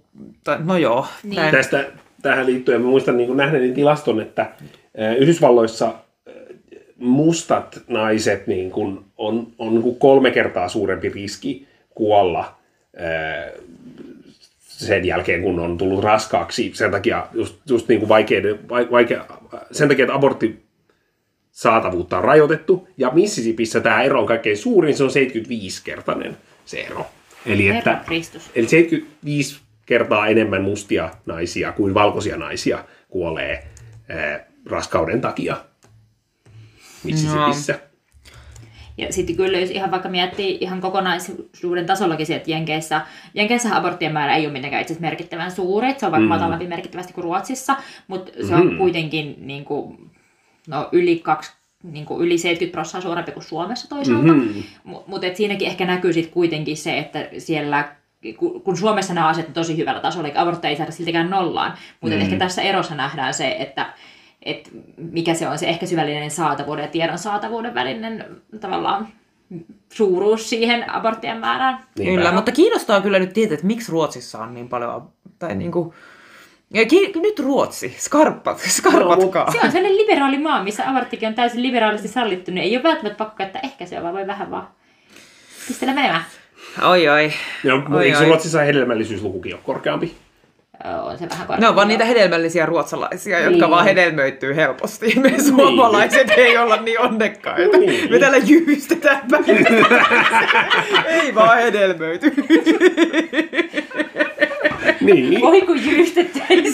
no 0.63 0.77
joo. 0.77 1.07
Niin. 1.23 1.35
näin. 1.35 1.51
Tästä 1.51 1.85
tähän 2.21 2.45
liittyen 2.45 2.81
mä 2.81 2.87
muistan 2.87 3.17
niin 3.17 3.37
nähneeni 3.37 3.73
tilaston, 3.73 4.21
että 4.21 4.51
Yhdysvalloissa 5.19 5.93
mustat 6.97 7.81
naiset 7.87 8.47
niin 8.47 8.71
kuin 8.71 8.99
on, 9.17 9.47
on 9.57 9.73
niin 9.73 9.81
kuin 9.81 9.99
kolme 9.99 10.31
kertaa 10.31 10.69
suurempi 10.69 11.09
riski 11.09 11.67
kuolla 11.89 12.57
sen 14.59 15.05
jälkeen, 15.05 15.41
kun 15.41 15.59
on 15.59 15.77
tullut 15.77 16.03
raskaaksi. 16.03 16.71
Sen 16.73 16.91
takia 16.91 17.27
just, 17.33 17.55
just 17.69 17.87
niin 17.87 17.99
kuin 17.99 18.09
vaikeiden, 18.09 18.69
vai- 18.69 18.91
vaikea, 18.91 19.25
sen 19.71 19.87
takia, 19.87 20.05
että 20.05 20.15
abortti 20.15 20.59
saatavuutta 21.51 22.17
on 22.17 22.23
rajoitettu. 22.23 22.87
Ja 22.97 23.11
Mississippissä 23.13 23.79
tämä 23.79 24.01
ero 24.01 24.19
on 24.19 24.25
kaikkein 24.25 24.57
suurin, 24.57 24.97
se 24.97 25.03
on 25.03 25.09
75-kertainen 25.09 26.37
se 26.65 26.79
ero. 26.79 27.05
Eli 27.45 27.69
että. 27.69 27.99
Eli 28.55 28.67
75 28.67 29.59
kertaa 29.87 30.27
enemmän 30.27 30.61
mustia 30.61 31.09
naisia 31.25 31.71
kuin 31.71 31.93
valkoisia 31.93 32.37
naisia 32.37 32.85
kuolee 33.09 33.67
ää, 34.09 34.39
raskauden 34.65 35.21
takia 35.21 35.57
Mississippissä. 37.03 37.79
Ja 38.97 39.13
sitten 39.13 39.35
kyllä, 39.35 39.59
jos 39.59 39.69
ihan 39.71 39.91
vaikka 39.91 40.09
miettii 40.09 40.57
ihan 40.61 40.81
kokonaisuuden 40.81 41.85
tasollakin 41.85 42.25
se, 42.25 42.35
että 42.35 42.51
Jenkeissä, 42.51 43.01
Jenkeissä 43.33 43.77
aborttien 43.77 44.13
määrä 44.13 44.35
ei 44.35 44.45
ole 44.45 44.53
mitenkään 44.53 44.81
itse 44.81 44.97
merkittävän 44.99 45.51
suuri, 45.51 45.95
se 45.97 46.05
on 46.05 46.11
vaikka 46.11 46.25
mm. 46.25 46.29
matalampi 46.29 46.67
merkittävästi 46.67 47.13
kuin 47.13 47.23
Ruotsissa, 47.23 47.75
mutta 48.07 48.31
se 48.47 48.55
on 48.55 48.71
Mm. 48.71 48.77
kuitenkin 48.77 49.35
niin 49.37 49.65
kuin, 49.65 50.11
no, 50.67 50.89
yli, 50.91 51.19
kaksi, 51.19 51.51
niin 51.83 52.05
kuin 52.05 52.21
yli 52.25 52.37
70 52.37 52.71
prosenttia 52.73 53.01
suurempi 53.01 53.31
kuin 53.31 53.43
Suomessa 53.43 53.89
toisaalta. 53.89 54.33
Mhm. 54.33 54.59
Mutta 54.83 55.27
siinäkin 55.33 55.67
ehkä 55.67 55.85
näkyy 55.85 56.13
sit 56.13 56.27
kuitenkin 56.27 56.77
se, 56.77 56.97
että 56.97 57.29
siellä 57.37 57.95
kun 58.63 58.77
Suomessa 58.77 59.13
nämä 59.13 59.27
asiat 59.27 59.47
on 59.47 59.53
tosi 59.53 59.77
hyvällä 59.77 60.01
tasolla, 60.01 60.27
eli 60.27 60.37
abortteja 60.37 60.69
ei 60.69 60.77
saada 60.77 60.91
siltikään 60.91 61.29
nollaan, 61.29 61.73
mutta 62.01 62.15
mm. 62.15 62.21
ehkä 62.21 62.37
tässä 62.37 62.61
erossa 62.61 62.95
nähdään 62.95 63.33
se, 63.33 63.55
että 63.59 63.93
että 64.41 64.69
mikä 64.97 65.33
se 65.33 65.47
on 65.47 65.59
se 65.59 65.67
ehkä 65.67 65.85
syvällinen 65.85 66.31
saatavuuden 66.31 66.83
ja 66.83 66.87
tiedon 66.87 67.17
saatavuuden 67.17 67.73
välinen 67.73 68.25
tavallaan 68.59 69.07
suuruus 69.93 70.49
siihen 70.49 70.89
aborttien 70.89 71.37
määrään. 71.37 71.79
Niinpä. 71.97 72.15
Kyllä, 72.15 72.31
mutta 72.31 72.51
kiinnostaa 72.51 73.01
kyllä 73.01 73.19
nyt 73.19 73.33
tietää, 73.33 73.53
että 73.53 73.67
miksi 73.67 73.91
Ruotsissa 73.91 74.39
on 74.39 74.53
niin 74.53 74.69
paljon, 74.69 75.09
tai 75.39 75.55
niin 75.55 75.71
kuin, 75.71 75.93
ja 76.73 76.85
ki- 76.85 77.11
nyt 77.15 77.39
Ruotsi, 77.39 77.95
skarpat, 77.97 78.59
skarpatkaa. 78.77 79.51
Se 79.51 79.59
on 79.63 79.71
sellainen 79.71 79.97
liberaali 79.97 80.37
maa, 80.37 80.63
missä 80.63 80.89
aborttikin 80.89 81.27
on 81.27 81.35
täysin 81.35 81.63
liberaalisti 81.63 82.07
sallittu, 82.07 82.51
niin 82.51 82.63
ei 82.63 82.75
ole 82.75 82.83
välttämättä 82.83 83.17
pakko 83.17 83.35
käyttää 83.35 83.61
ehkäisyä, 83.63 84.03
vaan 84.03 84.13
voi 84.13 84.27
vähän 84.27 84.51
vaan 84.51 84.67
pistellä 85.67 85.93
menemään. 85.93 86.23
Oi 86.83 87.07
oi. 87.09 87.31
Ja 87.63 87.73
Oi, 87.91 88.05
eikö 88.05 88.17
oi. 88.17 88.25
Ruotsissa 88.25 88.59
hedelmällisyyslukukin 88.59 89.53
ole 89.53 89.61
korkeampi? 89.65 90.15
On 91.03 91.17
se 91.17 91.27
vähän 91.29 91.59
Ne 91.59 91.67
on 91.67 91.75
vaan 91.75 91.87
niitä 91.87 92.05
hedelmällisiä 92.05 92.65
ruotsalaisia, 92.65 93.39
jotka 93.39 93.59
Niin. 93.59 93.69
vaan 93.69 93.85
hedelmöittyy 93.85 94.55
helposti. 94.55 95.13
Me 95.19 95.33
suomalaiset 95.39 96.29
ei 96.37 96.57
olla 96.57 96.77
niin 96.81 96.99
onnekkaita. 96.99 97.77
Niin. 97.77 98.11
Me 98.11 98.19
täällä 98.19 98.37
jyystetään 98.37 99.21
Ei 101.05 101.35
vaan 101.35 101.57
hedelmöity. 101.57 102.33
Niin. 105.01 105.41
Voi 105.41 105.61
kun 105.61 105.85
jyystettäisiin. 105.85 106.73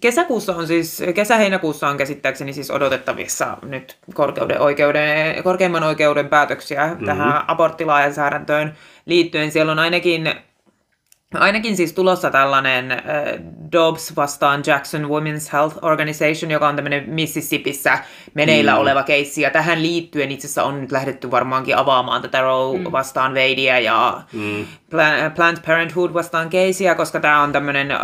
Kesäkuussa 0.00 0.56
on 0.56 0.66
siis, 0.66 1.02
kesä-heinäkuussa 1.14 1.88
on 1.88 1.96
käsittääkseni 1.96 2.52
siis 2.52 2.70
odotettavissa 2.70 3.56
nyt 3.62 3.98
korkeuden 4.14 4.60
oikeuden, 4.60 5.42
korkeimman 5.42 5.82
oikeuden 5.82 6.28
päätöksiä 6.28 6.86
mm-hmm. 6.86 7.06
tähän 7.06 7.44
aborttilainsäädäntöön 7.46 8.74
liittyen. 9.06 9.52
Siellä 9.52 9.72
on 9.72 9.78
ainakin, 9.78 10.34
ainakin 11.34 11.76
siis 11.76 11.92
tulossa 11.92 12.30
tällainen 12.30 12.92
äh, 12.92 13.00
Dobbs 13.72 14.16
vastaan 14.16 14.62
Jackson 14.66 15.02
Women's 15.02 15.52
Health 15.52 15.78
Organization, 15.82 16.50
joka 16.50 16.68
on 16.68 16.76
tämmöinen 16.76 17.10
Mississippissä 17.10 17.98
meneillä 18.34 18.72
mm. 18.72 18.78
oleva 18.78 19.02
keissi. 19.02 19.42
Ja 19.42 19.50
tähän 19.50 19.82
liittyen 19.82 20.30
itse 20.30 20.46
asiassa 20.46 20.64
on 20.64 20.80
nyt 20.80 20.92
lähdetty 20.92 21.30
varmaankin 21.30 21.76
avaamaan 21.76 22.22
tätä 22.22 22.40
Roe 22.40 22.78
mm. 22.78 22.92
vastaan 22.92 23.32
Wadea 23.32 23.78
ja 23.78 24.22
mm. 24.32 24.66
Planned 25.34 25.62
Parenthood 25.66 26.14
vastaan 26.14 26.50
keisiä, 26.50 26.94
koska 26.94 27.20
tämä 27.20 27.42
on 27.42 27.52
tämmöinen, 27.52 27.90
äh, 27.90 28.00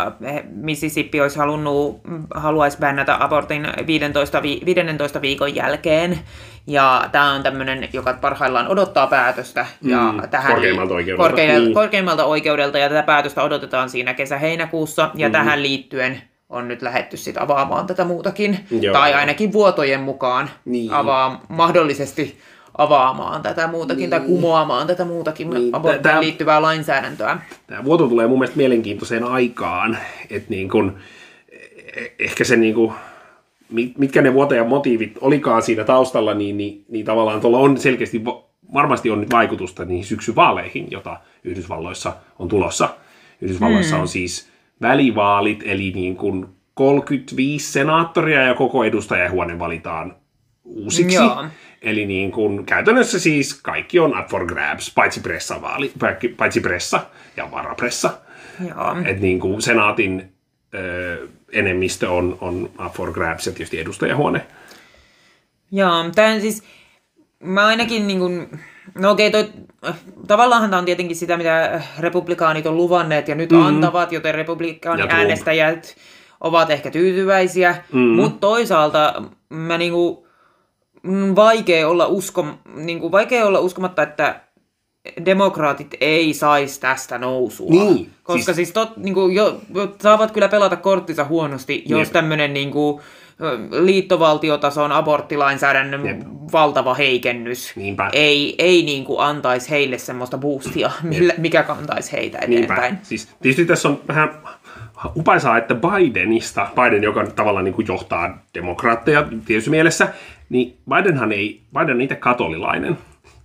Mississippi 0.51 1.21
olisi 1.21 1.37
halunnut, 1.39 2.03
mm, 2.07 2.23
haluaisi 2.35 2.77
bännätä 2.77 3.17
abortin 3.23 3.67
15, 3.87 4.41
vi, 4.43 4.61
15 4.65 5.21
viikon 5.21 5.55
jälkeen. 5.55 6.19
Ja 6.67 7.05
tämä 7.11 7.31
on 7.31 7.43
tämmöinen, 7.43 7.89
joka 7.93 8.13
parhaillaan 8.21 8.67
odottaa 8.67 9.07
päätöstä. 9.07 9.65
Ja 9.81 10.11
Mm, 10.11 10.29
tähän, 10.29 10.51
korkeimmalta 10.53 10.93
oikeudelta. 10.93 11.23
Korkeimmalta, 11.29 11.63
Niin. 11.65 11.73
korkeimmalta 11.73 12.25
oikeudelta, 12.25 12.77
ja 12.77 12.89
tätä 12.89 13.03
päätöstä 13.03 13.43
odotetaan 13.43 13.89
siinä 13.89 14.13
kesä-heinäkuussa. 14.13 15.09
Ja 15.15 15.27
Mm. 15.27 15.31
tähän 15.31 15.63
liittyen 15.63 16.21
on 16.49 16.67
nyt 16.67 16.81
lähetty 16.81 17.17
sit 17.17 17.37
avaamaan 17.37 17.87
tätä 17.87 18.05
muutakin. 18.05 18.59
Joo. 18.81 18.93
Tai 18.93 19.13
ainakin 19.13 19.53
vuotojen 19.53 19.99
mukaan 19.99 20.49
Niin. 20.65 20.93
avaa, 20.93 21.41
mahdollisesti 21.49 22.39
avaamaan 22.79 23.41
tätä 23.41 23.67
muutakin 23.67 24.09
tai 24.09 24.19
kumoamaan 24.19 24.87
tätä 24.87 25.05
muutakin 25.05 25.49
Niin, 25.49 25.75
aborttiin 25.75 26.03
tää- 26.03 26.21
liittyvää 26.21 26.61
lainsäädäntöä. 26.61 27.37
Tämä 27.67 27.83
vuoto 27.83 28.07
tulee 28.07 28.27
mun 28.27 28.39
mielestä 28.39 28.57
mielenkiintoiseen 28.57 29.23
aikaan, 29.23 29.97
että 30.29 30.49
niin 30.49 30.69
kun, 30.69 30.97
eh- 31.51 32.11
ehkä 32.19 32.43
se 32.43 32.55
niin 32.55 32.75
kun, 32.75 32.93
mit- 33.71 33.97
mitkä 33.97 34.21
ne 34.21 34.33
vuotajan 34.33 34.67
motiivit 34.67 35.17
olikaan 35.21 35.61
siinä 35.61 35.83
taustalla, 35.83 36.33
niin, 36.33 36.57
niin, 36.57 36.85
niin 36.89 37.05
tavallaan 37.05 37.41
tuolla 37.41 37.57
on 37.59 37.77
selkeästi, 37.77 38.25
va- 38.25 38.43
varmasti 38.73 39.09
on 39.11 39.19
nyt 39.19 39.31
vaikutusta 39.31 39.85
niihin 39.85 40.05
syksyvaaleihin, 40.05 40.87
jota 40.91 41.17
Yhdysvalloissa 41.43 42.13
on 42.39 42.47
tulossa. 42.47 42.89
Yhdysvalloissa 43.41 43.97
on 43.97 44.07
siis 44.07 44.49
välivaalit, 44.81 45.63
eli 45.65 45.91
niin 45.95 46.15
kuin 46.15 46.45
35 46.73 47.71
senaattoria 47.71 48.41
ja 48.41 48.53
koko 48.53 48.83
edustajahuone 48.83 49.59
valitaan 49.59 50.15
uusiksi. 50.65 51.15
Joo. 51.15 51.45
Eli 51.81 52.05
niin 52.05 52.31
kuin, 52.31 52.65
käytännössä 52.65 53.19
siis 53.19 53.53
kaikki 53.53 53.99
on 53.99 54.19
up 54.19 54.27
for 54.27 54.45
grabs, 54.45 54.93
paitsi 54.95 55.19
pressavaali, 55.19 55.91
paitsi 56.37 56.59
pressa 56.59 57.01
ja 57.37 57.51
varapressa. 57.51 58.17
Joo. 58.67 58.95
Et 59.05 59.19
niin 59.19 59.39
kuin 59.39 59.61
senaatin 59.61 60.31
ö, 60.73 61.27
enemmistö 61.51 62.11
on, 62.11 62.37
on 62.41 62.69
up 62.85 62.93
for 62.93 63.13
grabs 63.13 63.47
ja 63.47 63.53
tietysti 63.53 63.79
edustajahuone. 63.79 64.45
Joo, 65.71 66.09
tämä 66.15 66.39
siis, 66.39 66.63
mä 67.43 67.67
ainakin 67.67 68.07
niin 68.07 68.19
kuin, 68.19 68.59
no 68.95 69.11
okei, 69.11 69.31
toi, 69.31 69.49
tavallaan 70.27 70.69
tämä 70.69 70.79
on 70.79 70.85
tietenkin 70.85 71.15
sitä, 71.15 71.37
mitä 71.37 71.81
republikaanit 71.99 72.65
on 72.65 72.77
luvanneet 72.77 73.27
ja 73.27 73.35
nyt 73.35 73.51
mm-hmm. 73.51 73.65
antavat, 73.65 74.11
joten 74.11 74.29
Ja 74.29 74.37
republikaani 74.37 75.01
Trump. 75.01 75.13
äänestäjät 75.13 75.95
ovat 76.41 76.69
ehkä 76.69 76.91
tyytyväisiä, 76.91 77.71
mm-hmm. 77.71 78.15
mutta 78.15 78.39
toisaalta 78.39 79.23
mä 79.49 79.77
niinku, 79.77 80.25
mm, 80.25 80.28
vaikea 81.35 81.87
olla, 81.89 82.07
usko, 82.07 82.45
niinku, 82.75 83.11
vaikea 83.11 83.45
olla 83.45 83.59
uskomatta, 83.59 84.01
että 84.03 84.41
demokraatit 85.25 85.95
ei 86.01 86.33
saisi 86.33 86.79
tästä 86.81 87.17
nousua. 87.17 87.69
Niin, 87.69 88.09
Koska 88.23 88.43
siis- 88.53 88.55
siis, 88.55 88.71
tot, 88.71 88.97
niin 88.97 89.13
kuin, 89.13 89.35
jo, 89.35 89.61
saavat 90.01 90.31
kyllä 90.31 90.47
pelata 90.49 90.75
korttinsa 90.75 91.23
huonosti, 91.23 91.83
jos 91.85 92.07
Jep. 92.07 92.13
tämmöinen 92.13 92.53
niin 92.53 92.71
kuin, 92.71 93.01
liittovaltiotason 93.71 94.91
aborttilainsäädännön 94.91 96.05
Jep. 96.05 96.21
valtava 96.51 96.93
heikennys 96.93 97.73
Niinpä. 97.75 98.09
ei, 98.13 98.55
ei 98.57 98.83
niin 98.83 99.05
kuin 99.05 99.19
antaisi 99.21 99.69
heille 99.69 99.97
semmoista 99.97 100.37
boostia, 100.37 100.91
millä, 101.03 101.33
mikä 101.37 101.63
kantaisi 101.63 102.11
heitä 102.11 102.37
eteenpäin. 102.41 102.81
Niinpä. 102.81 103.05
Siis, 103.05 103.29
tietysti 103.41 103.65
tässä 103.65 103.89
on 103.89 104.01
vähän 104.07 104.29
upaisaa, 105.15 105.57
että 105.57 105.75
Bidenista, 105.75 106.67
Biden, 106.75 107.03
joka 107.03 107.23
nyt 107.23 107.35
tavallaan 107.35 107.65
niin 107.65 107.73
kuin 107.75 107.87
johtaa 107.87 108.37
demokraatteja 108.53 109.27
tietysti 109.45 109.69
mielessä, 109.69 110.07
niin 110.49 110.77
Bidenhan 110.89 111.31
ei, 111.31 111.61
Biden 111.79 111.95
on 111.95 112.01
itse 112.01 112.15
katolilainen. 112.15 112.97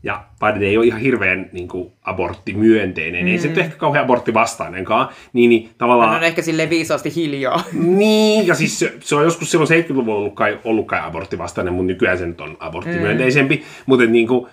Ja 0.02 0.24
Biden 0.40 0.68
ei 0.68 0.76
ole 0.76 0.86
ihan 0.86 1.00
hirveän 1.00 1.50
niin 1.52 1.68
kuin, 1.68 1.92
aborttimyönteinen, 2.02 3.24
mm. 3.24 3.28
ei 3.28 3.38
se 3.38 3.48
nyt 3.48 3.58
ehkä 3.58 3.76
kauhean 3.76 4.04
aborttivastainenkaan. 4.04 5.08
Niin, 5.32 5.50
niin 5.50 5.70
tavallaan... 5.78 6.10
Hän 6.10 6.18
on 6.18 6.24
ehkä 6.24 6.42
sille 6.42 6.70
viisaasti 6.70 7.14
hiljaa. 7.16 7.62
Niin, 7.72 8.46
ja 8.46 8.54
siis 8.54 8.78
se, 8.78 8.94
se 9.00 9.16
on 9.16 9.24
joskus 9.24 9.50
silloin 9.50 9.70
70-luvulla 9.70 10.18
ollut 10.18 10.34
kai, 10.34 10.58
ollut 10.64 10.86
kai 10.86 11.00
aborttivastainen, 11.02 11.74
mutta 11.74 11.86
nykyään 11.86 12.18
se 12.18 12.26
nyt 12.26 12.40
on 12.40 12.56
aborttimyönteisempi. 12.60 13.56
Mm. 13.56 13.62
Mutta 13.86 14.06
niin 14.06 14.26
kuin, 14.26 14.46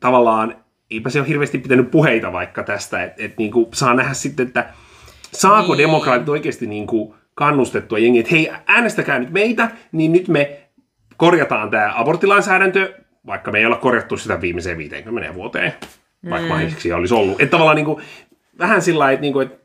tavallaan 0.00 0.56
eipä 0.90 1.10
se 1.10 1.20
ole 1.20 1.28
hirveästi 1.28 1.58
pitänyt 1.58 1.90
puheita 1.90 2.32
vaikka 2.32 2.62
tästä, 2.62 3.04
että 3.04 3.24
et, 3.24 3.38
niin 3.38 3.50
kuin, 3.50 3.66
saa 3.72 3.94
nähdä 3.94 4.14
sitten, 4.14 4.46
että 4.46 4.68
saako 5.32 5.60
niin. 5.60 5.68
Niin. 5.76 5.86
demokraatit 5.86 6.28
oikeasti 6.28 6.66
niin 6.66 6.86
kuin, 6.86 7.14
kannustettua 7.34 7.98
jengiä, 7.98 8.20
että 8.20 8.34
hei, 8.34 8.50
äänestäkää 8.66 9.18
nyt 9.18 9.30
meitä, 9.30 9.70
niin 9.92 10.12
nyt 10.12 10.28
me 10.28 10.61
korjataan 11.22 11.70
tämä 11.70 11.92
aborttilainsäädäntö, 11.94 12.94
vaikka 13.26 13.52
me 13.52 13.58
ei 13.58 13.66
olla 13.66 13.76
korjattu 13.76 14.16
sitä 14.16 14.40
viimeiseen 14.40 14.78
50 14.78 15.34
vuoteen, 15.34 15.72
vaikka 16.30 16.46
mm. 16.46 16.48
mahdolliseksi 16.48 16.92
olisi 16.92 17.14
ollut. 17.14 17.40
Että 17.40 17.50
tavallaan 17.50 17.76
niin 17.76 17.84
kuin, 17.84 18.02
vähän 18.58 18.82
sillä 18.82 18.98
lailla, 18.98 19.12
että, 19.12 19.20
niin 19.20 19.32
kuin, 19.32 19.46
että 19.46 19.61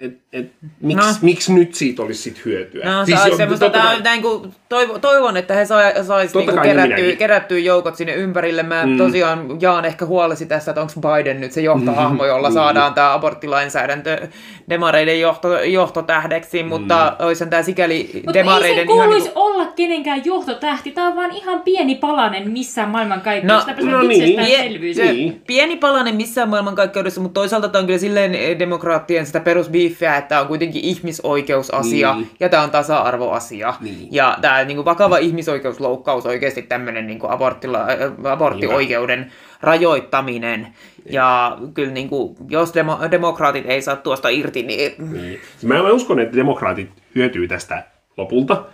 et, 0.00 0.18
et, 0.32 0.52
miksi, 0.80 1.06
no. 1.08 1.14
Miksi 1.22 1.52
nyt 1.52 1.74
siitä 1.74 2.02
olisi 2.02 2.22
sit 2.22 2.44
hyötyä? 2.44 2.84
No, 2.94 3.04
siis 3.06 3.20
jo- 3.26 3.36
semmoista, 3.36 3.64
totta 3.66 3.78
kai- 3.82 3.96
on 3.96 4.02
näin 4.02 4.22
kuin, 4.22 4.54
toivo, 4.68 4.98
toivon, 4.98 5.36
että 5.36 5.54
he 5.54 5.64
sai, 5.66 5.92
sais 6.04 6.34
niinku 6.34 6.50
niin 6.52 6.62
kerättyä, 6.62 7.16
kerättyä 7.16 7.58
joukot 7.58 7.96
sinne 7.96 8.14
ympärille. 8.14 8.62
Mä 8.62 8.86
mm. 8.86 8.98
tosiaan 8.98 9.58
jaan 9.60 9.84
ehkä 9.84 10.06
huolesi 10.06 10.46
tästä, 10.46 10.70
että 10.70 10.80
onko 10.80 10.92
Biden 11.00 11.40
nyt 11.40 11.52
se 11.52 11.60
johtohahmo, 11.60 12.24
jolla 12.26 12.48
Niin. 12.48 12.54
saadaan 12.54 12.94
tämä 12.94 13.14
aborttilainsäädäntö 13.14 14.28
demareiden 14.70 15.20
johto, 15.20 15.58
johtotähdeksi, 15.62 16.62
mutta 16.62 17.16
Mm. 17.20 17.26
olisihan 17.26 17.50
tämä 17.50 17.62
sikäli 17.62 18.10
Mutta 18.14 18.30
ei 18.30 18.34
demareiden 18.34 18.78
se 18.82 18.86
kuuluisi 18.86 19.24
niinku- 19.24 19.40
olla 19.40 19.66
kenenkään 19.76 20.24
johtotähti. 20.24 20.90
Tämä 20.90 21.08
on 21.08 21.16
vaan 21.16 21.30
ihan 21.32 21.60
pieni 21.62 21.94
palanen 21.94 22.50
missään 22.50 22.88
maailmankaikkeudessa. 22.88 23.72
No, 23.82 23.90
No, 23.90 24.02
niin. 24.02 24.22
itsestäänselvyys. 24.24 24.96
Niin. 24.96 25.32
Se 25.32 25.38
pieni 25.46 25.76
palanen 25.76 26.14
missään 26.16 26.48
maailmankaikkeudessa, 26.48 27.20
mutta 27.20 27.40
toisaalta 27.40 27.68
tämä 27.68 27.80
on 27.80 27.86
kyllä 27.86 27.98
silleen 27.98 28.58
demokraattien 28.58 29.26
sitä 29.26 29.40
perusbiiffiä, 29.86 30.16
että 30.16 30.28
tämä 30.28 30.40
on 30.40 30.46
kuitenkin 30.46 30.84
ihmisoikeusasia 30.84 32.14
Niin. 32.14 32.30
ja 32.40 32.48
tämä 32.48 32.62
on 32.62 32.70
tasa-arvoasia. 32.70 33.74
Niin. 33.80 34.08
Ja 34.10 34.38
tämä 34.40 34.64
niin 34.64 34.84
vakava 34.84 35.18
ihmisoikeusloukkaus 35.18 36.26
oikeasti 36.26 36.62
tämmöinen 36.62 37.06
niin 37.06 37.20
aborttila, 37.28 37.80
äh, 37.80 38.32
aborttioikeuden 38.32 39.32
rajoittaminen. 39.60 40.66
Ja 41.10 41.58
kyllä 41.74 41.92
niin 41.92 42.08
kuin, 42.08 42.36
jos 42.48 42.74
demo, 42.74 42.98
demokraatit 43.10 43.66
ei 43.66 43.82
saa 43.82 43.96
tuosta 43.96 44.28
irti, 44.28 44.62
niin 44.62 44.94
Niin. 45.12 45.40
Mä, 45.62 45.82
mä 45.82 45.92
uskon, 45.92 46.20
että 46.20 46.36
demokraatit 46.36 46.90
hyötyy 47.14 47.48
tästä 47.48 47.82
lopulta, 48.16 48.64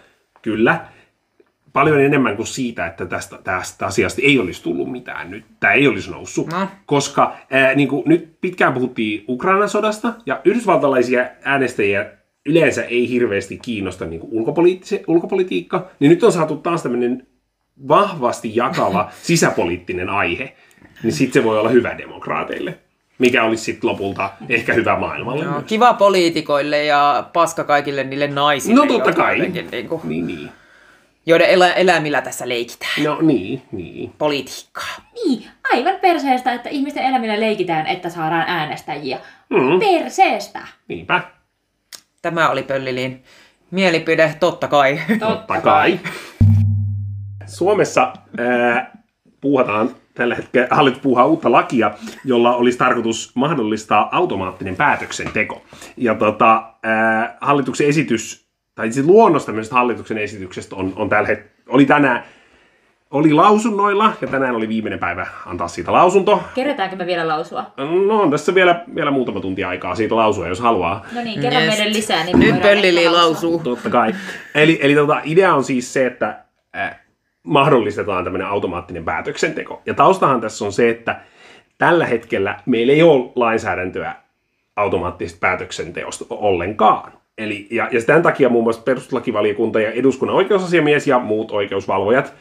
kyllä. 0.42 0.80
Paljon 1.72 2.00
enemmän 2.00 2.36
kuin 2.36 2.46
siitä, 2.46 2.86
että 2.86 3.06
tästä, 3.06 3.38
tästä 3.44 3.86
asiasta 3.86 4.22
ei 4.24 4.38
olisi 4.38 4.62
tullut 4.62 4.92
mitään 4.92 5.30
nyt. 5.30 5.44
Tämä 5.60 5.72
ei 5.72 5.88
olisi 5.88 6.10
noussut. 6.10 6.52
No. 6.52 6.68
Koska 6.86 7.36
ää, 7.50 7.74
niin 7.74 7.88
kuin 7.88 8.02
nyt 8.06 8.40
pitkään 8.40 8.72
puhuttiin 8.72 9.24
Ukrainan 9.28 9.68
sodasta, 9.68 10.12
ja 10.26 10.40
yhdysvaltalaisia 10.44 11.26
äänestäjiä 11.42 12.06
yleensä 12.46 12.84
ei 12.84 13.08
hirveästi 13.08 13.58
kiinnosta 13.58 14.06
niin 14.06 14.20
kuin 14.20 14.32
ulkopolitiikka, 15.06 15.88
niin 16.00 16.10
nyt 16.10 16.24
on 16.24 16.32
saatu 16.32 16.56
taas 16.56 16.82
tämmöinen 16.82 17.26
vahvasti 17.88 18.56
jakava 18.56 19.10
sisäpoliittinen 19.22 20.10
aihe. 20.10 20.52
Niin 21.02 21.12
sitten 21.12 21.42
se 21.42 21.48
voi 21.48 21.58
olla 21.58 21.68
hyvä 21.68 21.98
demokraateille. 21.98 22.78
Mikä 23.18 23.44
olisi 23.44 23.64
sitten 23.64 23.90
lopulta 23.90 24.30
ehkä 24.48 24.74
hyvä 24.74 24.98
maailmalle. 24.98 25.44
myös. 25.44 25.64
kiva 25.66 25.94
poliitikoille 25.94 26.84
ja 26.84 27.28
paska 27.32 27.64
kaikille 27.64 28.04
niille 28.04 28.26
naisille, 28.26 28.74
No 28.80 28.86
totta 28.86 29.12
kai. 29.12 29.38
jotenkin 29.38 29.68
Niin 29.70 29.88
kuin, 29.88 30.00
Niin, 30.04 30.26
niin. 30.26 30.50
Joiden 31.26 31.46
elä, 31.50 31.72
elämillä 31.72 32.20
tässä 32.20 32.48
leikitään. 32.48 33.04
No 33.04 33.18
niin, 33.20 33.62
niin. 33.72 34.12
Politiikkaa. 34.18 34.88
Niin, 35.24 35.44
aivan 35.72 35.94
perseestä, 36.00 36.52
että 36.52 36.68
ihmisten 36.68 37.04
elämillä 37.04 37.40
leikitään, 37.40 37.86
että 37.86 38.10
saadaan 38.10 38.44
äänestäjiä. 38.46 39.18
Mm, 39.50 39.78
Perseestä. 39.80 40.60
niinpä, 40.88 41.20
Tämä 42.22 42.48
oli 42.50 42.62
Pöllilin 42.62 43.22
mielipide, 43.70 44.34
totta 44.40 44.68
kai. 44.68 45.00
totta 45.18 45.60
kai. 45.60 46.00
Suomessa 47.46 48.12
ää, 48.38 48.90
puuhataan 49.40 49.90
tällä 50.14 50.34
hetkellä, 50.34 50.68
hallitus 50.70 51.00
puuhaa 51.00 51.26
uutta 51.26 51.52
lakia, 51.52 51.90
jolla 52.24 52.56
olisi 52.56 52.78
tarkoitus 52.78 53.32
mahdollistaa 53.34 54.08
automaattinen 54.16 54.76
päätöksenteko. 54.76 55.62
Ja 55.96 56.14
tota, 56.14 56.74
ää, 56.82 57.36
hallituksen 57.40 57.86
esitys, 57.86 58.48
tai 58.74 58.92
siis 58.92 59.06
luonnos 59.06 59.46
tämmöisestä 59.46 59.74
hallituksen 59.76 60.18
esityksestä 60.18 60.76
on, 60.76 60.92
on 60.96 61.08
tällä 61.08 61.28
hetkellä, 61.28 61.52
oli 61.68 61.86
tänään, 61.86 62.24
oli 63.10 63.32
lausunnoilla, 63.32 64.12
ja 64.20 64.28
tänään 64.28 64.56
oli 64.56 64.68
viimeinen 64.68 64.98
päivä 64.98 65.26
antaa 65.46 65.68
siitä 65.68 65.92
lausunto. 65.92 66.42
Kerätäänkö 66.54 66.96
me 66.96 67.06
vielä 67.06 67.28
lausua? 67.28 67.64
No 68.06 68.20
on 68.20 68.30
tässä 68.30 68.54
vielä, 68.54 68.84
vielä 68.94 69.10
muutama 69.10 69.40
tunti 69.40 69.64
aikaa 69.64 69.94
siitä 69.94 70.16
lausua, 70.16 70.48
jos 70.48 70.60
haluaa. 70.60 71.06
No 71.14 71.20
niin, 71.24 71.40
kerro 71.40 71.58
Yes. 71.60 71.78
meille 71.78 71.92
lisää. 71.92 72.24
Niin 72.24 72.38
Nyt 72.38 72.62
Pöllili 72.62 73.08
lausuu. 73.08 73.58
Totta 73.64 73.90
kai. 73.90 74.14
Eli, 74.54 74.78
eli 74.82 74.94
tota, 74.94 75.20
idea 75.24 75.54
on 75.54 75.64
siis 75.64 75.92
se, 75.92 76.06
että 76.06 76.36
äh, 76.76 76.98
mahdollistetaan 77.42 78.24
tämmöinen 78.24 78.48
automaattinen 78.48 79.04
päätöksenteko. 79.04 79.82
Ja 79.86 79.94
taustahan 79.94 80.40
tässä 80.40 80.64
on 80.64 80.72
se, 80.72 80.88
että 80.90 81.20
tällä 81.78 82.06
hetkellä 82.06 82.60
meillä 82.66 82.92
ei 82.92 83.02
ole 83.02 83.32
lainsäädäntöä 83.36 84.14
automaattisesta 84.76 85.40
päätöksenteosta 85.40 86.24
ollenkaan. 86.30 87.12
Eli, 87.42 87.66
ja, 87.70 87.88
ja 87.92 88.02
tämän 88.02 88.22
takia 88.22 88.48
muun 88.48 88.64
muassa 88.64 88.82
perustuslakivaliokunta 88.82 89.80
ja 89.80 89.90
eduskunnan 89.90 90.36
oikeusasiamies 90.36 91.06
ja 91.06 91.18
muut 91.18 91.50
oikeusvalvojat 91.50 92.34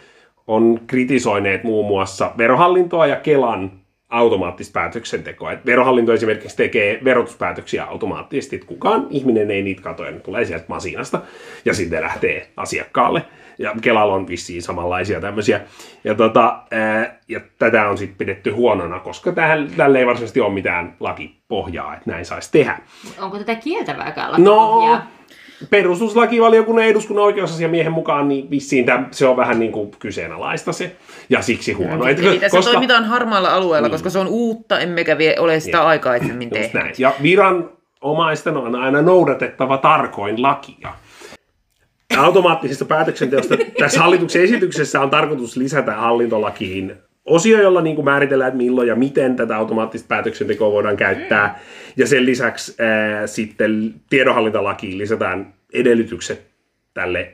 on 0.47 0.79
kritisoineet 0.87 1.63
muun 1.63 1.87
muassa 1.87 2.31
verohallintoa 2.37 3.07
ja 3.07 3.15
Kelan 3.15 3.71
automaattista 4.09 4.73
päätöksentekoa. 4.73 5.51
Et 5.51 5.65
verohallinto 5.65 6.13
esimerkiksi 6.13 6.57
tekee 6.57 6.99
verotuspäätöksiä 7.03 7.85
automaattisesti, 7.85 8.55
että 8.55 8.67
kukaan 8.67 9.07
ihminen 9.09 9.51
ei 9.51 9.61
niitä 9.61 9.81
katoa, 9.81 10.11
ne 10.11 10.19
tulee 10.19 10.45
sieltä 10.45 10.65
masinasta 10.67 11.21
ja 11.65 11.73
sitten 11.73 12.01
lähtee 12.01 12.47
asiakkaalle. 12.57 13.21
Ja 13.57 13.75
Kelalla 13.81 14.13
on 14.13 14.27
vissiin 14.27 14.61
samanlaisia 14.61 15.21
tämmöisiä. 15.21 15.61
Ja, 16.03 16.15
tota, 16.15 16.59
ää, 16.71 17.17
ja 17.27 17.39
tätä 17.59 17.89
on 17.89 17.97
sitten 17.97 18.17
pidetty 18.17 18.51
huonona, 18.51 18.99
koska 18.99 19.31
tähän, 19.31 19.69
tälle 19.77 19.99
ei 19.99 20.05
varsinaisesti 20.05 20.41
ole 20.41 20.53
mitään 20.53 20.95
lakipohjaa, 20.99 21.93
että 21.95 22.11
näin 22.11 22.25
saisi 22.25 22.51
tehdä. 22.51 22.79
Onko 23.19 23.37
tätä 23.37 23.55
kieltävääkään 23.55 24.43
No, 24.43 24.55
lakipohjaa? 24.57 25.07
perustuslakivaliokunnan 25.69 26.85
ja 26.85 26.89
eduskunnan 26.91 27.25
oikeusasiamiehen 27.25 27.91
mukaan 27.91 28.27
niin 28.27 28.49
vissiin 28.49 28.85
täm, 28.85 29.05
se 29.11 29.27
on 29.27 29.37
vähän 29.37 29.59
niin 29.59 29.71
kuin 29.71 29.91
kyseenalaista 29.99 30.71
se, 30.73 30.95
ja 31.29 31.41
siksi 31.41 31.73
huono. 31.73 32.05
Et 32.07 32.19
Eli 32.19 32.39
tässä 32.39 32.57
koska- 32.57 32.71
toimitaan 32.71 33.05
harmaalla 33.05 33.49
alueella, 33.53 33.87
Niin. 33.87 33.91
koska 33.91 34.09
se 34.09 34.19
on 34.19 34.27
uutta, 34.27 34.79
emmekä 34.79 35.17
vie 35.17 35.35
ole 35.39 35.59
sitä 35.59 35.77
Jep. 35.77 35.87
aikaisemmin 35.87 36.47
Just 36.49 36.53
tehnyt. 36.53 36.73
näin. 36.73 36.95
Ja 36.97 37.13
viranomaisten 37.21 38.57
on 38.57 38.75
aina 38.75 39.01
noudatettava 39.01 39.77
tarkoin 39.77 40.41
lakia. 40.41 40.89
Automaattisesta 42.17 42.85
päätöksenteosta 42.85 43.57
tässä 43.79 43.99
hallituksen 43.99 44.43
esityksessä 44.43 45.01
on 45.01 45.09
tarkoitus 45.09 45.57
lisätä 45.57 45.93
hallintolakiin 45.93 46.93
osio, 47.25 47.61
jolla 47.61 47.81
niin 47.81 47.95
kuin 47.95 48.05
määritellään, 48.05 48.47
että 48.47 48.57
milloin 48.57 48.87
ja 48.87 48.95
miten 48.95 49.35
tätä 49.35 49.57
automaattista 49.57 50.07
päätöksentekoa 50.07 50.71
voidaan 50.71 50.97
käyttää. 50.97 51.59
Ja 51.97 52.07
sen 52.07 52.25
lisäksi 52.25 52.75
ää, 52.79 53.27
sitten 53.27 53.93
tiedonhallintalakiin 54.09 54.97
lisätään 54.97 55.53
edellytykset 55.73 56.47
tälle, 56.93 57.33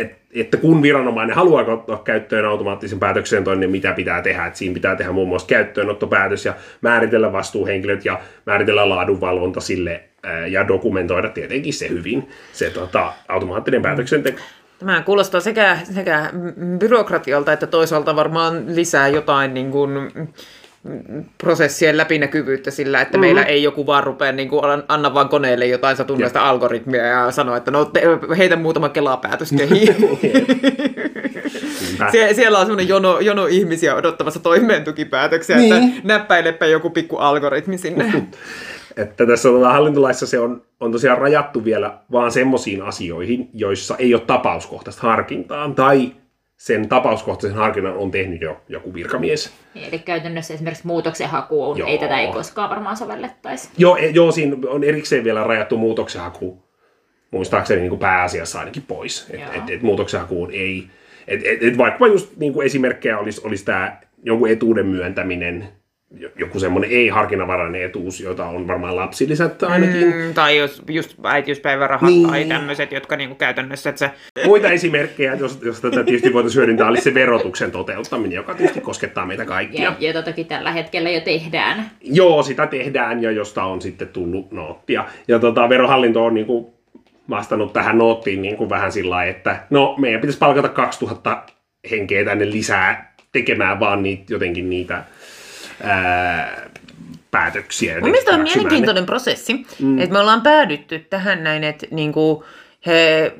et, 0.00 0.12
että 0.34 0.56
kun 0.56 0.82
viranomainen 0.82 1.36
haluaa 1.36 1.64
ottaa 1.64 1.98
käyttöön 2.04 2.44
automaattisen 2.44 2.98
päätöksenteon, 2.98 3.60
niin 3.60 3.70
mitä 3.70 3.92
pitää 3.92 4.22
tehdä. 4.22 4.46
Et 4.46 4.56
siinä 4.56 4.74
pitää 4.74 4.96
tehdä 4.96 5.12
muun 5.12 5.28
muassa 5.28 5.48
käyttöönottopäätös 5.48 6.44
ja 6.44 6.54
määritellä 6.80 7.32
vastuuhenkilöt 7.32 8.04
ja 8.04 8.20
määritellä 8.46 8.88
laadunvalvonta 8.88 9.60
sille 9.60 10.02
ja 10.48 10.68
dokumentoida 10.68 11.28
tietenkin 11.28 11.74
se 11.74 11.88
hyvin, 11.88 12.28
se 12.52 12.70
tota, 12.70 13.12
automaattinen 13.28 13.82
päätöksenteko. 13.82 14.40
Tämä 14.78 15.02
kuulostaa 15.02 15.40
sekä, 15.40 15.78
sekä 15.94 16.30
byrokratialta 16.78 17.52
että 17.52 17.66
toisaalta 17.66 18.16
varmaan 18.16 18.76
lisää 18.76 19.08
jotain 19.08 19.54
niin 19.54 19.70
kuin, 19.70 19.90
mm, 19.90 20.26
prosessien 21.38 21.96
läpinäkyvyyttä 21.96 22.70
sillä, 22.70 23.00
että 23.00 23.18
mm. 23.18 23.20
meillä 23.20 23.42
ei 23.42 23.62
joku 23.62 23.86
vaan 23.86 24.04
rupea 24.04 24.32
niin 24.32 24.48
kuin, 24.48 24.62
anna 24.88 25.14
vaan 25.14 25.28
koneelle 25.28 25.66
jotain 25.66 25.96
satunnaista 25.96 26.48
algoritmia 26.48 27.06
ja 27.06 27.30
sanoa, 27.30 27.56
että 27.56 27.70
no 27.70 27.84
te, 27.84 28.02
heitä 28.38 28.56
muutama 28.56 28.88
kelapäätös 28.88 29.54
kehiin. 29.58 29.96
Sie- 32.12 32.34
siellä 32.34 32.58
on 32.58 32.66
semmoinen 32.66 32.88
jono, 32.88 33.20
jono 33.20 33.46
ihmisiä 33.46 33.94
odottamassa 33.94 34.40
toimeentukipäätöksiä. 34.40 35.56
Niin. 35.56 35.74
että 35.74 36.00
näppäilepä 36.04 36.66
joku 36.66 36.90
pikku 36.90 37.16
algoritmi 37.16 37.78
sinne. 37.78 38.12
Että 38.96 39.26
tässä 39.26 39.48
tota, 39.48 39.72
hallintolaissa 39.72 40.26
se 40.26 40.38
on, 40.38 40.62
on 40.80 40.92
tosiaan 40.92 41.18
rajattu 41.18 41.64
vielä 41.64 41.98
vaan 42.12 42.32
semmoisiin 42.32 42.82
asioihin, 42.82 43.50
joissa 43.54 43.96
ei 43.96 44.14
ole 44.14 44.22
tapauskohtaista 44.26 45.02
harkintaa, 45.02 45.70
tai 45.70 46.12
sen 46.56 46.88
tapauskohtaisen 46.88 47.58
harkinnan 47.58 47.96
on 47.96 48.10
tehnyt 48.10 48.40
jo 48.40 48.60
joku 48.68 48.94
virkamies. 48.94 49.52
Niin, 49.74 49.88
Eli 49.88 49.98
käytännössä 49.98 50.54
esimerkiksi 50.54 50.86
muutoksen 50.86 51.28
hakuun 51.28 51.78
Joo. 51.78 51.88
ei 51.88 51.98
tätä 51.98 52.20
ei 52.20 52.32
koskaan 52.32 52.70
varmaan 52.70 52.96
sovellettaisi. 52.96 53.68
Joo, 53.78 53.96
e- 53.96 54.10
joo, 54.10 54.32
siinä 54.32 54.56
on 54.68 54.84
erikseen 54.84 55.24
vielä 55.24 55.44
rajattu 55.44 55.76
muutoksenhaku, 55.76 56.62
muistaakseni 57.30 57.80
niin 57.80 57.90
kuin 57.90 57.98
pääasiassa 57.98 58.58
ainakin 58.58 58.82
pois. 58.82 59.26
Että 59.30 59.52
et, 59.52 59.70
et 59.70 59.82
muutoksenhakuun 59.82 60.50
ei, 60.52 60.86
et, 61.28 61.40
et, 61.44 61.62
et 61.62 61.78
vaikka 61.78 62.06
just 62.06 62.36
niin 62.36 62.52
kuin 62.52 62.66
esimerkkejä 62.66 63.18
olisi, 63.18 63.40
olisi 63.44 63.64
tämä 63.64 64.00
jonkun 64.22 64.48
etuuden 64.48 64.86
myöntäminen, 64.86 65.68
joku 66.38 66.60
semmoinen 66.60 66.90
ei-harkinnanvarainen 66.90 67.82
etuus, 67.82 68.20
jota 68.20 68.46
on 68.46 68.68
varmaan 68.68 68.96
lapsilisät 68.96 69.62
ainakin. 69.62 70.14
Mm. 70.14 70.34
Tai 70.34 70.56
jos, 70.56 70.82
just 70.90 71.16
äitiyspäivärahat 71.24 72.10
Niin. 72.10 72.28
tai 72.28 72.44
tämmöiset, 72.44 72.92
jotka 72.92 73.16
niinku 73.16 73.34
käytännössä, 73.34 73.90
että 73.90 73.98
se 73.98 74.10
Muita 74.46 74.70
esimerkkejä, 74.70 75.34
jos, 75.34 75.58
jos 75.62 75.80
tätä 75.80 76.04
tietysti 76.04 76.32
voitaisiin 76.32 76.60
hyödyntää, 76.60 76.88
olisi 76.88 77.02
se 77.02 77.14
verotuksen 77.14 77.70
toteuttaminen, 77.70 78.36
joka 78.36 78.54
tietysti 78.54 78.80
koskettaa 78.80 79.26
meitä 79.26 79.44
kaikkia. 79.44 79.82
Ja, 79.82 79.94
jota 79.98 80.22
toki 80.22 80.44
tällä 80.44 80.72
hetkellä 80.72 81.10
jo 81.10 81.20
tehdään. 81.20 81.90
Joo, 82.00 82.42
sitä 82.42 82.66
tehdään 82.66 83.22
ja 83.22 83.30
josta 83.30 83.64
on 83.64 83.82
sitten 83.82 84.08
tullut 84.08 84.52
noottia. 84.52 85.04
Ja 85.28 85.38
tota, 85.38 85.68
verohallinto 85.68 86.24
on 86.24 86.34
niin 86.34 86.46
kuin 86.46 86.66
vastannut 87.30 87.72
tähän 87.72 87.98
noottiin 87.98 88.42
niin 88.42 88.56
kuin 88.56 88.70
vähän 88.70 88.92
sillä 88.92 89.10
lailla, 89.10 89.30
että 89.30 89.56
no 89.70 89.94
meidän 89.98 90.20
pitäisi 90.20 90.38
palkata 90.38 90.68
2000 90.68 91.42
henkeä 91.90 92.24
tänne 92.24 92.50
lisää 92.50 93.14
tekemään 93.32 93.80
vaan 93.80 94.02
niitä, 94.02 94.24
jotenkin 94.28 94.70
niitä 94.70 95.04
ää, 95.82 96.70
päätöksiä. 97.30 97.92
Mun 97.92 97.96
jotenkin 97.96 98.10
mielestä 98.10 98.34
on 98.34 98.42
mielenkiintoinen 98.42 99.06
prosessi, 99.06 99.66
mm. 99.80 99.98
että 99.98 100.12
me 100.12 100.18
ollaan 100.18 100.42
päädytty 100.42 100.98
tähän 100.98 101.44
näin, 101.44 101.64
että 101.64 101.86
niinku, 101.90 102.44
he, 102.86 103.32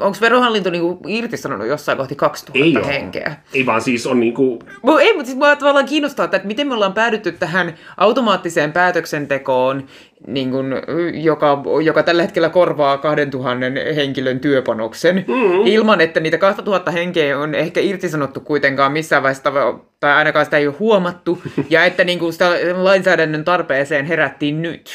onko 0.00 0.18
verohallinto 0.20 0.70
niinku 0.70 1.00
irtisanonut 1.08 1.66
jossain 1.66 1.98
kohti 1.98 2.14
2000 2.16 2.64
Ei 2.64 2.76
oo. 2.76 2.86
henkeä? 2.86 3.36
Ei 3.54 3.66
vaan 3.66 3.80
siis 3.80 4.06
on 4.06 4.20
niin 4.20 4.34
kuin, 4.34 4.58
Mu- 4.86 5.00
Ei, 5.00 5.12
mutta 5.12 5.26
siis 5.26 5.38
mua 5.38 5.56
tavallaan 5.56 5.86
kiinnostaa, 5.86 6.24
että 6.24 6.40
miten 6.44 6.68
me 6.68 6.74
ollaan 6.74 6.92
päädytty 6.92 7.32
tähän 7.32 7.74
automaattiseen 7.96 8.72
päätöksentekoon, 8.72 9.86
niin 10.26 10.50
kun, 10.50 10.74
joka, 11.14 11.62
joka 11.84 12.02
tällä 12.02 12.22
hetkellä 12.22 12.48
korvaa 12.48 12.98
2000 12.98 13.58
henkilön 13.96 14.40
työpanoksen, 14.40 15.16
mm-hmm. 15.28 15.66
ilman 15.66 16.00
että 16.00 16.20
niitä 16.20 16.38
2000 16.38 16.90
henkeä 16.90 17.38
on 17.38 17.54
ehkä 17.54 17.80
irtisanottu 17.80 18.40
kuitenkaan 18.40 18.92
missään 18.92 19.22
vaiheessa, 19.22 19.52
tai 20.00 20.12
ainakaan 20.12 20.44
sitä 20.44 20.56
ei 20.56 20.66
ole 20.66 20.76
huomattu, 20.78 21.42
ja 21.70 21.84
että 21.84 22.04
niin 22.04 22.18
kuin 22.18 22.32
sitä 22.32 22.50
lainsäädännön 22.74 23.44
tarpeeseen 23.44 24.04
herättiin 24.04 24.62
nyt. 24.62 24.90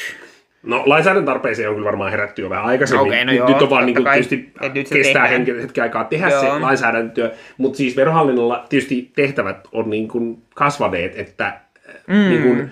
No 0.62 0.82
lainsäädännön 0.86 1.26
tarpeeseen 1.26 1.68
on 1.68 1.74
kyllä 1.74 1.86
varmaan 1.86 2.10
herätty 2.10 2.42
jo 2.42 2.50
vähän 2.50 2.64
aikaisemmin. 2.64 3.06
Okei, 3.06 3.24
no 3.24 3.32
nyt, 3.32 3.38
joo, 3.38 3.48
nyt 3.48 3.62
on 3.62 3.70
vaan 3.70 3.86
niin 3.86 3.94
kuin, 3.94 4.04
kai. 4.04 4.14
tietysti 4.14 4.52
Et 4.60 4.74
nyt 4.74 4.88
kestää 4.88 5.26
henki, 5.26 5.62
hetken 5.62 5.82
aikaa 5.82 6.04
tehdä 6.04 6.28
Joo. 6.28 6.40
se 6.40 6.48
lainsäädäntötyö, 6.48 7.32
mutta 7.58 7.76
siis 7.76 7.96
verohallinnolla 7.96 8.66
tietysti 8.68 9.10
tehtävät 9.16 9.68
on 9.72 9.90
niin 9.90 10.08
kuin 10.08 10.42
kasvaneet, 10.54 11.18
että 11.18 11.60
mm. 12.06 12.14
niin 12.14 12.42
kuin, 12.42 12.70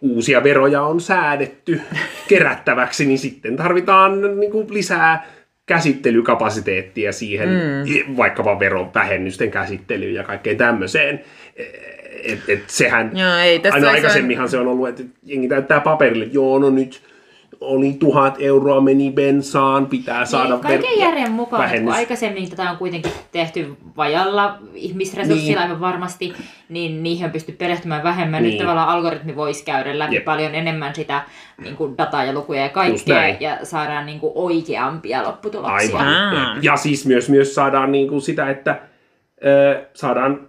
uusia 0.00 0.42
veroja 0.44 0.82
on 0.82 1.00
säädetty 1.00 1.80
kerättäväksi, 2.28 3.06
niin 3.06 3.18
sitten 3.18 3.56
tarvitaan 3.56 4.40
niin 4.40 4.52
kuin 4.52 4.74
lisää 4.74 5.26
käsittelykapasiteettia 5.66 7.12
siihen, 7.12 7.48
mm. 7.48 8.16
vaikkapa 8.16 8.58
verovähennysten 8.58 9.50
käsittelyyn 9.50 10.14
ja 10.14 10.22
kaikkeen 10.24 10.56
tämmöiseen. 10.56 11.20
Et, 12.24 12.38
et 12.48 12.62
sehän, 12.66 13.10
Joo, 13.14 13.36
ei, 13.36 13.58
tässä 13.58 13.76
aina 13.76 13.90
aikaisemminhan 13.90 14.48
se 14.48 14.58
on 14.58 14.68
ollut, 14.68 14.88
että 14.88 15.02
jengi 15.22 15.48
täyttää 15.48 15.80
paperille, 15.80 16.24
joo, 16.24 16.58
no 16.58 16.70
nyt 16.70 17.13
oli 17.64 17.92
tuhat 17.92 18.36
euroa 18.38 18.80
meni 18.80 19.10
bensaan, 19.12 19.86
pitää 19.86 20.24
saada 20.24 20.48
Niin, 20.48 20.60
kaiken 20.60 20.90
ver- 20.90 21.00
järjen 21.00 21.32
mukaan, 21.32 21.62
että 21.62 21.70
kun 21.76 21.86
vähennys. 21.86 21.94
aikaisemmin 21.94 22.50
tätä 22.50 22.70
on 22.70 22.76
kuitenkin 22.76 23.12
tehty 23.32 23.76
vajalla 23.96 24.58
ihmisresurssilla 24.74 25.50
Niin. 25.50 25.58
aivan 25.58 25.80
varmasti, 25.80 26.32
niin 26.68 27.02
niihin 27.02 27.24
on 27.26 27.30
pysty 27.32 27.52
perehtymään 27.52 28.02
vähemmän. 28.04 28.42
Niin. 28.42 28.50
Nyt 28.50 28.60
tavallaan 28.60 28.88
algoritmi 28.88 29.36
voisi 29.36 29.64
käydä 29.64 29.98
läpi 29.98 30.14
Jep. 30.14 30.24
paljon 30.24 30.54
enemmän 30.54 30.94
sitä 30.94 31.22
niin 31.64 31.76
kuin 31.76 31.98
dataa 31.98 32.24
ja 32.24 32.32
lukuja 32.32 32.62
ja 32.62 32.68
kaikkea, 32.68 33.28
ja 33.40 33.58
saadaan 33.62 34.06
niin 34.06 34.20
kuin 34.20 34.32
oikeampia 34.34 35.22
lopputuloksia. 35.22 35.98
Aivan. 35.98 36.58
Ja 36.62 36.76
siis 36.76 37.06
myös, 37.06 37.28
myös 37.30 37.54
saadaan 37.54 37.92
niin 37.92 38.08
kuin 38.08 38.22
sitä, 38.22 38.50
että 38.50 38.80
ö, 39.46 39.84
saadaan 39.94 40.40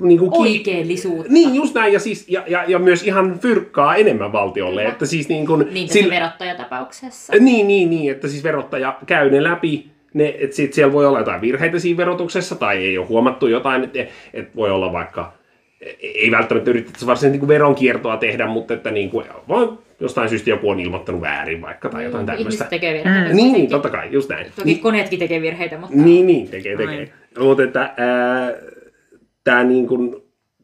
niin 0.00 0.18
kuin 0.18 0.30
ki- 0.32 0.38
Oikeellisuutta. 0.38 1.32
Niin, 1.32 1.54
just 1.54 1.74
näin. 1.74 1.92
Ja, 1.92 2.00
siis, 2.00 2.28
ja, 2.28 2.42
ja, 2.46 2.64
ja 2.68 2.78
myös 2.78 3.02
ihan 3.02 3.38
fyrkkaa 3.38 3.96
enemmän 3.96 4.32
valtiolle. 4.32 4.80
Kyllä. 4.80 4.92
Että 4.92 5.06
siis 5.06 5.28
niin 5.28 5.46
kuin, 5.46 5.66
Niin 5.72 5.88
sillä- 5.88 6.14
verottajatapauksessa. 6.14 7.32
Niin, 7.40 7.68
niin, 7.68 7.90
niin, 7.90 8.12
että 8.12 8.28
siis 8.28 8.44
verottaja 8.44 8.98
käy 9.06 9.30
ne 9.30 9.42
läpi, 9.44 9.86
ne, 10.14 10.34
että 10.38 10.56
sit 10.56 10.72
siellä 10.72 10.92
voi 10.92 11.06
olla 11.06 11.18
jotain 11.18 11.40
virheitä 11.40 11.78
siinä 11.78 11.96
verotuksessa 11.96 12.54
tai 12.54 12.76
ei 12.84 12.98
ole 12.98 13.06
huomattu 13.06 13.46
jotain, 13.46 13.84
että 13.84 13.98
et 14.34 14.56
voi 14.56 14.70
olla 14.70 14.92
vaikka, 14.92 15.32
ei 16.00 16.30
välttämättä 16.30 16.70
yritetä 16.70 16.92
varsinaisesti 17.06 17.30
niin 17.30 17.40
kuin 17.40 17.48
veronkiertoa 17.48 18.16
tehdä, 18.16 18.46
mutta 18.46 18.74
että 18.74 18.90
niin 18.90 19.10
kuin, 19.10 19.26
vaan 19.48 19.78
jostain 20.00 20.28
syystä 20.28 20.50
joku 20.50 20.70
on 20.70 20.80
ilmoittanut 20.80 21.20
väärin 21.20 21.62
vaikka 21.62 21.88
tai 21.88 22.04
jotain 22.04 22.26
tämmöistä. 22.26 22.48
Ihmiset 22.48 22.68
tekee 22.68 22.94
virheitä. 22.94 23.20
Niin, 23.20 23.34
niin, 23.36 23.44
kuitenkin. 23.46 23.70
totta 23.70 23.90
kai, 23.90 24.08
just 24.12 24.28
näin. 24.30 24.46
Toki 24.56 24.74
koneetkin 24.74 25.18
tekee 25.18 25.42
virheitä, 25.42 25.78
mutta 25.78 25.96
Niin, 25.96 26.26
niin, 26.26 26.48
tekee, 26.48 26.76
tekee. 26.76 27.08
Mutta 27.38 27.62
että 27.62 27.94
tämä 29.46 29.64
niin 29.64 29.86
kuin, 29.86 30.16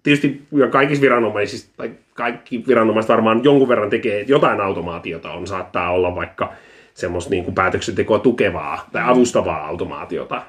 tietysti 0.02 0.42
kaikissa 0.70 1.02
viranomaisissa, 1.02 1.72
tai 1.76 1.90
kaikki 2.14 2.64
viranomaiset 2.68 3.08
varmaan 3.08 3.44
jonkun 3.44 3.68
verran 3.68 3.90
tekee, 3.90 4.20
että 4.20 4.32
jotain 4.32 4.60
automaatiota 4.60 5.32
on, 5.32 5.46
saattaa 5.46 5.90
olla 5.90 6.14
vaikka 6.14 6.52
semmoista 6.94 7.30
niin 7.30 7.44
kuin 7.44 7.54
päätöksentekoa 7.54 8.18
tukevaa 8.18 8.88
tai 8.92 9.02
avustavaa 9.06 9.66
automaatiota. 9.66 10.42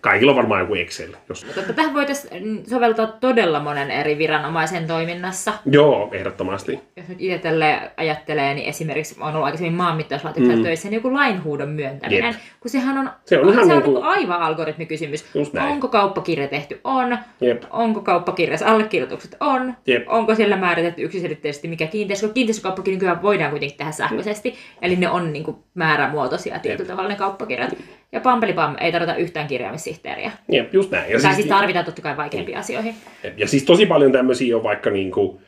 Kaikilla 0.00 0.32
on 0.32 0.36
varmaan 0.36 0.60
joku 0.60 0.74
Excel. 0.74 1.12
Jos... 1.28 1.46
Mutta 1.56 1.72
tähän 1.72 1.94
voitaisiin 1.94 2.62
soveltaa 2.70 3.06
todella 3.06 3.60
monen 3.60 3.90
eri 3.90 4.18
viranomaisen 4.18 4.86
toiminnassa. 4.86 5.52
Joo, 5.66 6.08
ehdottomasti. 6.12 6.80
Jos 6.96 7.08
nyt 7.08 7.20
itse 7.20 7.38
tälle 7.38 7.90
ajattelee, 7.96 8.54
niin 8.54 8.68
esimerkiksi 8.68 9.16
on 9.20 9.32
ollut 9.32 9.44
aikaisemmin 9.44 9.74
maanmittauslaitoksella 9.76 10.54
Mm. 10.54 10.58
mm. 10.60 10.64
töissä, 10.64 10.88
niin 10.88 10.94
joku 10.96 11.14
lainhuudon 11.14 11.68
myöntäminen, 11.68 12.24
Jep. 12.24 12.36
kun 12.60 12.70
sehän 12.70 12.98
on, 12.98 13.10
Se 13.24 13.38
on 13.40 13.48
ihan 13.52 13.66
se 13.66 13.72
on 13.72 13.78
niinku- 13.78 13.90
niinku 13.90 14.08
aivan 14.08 14.40
algoritmikysymys. 14.42 15.24
Onko 15.70 15.88
kauppakirja 15.88 16.48
tehty? 16.48 16.80
On. 16.84 17.18
Jep. 17.40 17.62
Onko 17.70 18.00
kauppakirjassa 18.00 18.66
allekirjoitukset? 18.66 19.36
On. 19.40 19.74
Jep. 19.86 20.04
Onko 20.08 20.34
siellä 20.34 20.56
määritetty 20.56 21.02
yksiselitteisesti 21.02 21.68
mikä 21.68 21.86
kiinteistö? 21.86 22.26
Kun 22.26 22.34
Kiinteistökauppakin 22.34 22.94
nykyään 22.94 23.22
voidaan 23.22 23.50
kuitenkin 23.50 23.78
tehdä 23.78 23.92
sähköisesti, 23.92 24.54
eli 24.82 24.96
ne 24.96 25.08
on 25.10 25.32
niinku 25.32 25.64
määrämuotoisia 25.74 26.58
tietyllä 26.58 26.88
tavalla 26.88 27.08
ne 27.08 27.16
kauppakirjat. 27.16 27.76
Ja 28.12 28.20
pampeli 28.20 28.52
pam, 28.52 28.76
ei 28.80 28.92
tarvita 28.92 29.16
yhtään 29.16 29.46
kirjaamissihteeriä. 29.88 30.32
Jep, 30.48 30.74
just 30.74 30.90
näin. 30.90 31.12
Ja 31.12 31.20
Tai 31.20 31.34
siis 31.34 31.46
tarvitaan 31.46 31.84
totta 31.84 32.02
kai 32.02 32.16
vaikeampiin 32.16 32.58
asioihin. 32.58 32.94
Ja 33.36 33.48
siis 33.48 33.64
tosi 33.64 33.86
paljon 33.86 34.12
tämmöisiä 34.12 34.56
on 34.56 34.62
vaikka 34.62 34.90
niin 34.90 35.10
kuin, 35.10 35.38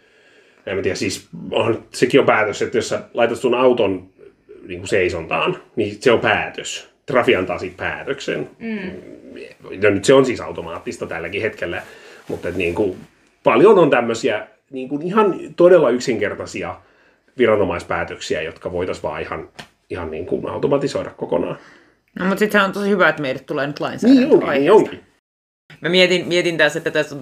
en 0.67 0.77
mä 0.77 0.83
tiedä, 0.83 0.97
siis 0.97 1.29
on, 1.51 1.85
sekin 1.91 2.21
on 2.21 2.27
päätös, 2.27 2.63
että 2.63 2.79
jos 2.79 2.89
sä 2.89 3.03
laitat 3.15 3.39
sun 3.39 3.55
auton 3.55 4.09
niin 4.67 4.81
kuin 4.81 4.89
seisontaan, 4.89 5.57
niin 5.77 5.97
se 6.01 6.13
on 6.13 6.21
päätös. 6.21 6.91
Trafi 7.07 7.37
antaa 7.37 7.59
siitä 7.59 7.77
päätöksen. 7.77 8.51
Mm. 8.59 8.91
Ja 9.71 9.91
nyt 9.91 10.05
se 10.05 10.15
on 10.15 10.27
siis 10.27 10.41
automaattista 10.41 11.07
tälläkin 11.07 11.43
hetkellä, 11.43 11.83
mutta 12.29 12.49
et 12.49 12.57
niin 12.57 12.75
kuin, 12.75 12.97
paljon 13.45 13.79
on 13.79 13.91
tämmöisiä 13.91 14.47
niin 14.71 14.89
kuin 14.89 15.03
ihan 15.03 15.39
todella 15.57 15.91
yksinkertaisia 15.91 16.77
viranomaispäätöksiä, 17.39 18.43
jotka 18.43 18.73
voitaisiin 18.73 19.03
vaan 19.03 19.23
ihan, 19.23 19.49
ihan 19.91 20.11
niin 20.11 20.27
kuin 20.27 20.49
automatisoida 20.49 21.11
kokonaan. 21.11 21.59
No, 22.19 22.25
mutta 22.25 22.39
sitten 22.39 22.63
on 22.63 22.73
tosi 22.73 22.89
hyvä, 22.89 23.09
että 23.09 23.23
meille 23.23 23.41
tulee 23.41 23.67
nyt 23.67 23.81
lainsäädäntö. 23.81 24.25
Niin 24.25 24.33
onkin, 24.33 24.51
niin 24.51 24.73
onkin. 24.73 25.01
Mä 25.81 25.89
mietin, 25.89 26.29
mietin 26.29 26.57
tässä, 26.57 26.79
että 26.79 26.91
tässä 26.91 27.17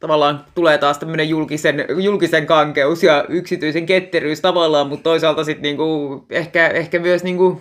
tavallaan 0.00 0.44
tulee 0.54 0.78
taas 0.78 0.98
tämmöinen 0.98 1.28
julkisen, 1.28 1.84
julkisen 2.02 2.46
kankeus 2.46 3.02
ja 3.02 3.24
yksityisen 3.28 3.86
ketteryys 3.86 4.40
tavallaan, 4.40 4.86
mutta 4.86 5.02
toisaalta 5.02 5.44
sitten 5.44 5.62
niinku, 5.62 6.26
ehkä, 6.30 6.68
ehkä 6.68 6.98
myös 6.98 7.24
niinku, 7.24 7.60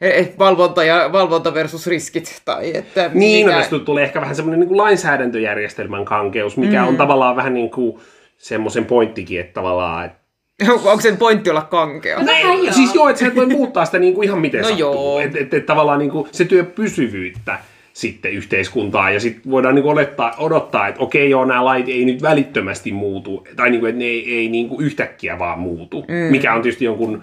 eh, 0.00 0.32
valvonta, 0.38 0.84
ja, 0.84 1.12
valvonta 1.12 1.54
versus 1.54 1.86
riskit. 1.86 2.42
Tai 2.44 2.76
että 2.76 3.10
Niin, 3.14 3.46
mikä- 3.46 3.56
no, 3.56 3.62
tästä 3.62 3.78
tulee 3.78 4.04
ehkä 4.04 4.20
vähän 4.20 4.36
semmoinen 4.36 4.60
niin 4.60 4.68
kuin 4.68 4.78
lainsäädäntöjärjestelmän 4.78 6.04
kankeus, 6.04 6.56
mikä 6.56 6.82
mm. 6.82 6.88
on 6.88 6.96
tavallaan 6.96 7.36
vähän 7.36 7.54
niin 7.54 7.70
kuin 7.70 8.00
semmoisen 8.38 8.84
pointtikin, 8.84 9.40
että 9.40 9.52
tavallaan... 9.52 10.06
Että... 10.06 10.25
Onko 10.84 11.00
sen 11.00 11.16
pointti 11.16 11.50
olla 11.50 11.62
kankea? 11.62 12.18
No, 12.18 12.26
Vähän 12.26 12.64
joo. 12.64 12.72
Siis 12.72 12.94
joo, 12.94 13.08
että 13.08 13.20
sä 13.20 13.26
et 13.26 13.36
voi 13.36 13.46
muuttaa 13.46 13.84
sitä 13.84 13.98
niin 13.98 14.14
kuin 14.14 14.24
ihan 14.24 14.40
miten 14.40 14.60
No 14.60 14.68
sattuu. 14.68 14.94
joo. 14.94 15.20
Että 15.20 15.38
et, 15.38 15.54
et, 15.54 15.66
tavallaan 15.66 15.98
niin 15.98 16.10
kuin 16.10 16.28
se 16.32 16.44
työ 16.44 16.64
pysyvyyttä 16.64 17.58
sitten 17.92 18.32
yhteiskuntaan 18.32 19.14
ja 19.14 19.20
sitten 19.20 19.50
voidaan 19.50 19.74
niin 19.74 19.82
kuin 19.82 19.92
odottaa, 19.92 20.34
odottaa, 20.38 20.88
että 20.88 21.00
okei 21.00 21.30
joo, 21.30 21.44
nämä 21.44 21.64
lait 21.64 21.88
ei 21.88 22.04
nyt 22.04 22.22
välittömästi 22.22 22.92
muutu, 22.92 23.46
tai 23.56 23.70
niin 23.70 23.80
kuin, 23.80 23.90
että 23.90 23.98
ne 23.98 24.04
ei, 24.04 24.34
ei 24.34 24.48
niin 24.48 24.68
kuin 24.68 24.84
yhtäkkiä 24.86 25.38
vaan 25.38 25.58
muutu, 25.58 26.04
mm. 26.08 26.14
mikä 26.14 26.54
on 26.54 26.62
tietysti 26.62 26.84
jonkun 26.84 27.22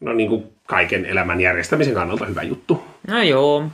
no, 0.00 0.12
niin 0.12 0.28
kuin 0.28 0.44
kaiken 0.66 1.06
elämän 1.06 1.40
järjestämisen 1.40 1.94
kannalta 1.94 2.26
hyvä 2.26 2.42
juttu. 2.42 2.84
No 3.08 3.22
joo. 3.22 3.64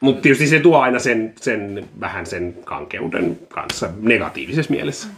Mutta 0.00 0.22
tietysti 0.22 0.46
se 0.46 0.60
tuo 0.60 0.78
aina 0.78 0.98
sen, 0.98 1.32
sen 1.40 1.88
vähän 2.00 2.26
sen 2.26 2.54
kankeuden 2.64 3.38
kanssa 3.48 3.90
negatiivisessa 4.00 4.72
mielessä. 4.72 5.08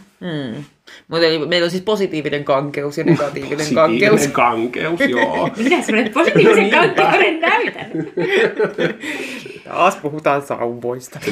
Mutta 1.07 1.25
meillä 1.47 1.65
on 1.65 1.71
siis 1.71 1.83
positiivinen 1.83 2.43
kankeus 2.43 2.97
ja 2.97 3.03
negatiivinen 3.03 3.73
kankeus. 3.73 4.11
Positiivinen 4.11 4.31
kankeus, 4.31 4.99
joo. 5.09 5.49
Minä 5.63 5.81
semmoinen 5.81 6.13
positiivisen 6.13 6.69
No 6.69 6.81
niinpä. 6.81 7.01
kankeuden 7.01 7.39
näytän. 7.39 7.87
Taas 9.63 9.95
puhutaan 9.95 10.41
sauvoista. 10.41 11.19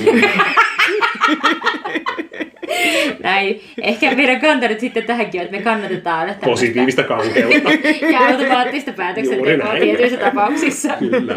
Näin. 3.23 3.61
Ehkä 3.81 4.15
meidän 4.15 4.41
kanta 4.41 4.67
nyt 4.67 4.79
sitten 4.79 5.03
tähänkin 5.03 5.41
että 5.41 5.57
me 5.57 5.63
kannatetaan 5.63 6.19
tämmöistä 6.19 6.45
Positiivista 6.45 7.03
kankeutta. 7.03 7.71
ja 8.11 8.19
automaattista 8.19 8.91
päätöksentekoa 8.91 9.73
tietyissä 9.79 10.17
tapauksissa. 10.17 10.89
Kyllä. 10.99 11.35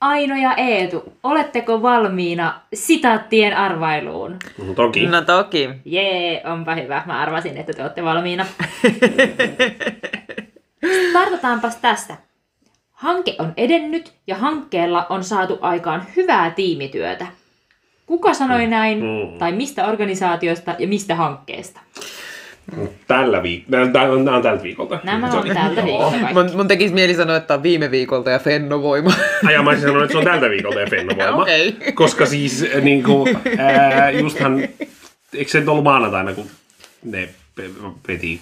Aino 0.00 0.36
ja 0.36 0.54
Eetu, 0.56 1.12
oletteko 1.22 1.82
valmiina 1.82 2.60
sitaattien 2.74 3.56
arvailuun? 3.56 4.36
No, 4.66 4.74
toki. 4.74 5.06
No 5.06 5.22
toki. 5.22 5.68
Jee, 5.84 6.42
onpa 6.44 6.74
hyvä. 6.74 7.02
Mä 7.06 7.20
arvasin, 7.20 7.56
että 7.56 7.72
te 7.72 7.82
olette 7.82 8.04
valmiina. 8.04 8.46
Startataanpas 11.10 11.76
tästä. 11.76 12.16
Hanke 12.92 13.34
on 13.38 13.52
edennyt 13.56 14.12
ja 14.26 14.36
hankkeella 14.36 15.06
on 15.08 15.24
saatu 15.24 15.58
aikaan 15.60 16.02
hyvää 16.16 16.50
tiimityötä. 16.50 17.26
Kuka 18.06 18.34
sanoi 18.34 18.66
näin, 18.66 18.98
Mm. 18.98 19.38
tai 19.38 19.52
mistä 19.52 19.86
organisaatiosta 19.86 20.74
ja 20.78 20.88
mistä 20.88 21.14
hankkeesta? 21.14 21.80
Tällä 23.06 23.42
viikolla. 23.42 23.88
Tämä 23.92 24.04
on, 24.04 24.24
nämä 24.24 24.36
on 24.36 24.42
tältä 24.42 24.62
viikolta. 24.62 24.98
Nämä 25.04 25.26
on 25.26 25.48
tältä 25.54 25.84
viikolta 25.84 26.16
kaikki. 26.18 26.34
Mun, 26.34 26.50
mun 26.54 26.68
tekisi 26.68 26.94
mieli 26.94 27.14
sanoa, 27.14 27.36
että 27.36 27.54
on 27.54 27.62
viime 27.62 27.90
viikolta 27.90 28.30
ja 28.30 28.38
Fennovoima. 28.38 29.12
Ai, 29.46 29.62
mä 29.62 29.70
olisin 29.70 29.82
sanonut, 29.82 30.02
että 30.02 30.12
se 30.12 30.18
on 30.18 30.24
tältä 30.24 30.50
viikolta 30.50 30.80
ja 30.80 30.86
Fennovoima. 30.86 31.42
Okei. 31.42 31.76
Koska 31.94 32.26
siis 32.26 32.66
äh, 32.76 32.82
niin 32.82 33.02
kuin, 33.02 33.38
ää, 33.58 34.10
justhan, 34.10 34.60
eikö 35.34 35.50
se 35.50 35.60
nyt 35.60 35.68
ollut 35.68 35.84
maanantaina, 35.84 36.32
kun 36.32 36.46
ne 37.04 37.28
veti 38.08 38.40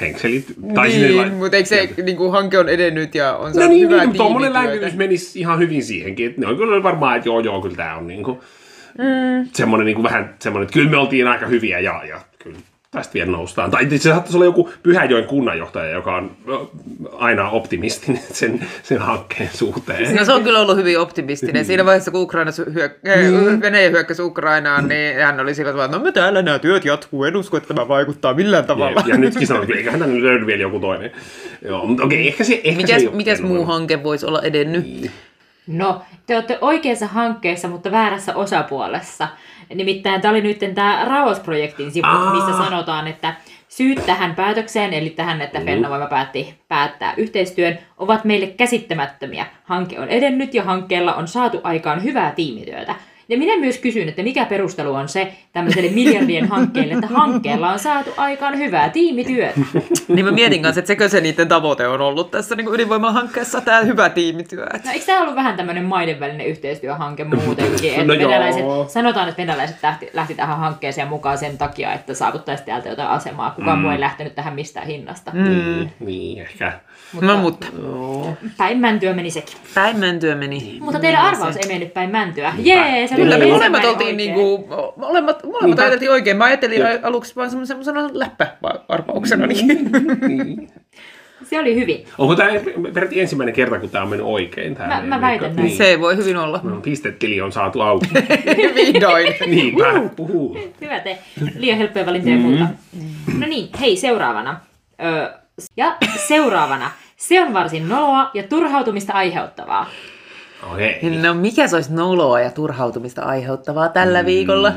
henkselit? 0.00 0.46
Tai 0.74 0.88
niin, 0.88 1.00
sinne 1.00 1.30
mutta 1.30 1.56
eikö 1.56 1.68
se 1.68 1.88
niinku, 2.02 2.30
hanke 2.30 2.58
on 2.58 2.68
edennyt 2.68 3.14
ja 3.14 3.36
on 3.36 3.48
No 3.48 3.54
saanut 3.54 3.70
niin, 3.70 3.88
hyvää 3.88 4.04
niin 4.04 4.16
tuommoinen 4.16 4.52
tiimityötä? 4.52 4.80
lämpimys 4.80 4.98
menisi 4.98 5.40
ihan 5.40 5.58
hyvin 5.58 5.84
siihenkin. 5.84 6.26
Että 6.26 6.40
ne 6.40 6.46
on 6.46 6.56
kyllä 6.56 6.82
varmaan, 6.82 7.16
että 7.16 7.28
joo, 7.28 7.40
joo, 7.40 7.62
kyllä 7.62 7.76
tämä 7.76 7.96
on 7.96 8.06
niin 8.06 8.22
kuin, 8.24 8.38
mm. 8.98 9.48
semmoinen 9.52 9.86
niin 9.86 9.94
kuin 9.94 10.04
vähän 10.04 10.34
semmoinen, 10.38 10.64
että 10.64 10.72
kyllä 10.72 10.90
me 10.90 10.96
oltiin 10.96 11.28
aika 11.28 11.46
hyviä 11.46 11.78
ja, 11.80 12.04
ja 12.08 12.20
kyllä 12.38 12.58
tästä 12.90 13.14
vielä 13.14 13.30
noustaan. 13.30 13.70
Tai 13.70 13.90
se 13.90 13.98
saattaisi 13.98 14.36
olla 14.36 14.44
joku 14.44 14.70
Pyhäjoen 14.82 15.24
kunnanjohtaja, 15.24 15.90
joka 15.90 16.16
on 16.16 16.36
aina 17.18 17.50
optimistinen 17.50 18.22
sen, 18.32 18.66
sen 18.82 18.98
hankkeen 18.98 19.50
suhteen. 19.54 20.16
No 20.16 20.24
se 20.24 20.32
on 20.32 20.42
kyllä 20.42 20.60
ollut 20.60 20.76
hyvin 20.76 20.98
optimistinen. 20.98 21.64
Siinä 21.64 21.84
vaiheessa, 21.84 22.10
kun 22.10 22.20
Ukraina 22.20 22.50
hyök- 22.50 23.20
Niin. 23.20 23.60
Venäjä 23.60 23.90
hyökkäsi 23.90 24.22
Ukrainaan, 24.22 24.88
niin 24.88 25.16
hän 25.20 25.40
oli 25.40 25.54
sillä 25.54 25.70
tavalla, 25.70 25.84
että 25.84 25.98
no 25.98 26.04
me 26.04 26.12
täällä 26.12 26.42
nämä 26.42 26.58
työt 26.58 26.84
jatkuu, 26.84 27.24
en 27.24 27.36
usko, 27.36 27.56
että 27.56 27.74
tämä 27.74 27.88
vaikuttaa 27.88 28.34
millään 28.34 28.64
tavalla. 28.64 29.02
Ja, 29.06 29.08
ja 29.14 29.18
nytkin 29.18 29.46
sanon, 29.46 29.62
että 29.62 29.76
eiköhän 29.76 30.00
tänne 30.00 30.22
löydy 30.22 30.46
vielä 30.46 30.62
joku 30.62 30.80
toinen. 30.80 31.12
Joo, 31.64 31.86
mutta 31.86 32.04
okei, 32.04 32.28
ehkä 32.28 32.44
se... 32.44 32.54
Ehkä 32.64 32.70
se 32.70 32.76
Mitäs, 32.76 33.02
ei 33.02 33.08
ole 33.08 33.16
mitäs 33.16 33.40
muu 33.40 33.64
hanke 33.64 34.02
voisi 34.02 34.26
olla 34.26 34.42
edennyt? 34.42 35.10
No, 35.66 36.02
te 36.26 36.34
olette 36.34 36.58
oikeassa 36.60 37.06
hankkeessa, 37.06 37.68
mutta 37.68 37.90
väärässä 37.90 38.34
osapuolessa. 38.34 39.28
Nimittäin 39.74 40.20
tämä 40.20 40.32
oli 40.32 40.40
nyt 40.40 40.58
tämä 40.74 41.04
Raos-projektin 41.04 41.90
sivut, 41.90 42.10
Aa. 42.10 42.34
missä 42.34 42.64
sanotaan, 42.64 43.08
että 43.08 43.34
syyt 43.68 44.06
tähän 44.06 44.34
päätökseen, 44.34 44.92
eli 44.92 45.10
tähän, 45.10 45.40
että 45.40 45.60
Fennovoima 45.60 46.06
päätti 46.06 46.54
päättää 46.68 47.14
yhteistyön, 47.16 47.78
ovat 47.98 48.24
meille 48.24 48.46
käsittämättömiä. 48.46 49.46
Hanke 49.64 50.00
on 50.00 50.08
edennyt 50.08 50.54
ja 50.54 50.62
hankkeella 50.62 51.14
on 51.14 51.28
saatu 51.28 51.60
aikaan 51.62 52.02
hyvää 52.02 52.30
tiimityötä. 52.30 52.94
Ja 53.30 53.38
minä 53.38 53.56
myös 53.56 53.78
kysyn, 53.78 54.08
että 54.08 54.22
mikä 54.22 54.44
perustelu 54.44 54.94
on 54.94 55.08
se 55.08 55.32
tämmöiselle 55.52 55.90
miljardien 55.90 56.48
hankkeelle, 56.48 56.94
että 56.94 57.06
hankkeella 57.06 57.72
on 57.72 57.78
saatu 57.78 58.10
aikaan 58.16 58.58
hyvää 58.58 58.90
tiimityötä. 58.90 59.60
Niin 60.08 60.24
mä 60.24 60.30
mietin 60.30 60.62
kanssa, 60.62 60.78
että 60.78 60.86
sekö 60.86 61.08
se 61.08 61.20
niiden 61.20 61.48
tavoite 61.48 61.88
on 61.88 62.00
ollut 62.00 62.30
tässä 62.30 62.56
niin 62.56 62.74
ydinvoimahankkeessa, 62.74 63.60
tämä 63.60 63.80
hyvä 63.80 64.08
tiimityö. 64.08 64.66
No 64.84 64.92
eikö 64.92 65.06
tämä 65.06 65.22
ollut 65.22 65.34
vähän 65.34 65.56
tämmöinen 65.56 65.84
maiden 65.84 66.20
välinen 66.20 66.46
yhteistyöhanke 66.46 67.24
muutenkin? 67.24 67.90
Että 67.90 68.04
No 68.04 68.14
joo. 68.14 68.30
venäläiset, 68.30 68.64
sanotaan, 68.88 69.28
että 69.28 69.42
venäläiset 69.42 69.76
lähti, 69.82 70.10
lähti 70.12 70.34
tähän 70.34 70.58
hankkeeseen 70.58 71.08
mukaan 71.08 71.38
sen 71.38 71.58
takia, 71.58 71.92
että 71.92 72.14
saavuttaisi 72.14 72.64
täältä 72.64 72.88
jotain 72.88 73.08
asemaa. 73.08 73.50
Kukaan 73.50 73.78
mm. 73.78 73.82
muu 73.82 73.90
ei 73.90 74.00
lähtenyt 74.00 74.34
tähän 74.34 74.54
mistään 74.54 74.86
hinnasta. 74.86 75.30
Mm. 75.34 75.44
Niin, 75.44 75.92
niin, 76.00 76.46
ehkä. 77.14 77.26
No 77.26 77.36
mutta, 77.36 77.66
Päin 78.56 78.78
mäntyä 78.78 79.12
meni 79.12 79.30
sekin. 79.30 79.56
päin 79.74 79.98
mentyä 79.98 80.34
meni. 80.34 80.78
Mutta 80.80 81.00
teidän 81.00 81.22
arvaus 81.22 81.56
ei 81.56 81.68
mennyt 81.68 81.94
päin 81.94 82.10
mäntyä. 82.10 82.52
Jee, 82.58 83.06
se 83.06 83.14
Kyllä 83.14 83.38
me 83.38 83.46
molemmat 83.46 83.84
oltiin 83.84 83.96
oikein. 84.08 84.16
niinku, 84.16 84.68
molemmat, 84.96 85.44
molemmat 85.44 85.62
Niinpä. 85.62 85.82
ajateltiin 85.82 86.10
oikein. 86.10 86.36
Mä 86.36 86.44
ajattelin 86.44 86.80
Jep. 86.80 87.04
aluksi 87.04 87.36
vaan 87.36 87.50
semmoisena 87.66 88.10
läppäarvauksena. 88.12 89.46
Niin. 89.46 89.90
Niin. 90.28 90.70
Se 91.44 91.60
oli 91.60 91.74
hyvin. 91.74 92.04
Onko 92.18 92.34
tämä 92.36 92.50
peräti 92.94 93.20
ensimmäinen 93.20 93.54
kerta, 93.54 93.78
kun 93.80 93.90
tämä 93.90 94.02
on 94.04 94.10
mennyt 94.10 94.26
oikein? 94.26 94.74
Tää 94.74 94.86
Mä- 94.88 95.02
mä 95.16 95.20
väitän 95.20 95.40
viikko? 95.48 95.56
näin. 95.62 95.66
Niin. 95.66 95.76
Se 95.78 96.00
voi 96.00 96.16
hyvin 96.16 96.36
olla. 96.36 96.60
No, 96.62 96.80
pistetili 96.80 97.40
on 97.40 97.52
saatu 97.52 97.80
auki. 97.80 98.06
Vihdoin. 98.74 99.34
Niinpä. 99.46 99.84
Puhuu. 100.16 100.58
Hyvä 100.80 101.00
te. 101.00 101.18
Liian 101.58 101.78
helppoja 101.78 102.06
valintoja 102.06 102.36
mm. 102.36 102.42
muuta. 102.42 102.64
No 103.38 103.46
niin, 103.46 103.68
hei 103.80 103.96
seuraavana. 103.96 104.60
Ö, 105.04 105.30
ja 105.76 105.96
seuraavana. 106.28 106.90
Se 107.16 107.40
on 107.42 107.54
varsin 107.54 107.88
noloa 107.88 108.30
ja 108.34 108.42
turhautumista 108.42 109.12
aiheuttavaa. 109.12 109.86
Okei. 110.72 111.18
No 111.22 111.34
mikä 111.34 111.68
se 111.68 111.76
olisi 111.76 111.94
noloa 111.94 112.40
ja 112.40 112.50
turhautumista 112.50 113.22
aiheuttavaa 113.22 113.88
tällä 113.88 114.24
viikolla? 114.26 114.72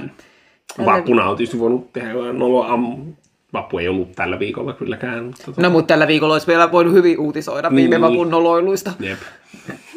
Vappuna 0.86 1.26
on 1.30 1.38
tietysti 1.38 1.60
voinut 1.60 1.94
tehdä 1.94 2.14
noloa. 2.34 2.68
am- 2.74 3.14
Vappu 3.54 3.78
ei 3.78 3.88
ollut 3.88 4.12
tällä 4.16 4.40
viikolla 4.40 4.74
kylläkään. 4.74 5.24
Mutta 5.24 5.44
tota- 5.52 5.62
No 5.62 5.70
mutta 5.70 5.88
tällä 5.88 6.08
viikolla 6.08 6.34
olisi 6.34 6.48
vielä 6.48 6.72
voinut 6.72 6.94
hyvin 6.94 7.20
uutisoida 7.20 7.72
viime 7.72 7.90
Niin. 7.98 8.02
vapun 8.02 8.30
noloiluista. 8.30 8.92
Jep. 9.00 9.20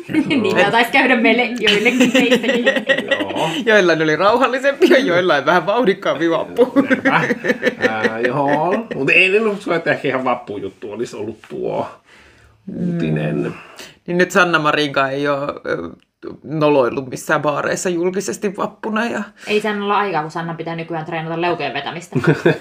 Niin 0.09 0.57
tämä 0.57 0.71
taisi 0.71 0.93
käydä 0.93 1.17
meille 1.17 1.43
joillekin 1.61 2.13
teistäkin. 2.13 2.65
Joo. 3.11 3.51
Joillain 3.67 4.03
oli 4.03 4.17
rauhallisempi 4.17 4.91
ja 4.91 4.99
joillain 4.99 5.47
vähän 5.47 5.67
vauhdikkaampi 5.67 6.31
vappu. 6.31 6.75
Joo. 8.27 8.87
Mutta 8.95 9.13
ei 9.13 9.37
en 9.37 9.49
usko, 9.49 9.75
että 9.75 9.91
ehkä 9.91 10.09
ihan 10.09 10.25
vappujuttu 10.25 10.93
olisi 10.93 11.17
ollut 11.17 11.39
tuo 11.49 11.89
uutinen. 12.77 13.55
Niin 14.07 14.19
nyt 14.19 14.31
Sanna 14.31 14.59
Marinka 14.59 15.09
ei 15.09 15.29
ole 15.29 15.47
noloillut 16.43 17.11
missään 17.11 17.43
baareissa 17.43 17.89
julkisesti 17.89 18.57
vappuna. 18.57 19.05
Ja 19.05 19.23
Ei 19.47 19.61
Sanna 19.61 19.85
olla 19.85 19.99
aikaa, 19.99 20.23
kun 20.23 20.31
Sanna 20.31 20.55
pitää 20.55 20.77
nykyään 20.77 21.05
treenata 21.05 21.41
leukojen 21.41 21.75
vetämistä. 21.75 22.17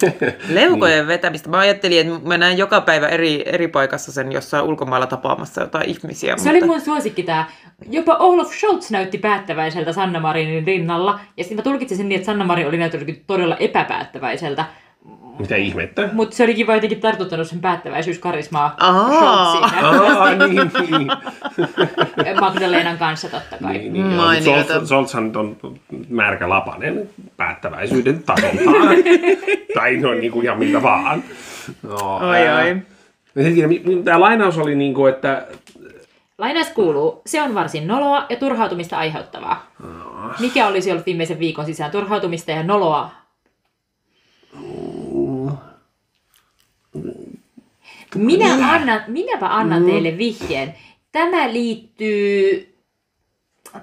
leukojen 0.49 1.07
vetämistä. 1.07 1.49
Mä 1.49 1.57
ajattelin, 1.57 1.99
että 1.99 2.27
mä 2.27 2.37
näen 2.37 2.57
joka 2.57 2.81
päivä 2.81 3.07
eri, 3.07 3.43
eri 3.45 3.67
paikassa 3.67 4.11
sen 4.11 4.31
jossain 4.31 4.65
ulkomailla 4.65 5.07
tapaamassa 5.07 5.61
jotain 5.61 5.89
ihmisiä. 5.89 6.37
Se 6.37 6.49
oli 6.49 6.61
mun 6.61 6.81
suosikki 6.81 7.23
tää. 7.23 7.49
Jopa 7.89 8.15
Olaf 8.15 8.51
Scholz 8.51 8.91
näytti 8.91 9.17
päättäväiseltä 9.17 9.93
Sanna 9.93 10.19
Marinin 10.19 10.67
rinnalla. 10.67 11.19
Ja 11.37 11.43
sitten 11.43 11.57
mä 11.57 11.63
tulkitsin 11.63 11.97
sen 11.97 12.09
niin, 12.09 12.15
että 12.15 12.25
Sanna 12.25 12.45
Marin 12.45 12.67
oli 12.67 12.77
näyttänyt 12.77 13.23
todella 13.27 13.57
epäpäättäväiseltä. 13.57 14.65
Mitä 15.39 15.55
ihmettä? 15.55 16.09
Mutta 16.13 16.35
se 16.35 16.43
olikin 16.43 16.67
vaan 16.67 16.77
jotenkin 16.77 17.01
tartuttanut 17.01 17.47
sen 17.47 17.59
päättäväisyyskarismaa 17.59 18.75
Aa. 18.79 20.29
Niin, 20.47 20.71
niin. 20.89 21.07
Magdalenan 22.41 22.97
kanssa 22.97 23.29
totta 23.29 23.57
kai. 23.61 23.77
niin, 23.77 23.93
niin 23.93 24.85
Scholzhan 24.85 25.25
nyt 25.25 25.35
on 25.35 25.57
märkä 26.09 26.49
lapanen 26.49 27.09
päättäväisyyden 27.37 28.23
tasoltaan. 28.23 28.95
tai 29.75 29.97
no 29.97 30.13
niin 30.13 30.31
kuin 30.31 30.45
ihan 30.45 30.59
mitä 30.59 30.83
vaan. 30.83 31.23
No, 31.83 32.17
Ai 32.17 32.47
ai. 32.47 32.77
Tämä 34.03 34.19
lainaus 34.19 34.57
oli 34.57 34.75
niin 34.75 34.93
kuin, 34.93 35.13
että 35.13 35.47
Lainaus 36.37 36.69
kuuluu, 36.69 37.21
se 37.25 37.41
on 37.41 37.55
varsin 37.55 37.87
noloa 37.87 38.25
ja 38.29 38.35
turhautumista 38.35 38.97
aiheuttavaa. 38.97 39.67
Mikä 40.39 40.67
olisi 40.67 40.91
ollut 40.91 41.05
viimeisen 41.05 41.39
viikon 41.39 41.65
sisään 41.65 41.91
turhautumista 41.91 42.51
ja 42.51 42.63
noloa? 42.63 43.11
Minä 48.15 48.73
annan, 48.73 49.01
minäpä 49.07 49.47
annan 49.47 49.85
teille 49.85 50.17
vihjeen. 50.17 50.73
Tämä 51.11 51.53
liittyy, 51.53 52.73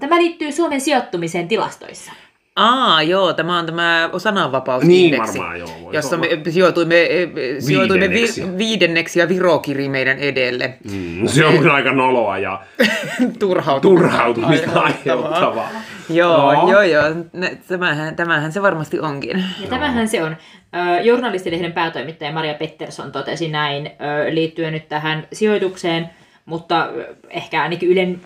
tämä 0.01 0.19
liittyy 0.19 0.53
Suomen 0.53 0.81
sijoittumiseen 0.81 1.49
tilastoissa. 1.49 2.13
Aa, 2.57 3.03
joo, 3.03 3.33
tämä 3.33 3.59
on 3.59 3.67
tämä 3.67 4.09
niin 4.13 4.21
sananvapausindeksi. 4.21 5.39
varmaan 5.39 5.59
joo. 5.59 5.93
jossa 5.93 6.17
olla. 6.17 6.27
me 6.45 6.51
sijoituimme, 6.51 7.03
eh, 7.03 7.29
sijoituimme 7.59 8.09
Viidenneksi. 8.09 8.43
vi, 8.43 8.59
viidenneksi 8.59 9.21
ja 9.21 9.29
Viro 9.29 9.59
kiri 9.59 9.89
meidän 9.89 10.19
edelle. 10.19 10.75
Mm, 10.93 11.27
se 11.27 11.47
on 11.47 11.59
kyllä 11.59 11.75
aika 11.75 11.93
noloa 11.93 12.39
ja 12.39 12.63
Turhautumista, 13.39 13.81
turhautumista 13.81 14.81
aiheuttavaa. 14.81 15.71
Joo, 16.15 16.53
Joo. 16.53 16.71
joo, 16.71 16.83
joo. 16.83 17.05
Nä- 17.33 17.51
Tämähän, 17.69 18.17
tämähän 18.17 18.53
se 18.53 18.63
varmasti 18.63 19.01
onkin. 19.01 19.45
Ja 19.61 19.69
tämähän 19.69 20.09
se 20.09 20.23
on. 20.23 20.37
Ö, 20.97 21.01
Journalistilehden 21.01 21.73
päätoimittaja 21.73 22.33
Maria 22.33 22.55
Pettersson 22.55 23.13
totesi 23.13 23.49
näin 23.49 23.87
ö, 23.87 24.35
liittyen 24.35 24.73
nyt 24.73 24.89
tähän 24.89 25.27
sijoitukseen. 25.33 26.11
mutta 26.45 26.89
ehkä 27.31 27.63
ainakin 27.63 27.89
Ylen 27.89 28.21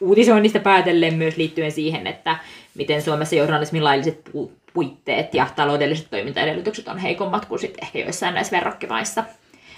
uutisoinnista 0.00 0.60
päätellen 0.60 1.14
myös 1.14 1.36
liittyen 1.36 1.72
siihen, 1.72 2.06
että 2.06 2.36
miten 2.74 3.02
Suomessa 3.02 3.34
journalismin 3.36 3.84
lailliset 3.84 4.20
pu- 4.36 4.50
puitteet 4.72 5.34
ja 5.34 5.46
taloudelliset 5.56 6.06
toimintaedellytykset 6.10 6.88
on 6.88 6.98
heikommat 6.98 7.44
kuin 7.44 7.58
sitten 7.58 7.84
ehkä 7.84 7.98
joissain 7.98 8.34
näissä 8.34 8.56
verrokkimaissa. 8.56 9.24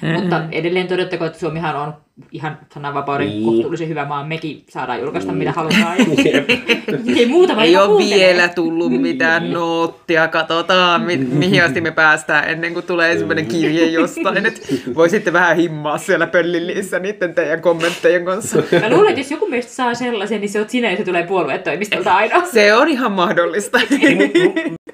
Mm-hmm. 0.03 0.21
Mutta 0.21 0.43
edelleen 0.53 0.89
todettakoon, 0.89 1.27
että 1.29 1.41
Suomihan 1.41 1.77
on 1.77 1.95
ihan 2.33 2.59
sananvapauden 2.75 3.27
Niin. 3.29 3.37
niin. 3.43 3.53
kohtuullisen 3.55 3.89
hyvä 3.89 4.05
maa. 4.05 4.25
Mekin 4.27 4.65
saadaan 4.69 5.01
julkaista 5.01 5.33
mitä 5.33 5.53
halutaan. 5.53 5.97
Ei 7.17 7.27
muutama 7.27 7.63
Ei 7.65 7.77
ole 7.77 7.87
kuuntelee. 7.87 8.19
vielä 8.19 8.49
tullut 8.49 8.93
mitään 8.93 9.51
noottia, 9.53 10.29
katsotaan 10.29 11.03
mi- 11.03 11.17
mihin 11.17 11.65
asti 11.65 11.81
me 11.81 11.91
päästään 11.91 12.49
ennen 12.51 12.75
kuin 12.75 12.87
tulee 12.87 13.13
ensimmäinen 13.13 13.47
kirje 13.47 13.87
jostain. 13.87 14.47
Et 14.47 14.75
voisitte 14.95 15.33
vähän 15.33 15.57
himmaa 15.57 15.99
siellä 15.99 16.27
pöllillissä 16.27 16.99
niiden 16.99 17.35
teidän 17.35 17.61
kommenttejen 17.61 18.25
kanssa. 18.25 18.57
Mä 18.81 18.91
luulen, 18.91 19.09
että 19.09 19.21
jos 19.21 19.31
joku 19.31 19.47
meistä 19.49 19.73
saa 19.73 19.95
sellaisen, 19.95 20.41
niin 20.41 20.49
se 20.51 20.61
on 20.61 20.69
sinä, 20.69 20.91
ja 20.91 20.97
se 20.97 21.05
tulee 21.05 21.27
puoluetoimistolta 21.27 22.15
aina. 22.15 22.45
Se 22.53 22.75
on 22.75 22.89
ihan 22.89 23.13
mahdollista. 23.13 23.79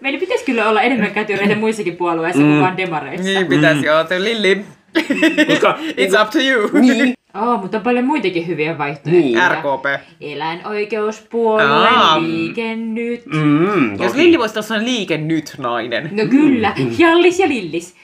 Meillä 0.01 0.19
pitäisi 0.21 0.45
kyllä 0.45 0.69
olla 0.69 0.83
enemmän 0.83 1.11
kätyreitä 1.21 1.55
muissakin 1.55 1.97
puolueissa 1.97 2.43
mm. 2.43 2.49
kuin 2.49 2.61
vaan 2.61 2.77
demareissa. 2.77 3.25
niin 3.27 3.47
pitäisi 3.47 3.87
joo, 3.87 4.05
te 4.05 4.25
Lilli. 4.25 4.65
Koska, 5.49 5.79
It's 5.81 6.23
up 6.23 6.31
to 6.31 6.39
you. 6.39 6.71
niin, 6.81 7.15
Oh, 7.43 7.61
mutta 7.61 7.77
on 7.77 7.83
paljon 7.83 8.05
muitakin 8.05 8.47
hyviä 8.47 8.79
vaihtoehtoja. 8.79 9.21
Niin. 9.23 9.39
RKP. 9.51 9.85
Eläinoikeuspuolue, 10.21 11.65
Aa. 11.89 12.23
liike 12.23 12.77
nyt. 12.77 13.27
mm, 13.27 14.01
Jos. 14.01 14.15
Lilli 14.15 14.39
voisi 14.39 14.59
olla 14.59 14.85
liike 14.85 15.17
nyt 15.19 15.55
nainen. 15.59 16.09
No 16.13 16.27
kyllä, 16.31 16.73
Jallis 16.99 17.39
ja 17.39 17.49
Lillis. 17.49 17.97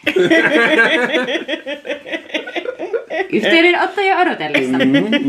Yhteydenottoja 3.33 4.17
odotellessa. 4.19 4.77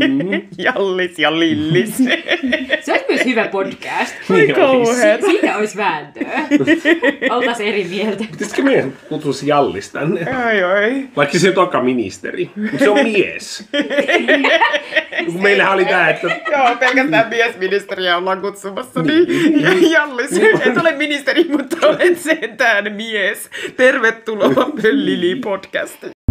Jallis 0.64 1.18
ja 1.18 1.38
Lillis. 1.38 1.96
Se 2.84 2.92
olisi 2.92 3.04
myös 3.08 3.24
hyvä 3.24 3.48
podcast. 3.48 4.14
Niin 4.28 4.58
olisi. 4.60 4.92
Si- 4.94 5.30
siitä 5.30 5.56
olisi 5.56 5.76
vääntöä. 5.76 6.30
Oltaisiin 7.36 7.68
eri 7.68 7.84
mieltä. 7.84 8.24
Pitäisikö 8.32 8.62
meidän 8.62 8.92
kutsua 9.08 9.32
Jallis 9.44 9.90
tänne? 9.90 10.30
ai 10.30 10.62
ai. 10.64 11.04
Vaikka 11.16 11.38
se 11.38 11.48
on 11.48 11.54
toka 11.54 11.82
ministeri. 11.82 12.50
Mutta 12.56 12.78
se 12.78 12.90
on 12.90 12.98
mies. 13.02 13.68
Kun 15.26 15.42
meillähän 15.42 15.72
oli 15.74 15.84
tää, 15.84 16.10
että 16.10 16.26
Joo, 16.26 16.76
pelkästään 16.80 17.28
miesministeriä 17.28 18.16
ollaan 18.16 18.40
kutsumassa, 18.40 19.02
niin 19.02 19.60
ja 19.62 19.70
Jallis, 19.90 20.32
et 20.66 20.78
ole 20.80 20.92
ministeri, 20.92 21.44
mutta 21.44 21.86
olet 21.86 22.18
sentään 22.18 22.92
mies. 22.92 23.50
Tervetuloa 23.76 24.70
Pöllili-podcastiin. 24.82 26.21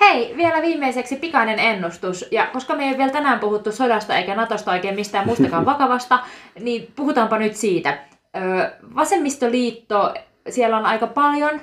Hei, 0.00 0.34
vielä 0.36 0.62
viimeiseksi 0.62 1.16
pikainen 1.16 1.58
ennustus. 1.58 2.24
Ja 2.30 2.46
koska 2.46 2.74
me 2.74 2.88
ei 2.88 2.98
vielä 2.98 3.12
tänään 3.12 3.40
puhuttu 3.40 3.72
sodasta 3.72 4.16
eikä 4.16 4.34
Natosta 4.34 4.70
oikein 4.70 4.94
mistään 4.94 5.26
muustakaan 5.26 5.66
vakavasta, 5.72 6.18
niin 6.60 6.92
puhutaanpa 6.96 7.38
nyt 7.38 7.56
siitä. 7.56 7.98
Ö, 8.36 8.72
vasemmistoliitto, 8.94 10.14
siellä 10.48 10.76
on 10.76 10.86
aika 10.86 11.06
paljon 11.06 11.60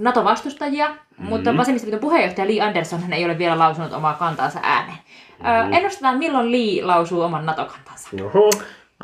NATO-vastustajia, 0.00 0.88
mm-hmm. 0.88 1.26
mutta 1.26 1.56
vasemmistoliiton 1.56 2.00
puheenjohtaja 2.00 2.46
Lee 2.46 2.60
Anderson 2.60 3.02
hän 3.02 3.12
ei 3.12 3.24
ole 3.24 3.38
vielä 3.38 3.58
lausunut 3.58 3.92
omaa 3.92 4.14
kantaansa 4.14 4.60
ääneen. 4.62 4.98
Ö, 5.40 5.76
ennustetaan, 5.76 6.18
milloin 6.18 6.52
Lee 6.52 6.84
lausuu 6.84 7.20
oman 7.22 7.46
NATO-kantansa. 7.46 8.08
Oho, 8.24 8.50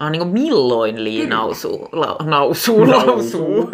Ah, 0.01 0.11
niin 0.11 0.21
kuin 0.23 0.33
milloin 0.33 1.05
Lii 1.05 1.27
nausuu, 1.27 1.89
la, 1.93 2.17
nausuu, 2.25 2.87
lausuu. 2.93 3.71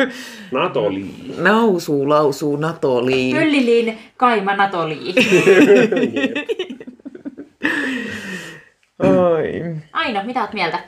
NATO-lii. 0.51 1.35
Nausuu, 1.39 2.09
lausuu, 2.09 2.57
NATO, 2.57 3.07
Lii. 3.07 3.35
Pölliliin 3.35 3.99
kaima 4.17 4.57
NATO-Lee. 4.57 5.15
Oi. 8.99 9.53
Aino, 9.93 10.21
mitä 10.25 10.41
oot 10.41 10.53
mieltä? 10.53 10.79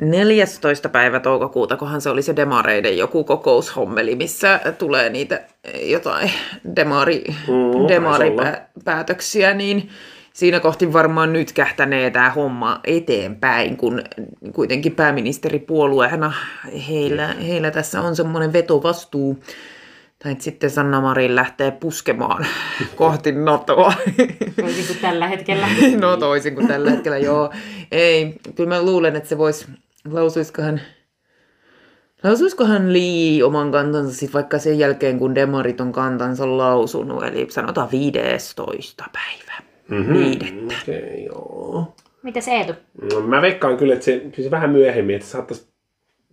14. 0.00 0.88
päivä 0.88 1.20
toukokuuta, 1.20 1.76
kohan 1.76 2.00
se 2.00 2.10
oli 2.10 2.22
se 2.22 2.36
demareiden 2.36 2.98
joku 2.98 3.24
kokoushommeli, 3.24 4.16
missä 4.16 4.60
tulee 4.78 5.10
niitä 5.10 5.40
jotain 5.82 6.30
demari, 6.76 7.24
Mm, 7.28 7.88
demaripäätöksiä, 7.88 9.54
niin 9.54 9.88
siinä 10.32 10.60
kohti 10.60 10.92
varmaan 10.92 11.32
nyt 11.32 11.52
kähtänee 11.52 12.10
tämä 12.10 12.30
homma 12.30 12.80
eteenpäin, 12.84 13.76
kun 13.76 14.02
kuitenkin 14.52 14.94
pääministeripuolueena 14.94 16.32
heillä, 16.88 17.26
heillä 17.26 17.70
tässä 17.70 18.00
on 18.00 18.16
semmoinen 18.16 18.52
vetovastuu, 18.52 19.38
tai 20.22 20.36
sitten 20.38 20.70
Sanna 20.70 21.00
Marin 21.00 21.34
lähtee 21.34 21.70
puskemaan 21.70 22.46
kohti 22.96 23.32
NATOa. 23.32 23.92
Toisin 24.60 24.86
kuin 24.86 24.98
tällä 25.00 25.28
hetkellä. 25.28 25.68
No 26.00 26.16
toisin 26.16 26.54
kuin 26.54 26.68
tällä 26.68 26.90
hetkellä, 26.90 27.18
joo. 27.18 27.50
Ei, 27.92 28.34
kyllä 28.54 28.68
mä 28.68 28.82
luulen, 28.82 29.16
että 29.16 29.28
se 29.28 29.38
voisi, 29.38 29.66
lausuiskohan, 30.10 30.80
lausuiskohan 32.22 32.92
Lee 32.92 33.44
oman 33.44 33.72
kantansa 33.72 34.14
sit 34.14 34.34
vaikka 34.34 34.58
sen 34.58 34.78
jälkeen, 34.78 35.18
kun 35.18 35.34
demarit 35.34 35.80
on 35.80 35.92
kantansa 35.92 36.58
lausunut, 36.58 37.24
eli 37.24 37.46
sanotaan 37.50 37.90
15. 37.90 39.04
päivä. 39.12 39.71
Mhm. 39.88 40.12
Viidettä. 40.14 40.74
Okei, 40.82 40.98
okay, 40.98 41.20
joo. 41.26 41.94
Mitäs 42.22 42.48
Eetu? 42.48 42.72
No, 43.12 43.20
mä 43.20 43.42
veikkaan 43.42 43.76
kyllä, 43.76 43.94
että 43.94 44.04
se, 44.04 44.22
se 44.42 44.50
vähän 44.50 44.70
myöhemmin, 44.70 45.16
että 45.16 45.28
saattaisi 45.28 45.66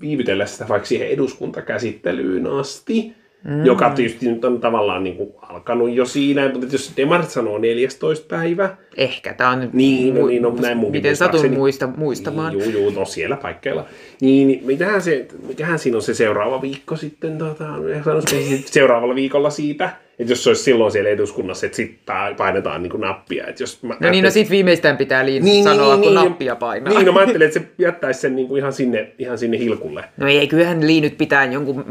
viivytellä 0.01 0.45
sitä 0.45 0.67
vaikka 0.67 0.87
siihen 0.87 1.07
eduskuntakäsittelyyn 1.07 2.47
asti, 2.47 3.13
mm. 3.43 3.65
joka 3.65 3.89
tietysti 3.89 4.31
nyt 4.31 4.45
on 4.45 4.59
tavallaan 4.59 5.03
niin 5.03 5.17
kuin 5.17 5.33
alkanut 5.41 5.93
jo 5.93 6.05
siinä, 6.05 6.51
mutta 6.53 6.67
jos 6.71 6.93
Demarit 6.97 7.29
sanoo 7.29 7.57
14. 7.57 8.25
päivä, 8.27 8.77
Ehkä 8.97 9.33
tämä 9.33 9.49
on 9.49 9.59
nyt, 9.59 9.73
Niin, 9.73 10.15
no 10.15 10.27
niin, 10.27 10.41
no 10.41 10.55
näin 10.61 10.77
munkin 10.77 10.99
miten 10.99 11.15
satun 11.15 11.53
muista, 11.53 11.87
muistamaan. 11.97 12.57
Niin, 12.57 12.73
juu, 12.73 12.81
juu, 12.81 12.91
no 12.91 13.05
siellä 13.05 13.35
paikkeilla. 13.37 13.85
Niin, 14.21 14.47
niin 14.47 14.65
mitähän, 14.65 15.01
se, 15.01 15.27
mikähän 15.47 15.79
siinä 15.79 15.97
on 15.97 16.01
se 16.01 16.13
seuraava 16.13 16.61
viikko 16.61 16.95
sitten, 16.95 17.37
tota, 17.37 17.65
sanoisin, 18.03 18.63
seuraavalla 18.65 19.15
viikolla 19.15 19.49
siitä, 19.49 19.89
että 20.19 20.31
jos 20.31 20.43
se 20.43 20.49
olisi 20.49 20.63
silloin 20.63 20.91
siellä 20.91 21.09
eduskunnassa, 21.09 21.65
että 21.65 21.75
sitten 21.75 22.15
painetaan 22.37 22.83
niin 22.83 22.91
kuin 22.91 23.01
nappia. 23.01 23.47
Että 23.47 23.63
jos 23.63 23.83
mä 23.83 23.97
No 23.99 24.09
niin, 24.09 24.23
no 24.23 24.29
sit 24.29 24.49
viimeistään 24.49 24.97
pitää 24.97 25.25
Liin 25.25 25.43
Niin, 25.43 25.63
sanoa, 25.63 25.95
niin, 25.95 26.03
kun 26.03 26.15
niin, 26.15 26.29
nappia 26.29 26.55
painaa. 26.55 26.93
Niin, 26.93 27.05
no 27.05 27.11
mä 27.11 27.19
ajattelin, 27.19 27.47
että 27.47 27.59
se 27.59 27.65
jättäisi 27.77 28.19
sen 28.19 28.35
niin 28.35 28.47
kuin 28.47 28.59
ihan, 28.59 28.73
sinne, 28.73 29.11
ihan 29.19 29.37
sinne 29.37 29.59
hilkulle. 29.59 30.03
No 30.17 30.27
ei, 30.27 30.47
kyllähän 30.47 30.87
Li 30.87 31.01
nyt 31.01 31.17
pitää 31.17 31.45
jonkun, 31.45 31.85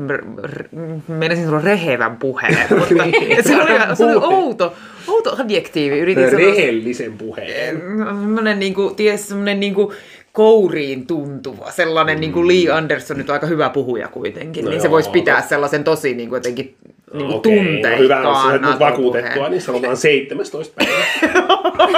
menisin 1.08 1.44
sanoa 1.44 1.60
rehevän 1.60 2.16
puheen, 2.16 2.56
mutta 2.78 2.94
se 3.48 3.56
oli, 3.56 3.96
se 3.96 4.04
oli 4.04 4.14
outo, 4.14 4.74
outo 5.08 5.36
adjektiivi. 5.42 5.98
Yritin 5.98 6.30
sanoa 6.30 6.46
Rehellisen 6.46 7.18
puheen. 7.18 7.82
semmoinen 7.98 8.58
niinku, 8.58 8.90
ties, 8.96 9.28
semmoinen 9.28 9.60
niinku 9.60 9.92
kouriin 10.32 11.06
tuntuva, 11.06 11.70
sellainen 11.70 12.16
mm. 12.16 12.20
niinku 12.20 12.46
Lee 12.46 12.70
Anderson 12.72 13.18
nyt 13.18 13.30
on 13.30 13.32
aika 13.34 13.46
hyvä 13.46 13.70
puhuja 13.70 14.08
kuitenkin, 14.08 14.64
No 14.64 14.70
niin 14.70 14.80
se 14.80 14.86
joo, 14.86 14.92
voisi 14.92 15.10
pitää 15.10 15.42
to- 15.42 15.48
sellaisen 15.48 15.84
tosi 15.84 16.14
niinku 16.14 16.34
jotenkin 16.34 16.74
niinku 17.12 17.36
Okei, 17.36 17.82
no 17.82 17.98
hyvä, 17.98 18.14
jos 18.14 18.22
tunteikkaan 18.22 18.60
sä 18.60 18.70
nyt 18.70 18.78
vakuutettua, 18.80 19.48
niin 19.48 19.62
sanotaan 19.62 19.96
17. 19.96 20.74
päivä. 20.76 21.04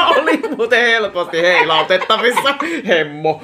Oli 0.22 0.40
muuten 0.56 0.80
helposti 0.80 1.42
heilautettavissa, 1.42 2.54
hemmo. 2.86 3.40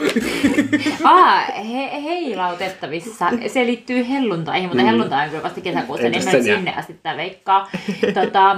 Aa, 1.05 1.41
he, 1.73 2.03
heilautettavissa. 2.03 3.27
Se 3.47 3.67
liittyy 3.67 4.09
helluntaihin, 4.09 4.69
mutta 4.69 4.83
helluntai 4.85 5.25
on 5.25 5.31
kyllä 5.31 5.43
vasta 5.43 5.61
kesäkuussa, 5.61 6.09
niin 6.09 6.29
en 6.29 6.45
sinne 6.45 6.75
asti 6.77 6.95
tätä 7.03 7.17
veikkaa. 7.17 7.71
Tota, 8.15 8.57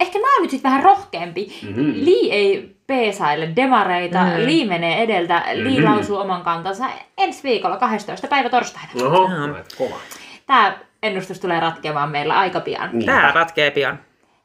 ehkä 0.00 0.18
mä 0.18 0.34
oon 0.34 0.42
nyt 0.42 0.50
sitten 0.50 0.70
vähän 0.70 0.82
rohkeampi. 0.82 1.58
Mm-hmm. 1.62 1.92
Lee 1.96 2.32
ei 2.34 2.74
peesaile 2.86 3.48
demareita, 3.56 4.18
mm-hmm. 4.22 4.46
Lee 4.46 4.64
menee 4.66 5.02
edeltä, 5.02 5.42
Lee 5.54 5.80
Mhm. 5.80 5.84
lausuu 5.84 6.16
oman 6.16 6.42
kantansa 6.42 6.84
ensi 7.18 7.42
viikolla 7.42 7.76
12. 7.76 8.26
päivä 8.28 8.48
torstaina. 8.48 8.88
Oho, 9.04 9.28
kova. 9.78 9.96
Tämä 10.46 10.76
ennustus 11.04 11.40
tulee 11.40 11.60
ratkeamaan 11.60 12.10
meillä 12.10 12.38
aika 12.38 12.60
pian. 12.60 12.90
Niin. 12.92 13.06
Tää 13.06 13.32
ratkee 13.34 13.70
pian. 13.70 13.98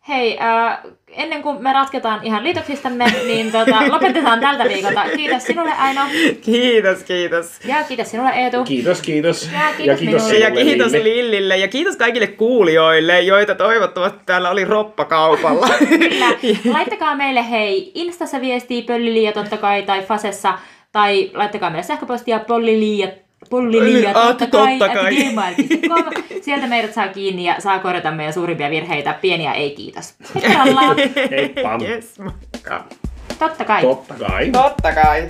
Hei, 0.07 0.39
äh, 0.41 0.79
ennen 1.07 1.41
kuin 1.41 1.63
me 1.63 1.73
ratketaan 1.73 2.19
ihan 2.23 2.43
liitoksistamme, 2.43 3.05
niin 3.25 3.51
tota, 3.51 3.75
lopetetaan 3.93 4.39
tältä 4.39 4.63
viikolta. 4.63 5.03
Kiitos 5.15 5.43
sinulle 5.43 5.71
Aino 5.73 6.01
Kiitos, 6.41 7.03
kiitos. 7.03 7.59
ja 7.65 7.83
kiitos 7.83 8.11
sinulle 8.11 8.29
Eetu. 8.29 8.63
Kiitos, 8.63 9.01
kiitos. 9.01 9.49
Ja 9.53 9.59
kiitos 9.77 10.01
minulle. 10.01 10.17
Ja 10.39 10.45
sinulle, 10.49 10.63
kiitos 10.63 10.91
Lilli. 10.91 11.03
Lillille 11.03 11.57
ja 11.57 11.67
kiitos 11.67 11.95
kaikille 11.95 12.27
kuulijoille, 12.27 13.21
joita 13.21 13.55
toivottavasti 13.55 14.19
täällä 14.25 14.49
oli 14.49 14.65
roppakaupalla. 14.65 15.67
Kyllä. 15.89 16.25
Laittakaa 16.77 17.15
meille 17.15 17.49
hei 17.49 17.91
Instassa 17.95 18.41
viestiä 18.41 18.83
pölliliia 18.87 19.31
totta 19.31 19.57
kai 19.57 19.81
tai 19.81 20.01
Fasessa 20.01 20.59
tai 20.91 21.31
laittakaa 21.33 21.69
meille 21.69 21.83
sähköpostia 21.83 22.39
polliliia 22.39 23.07
pullilinja, 23.49 24.09
ah, 24.09 24.27
totta, 24.27 24.47
totta 24.47 24.89
kai, 24.89 25.33
kai. 25.35 25.55
Sieltä 26.41 26.67
meidät 26.67 26.93
saa 26.93 27.07
kiinni 27.07 27.43
ja 27.43 27.55
saa 27.59 27.79
korjata 27.79 28.11
meidän 28.11 28.33
suurimpia 28.33 28.69
virheitä. 28.69 29.13
Pieniä 29.21 29.53
ei 29.53 29.71
kiitos. 29.71 30.13
Heippa! 31.31 31.79
Yes. 31.81 32.15
Totta 33.39 33.65
kai. 33.65 33.81
Totta 33.81 34.13
kai. 34.13 34.49
Totta 34.51 34.91
kai. 34.93 35.29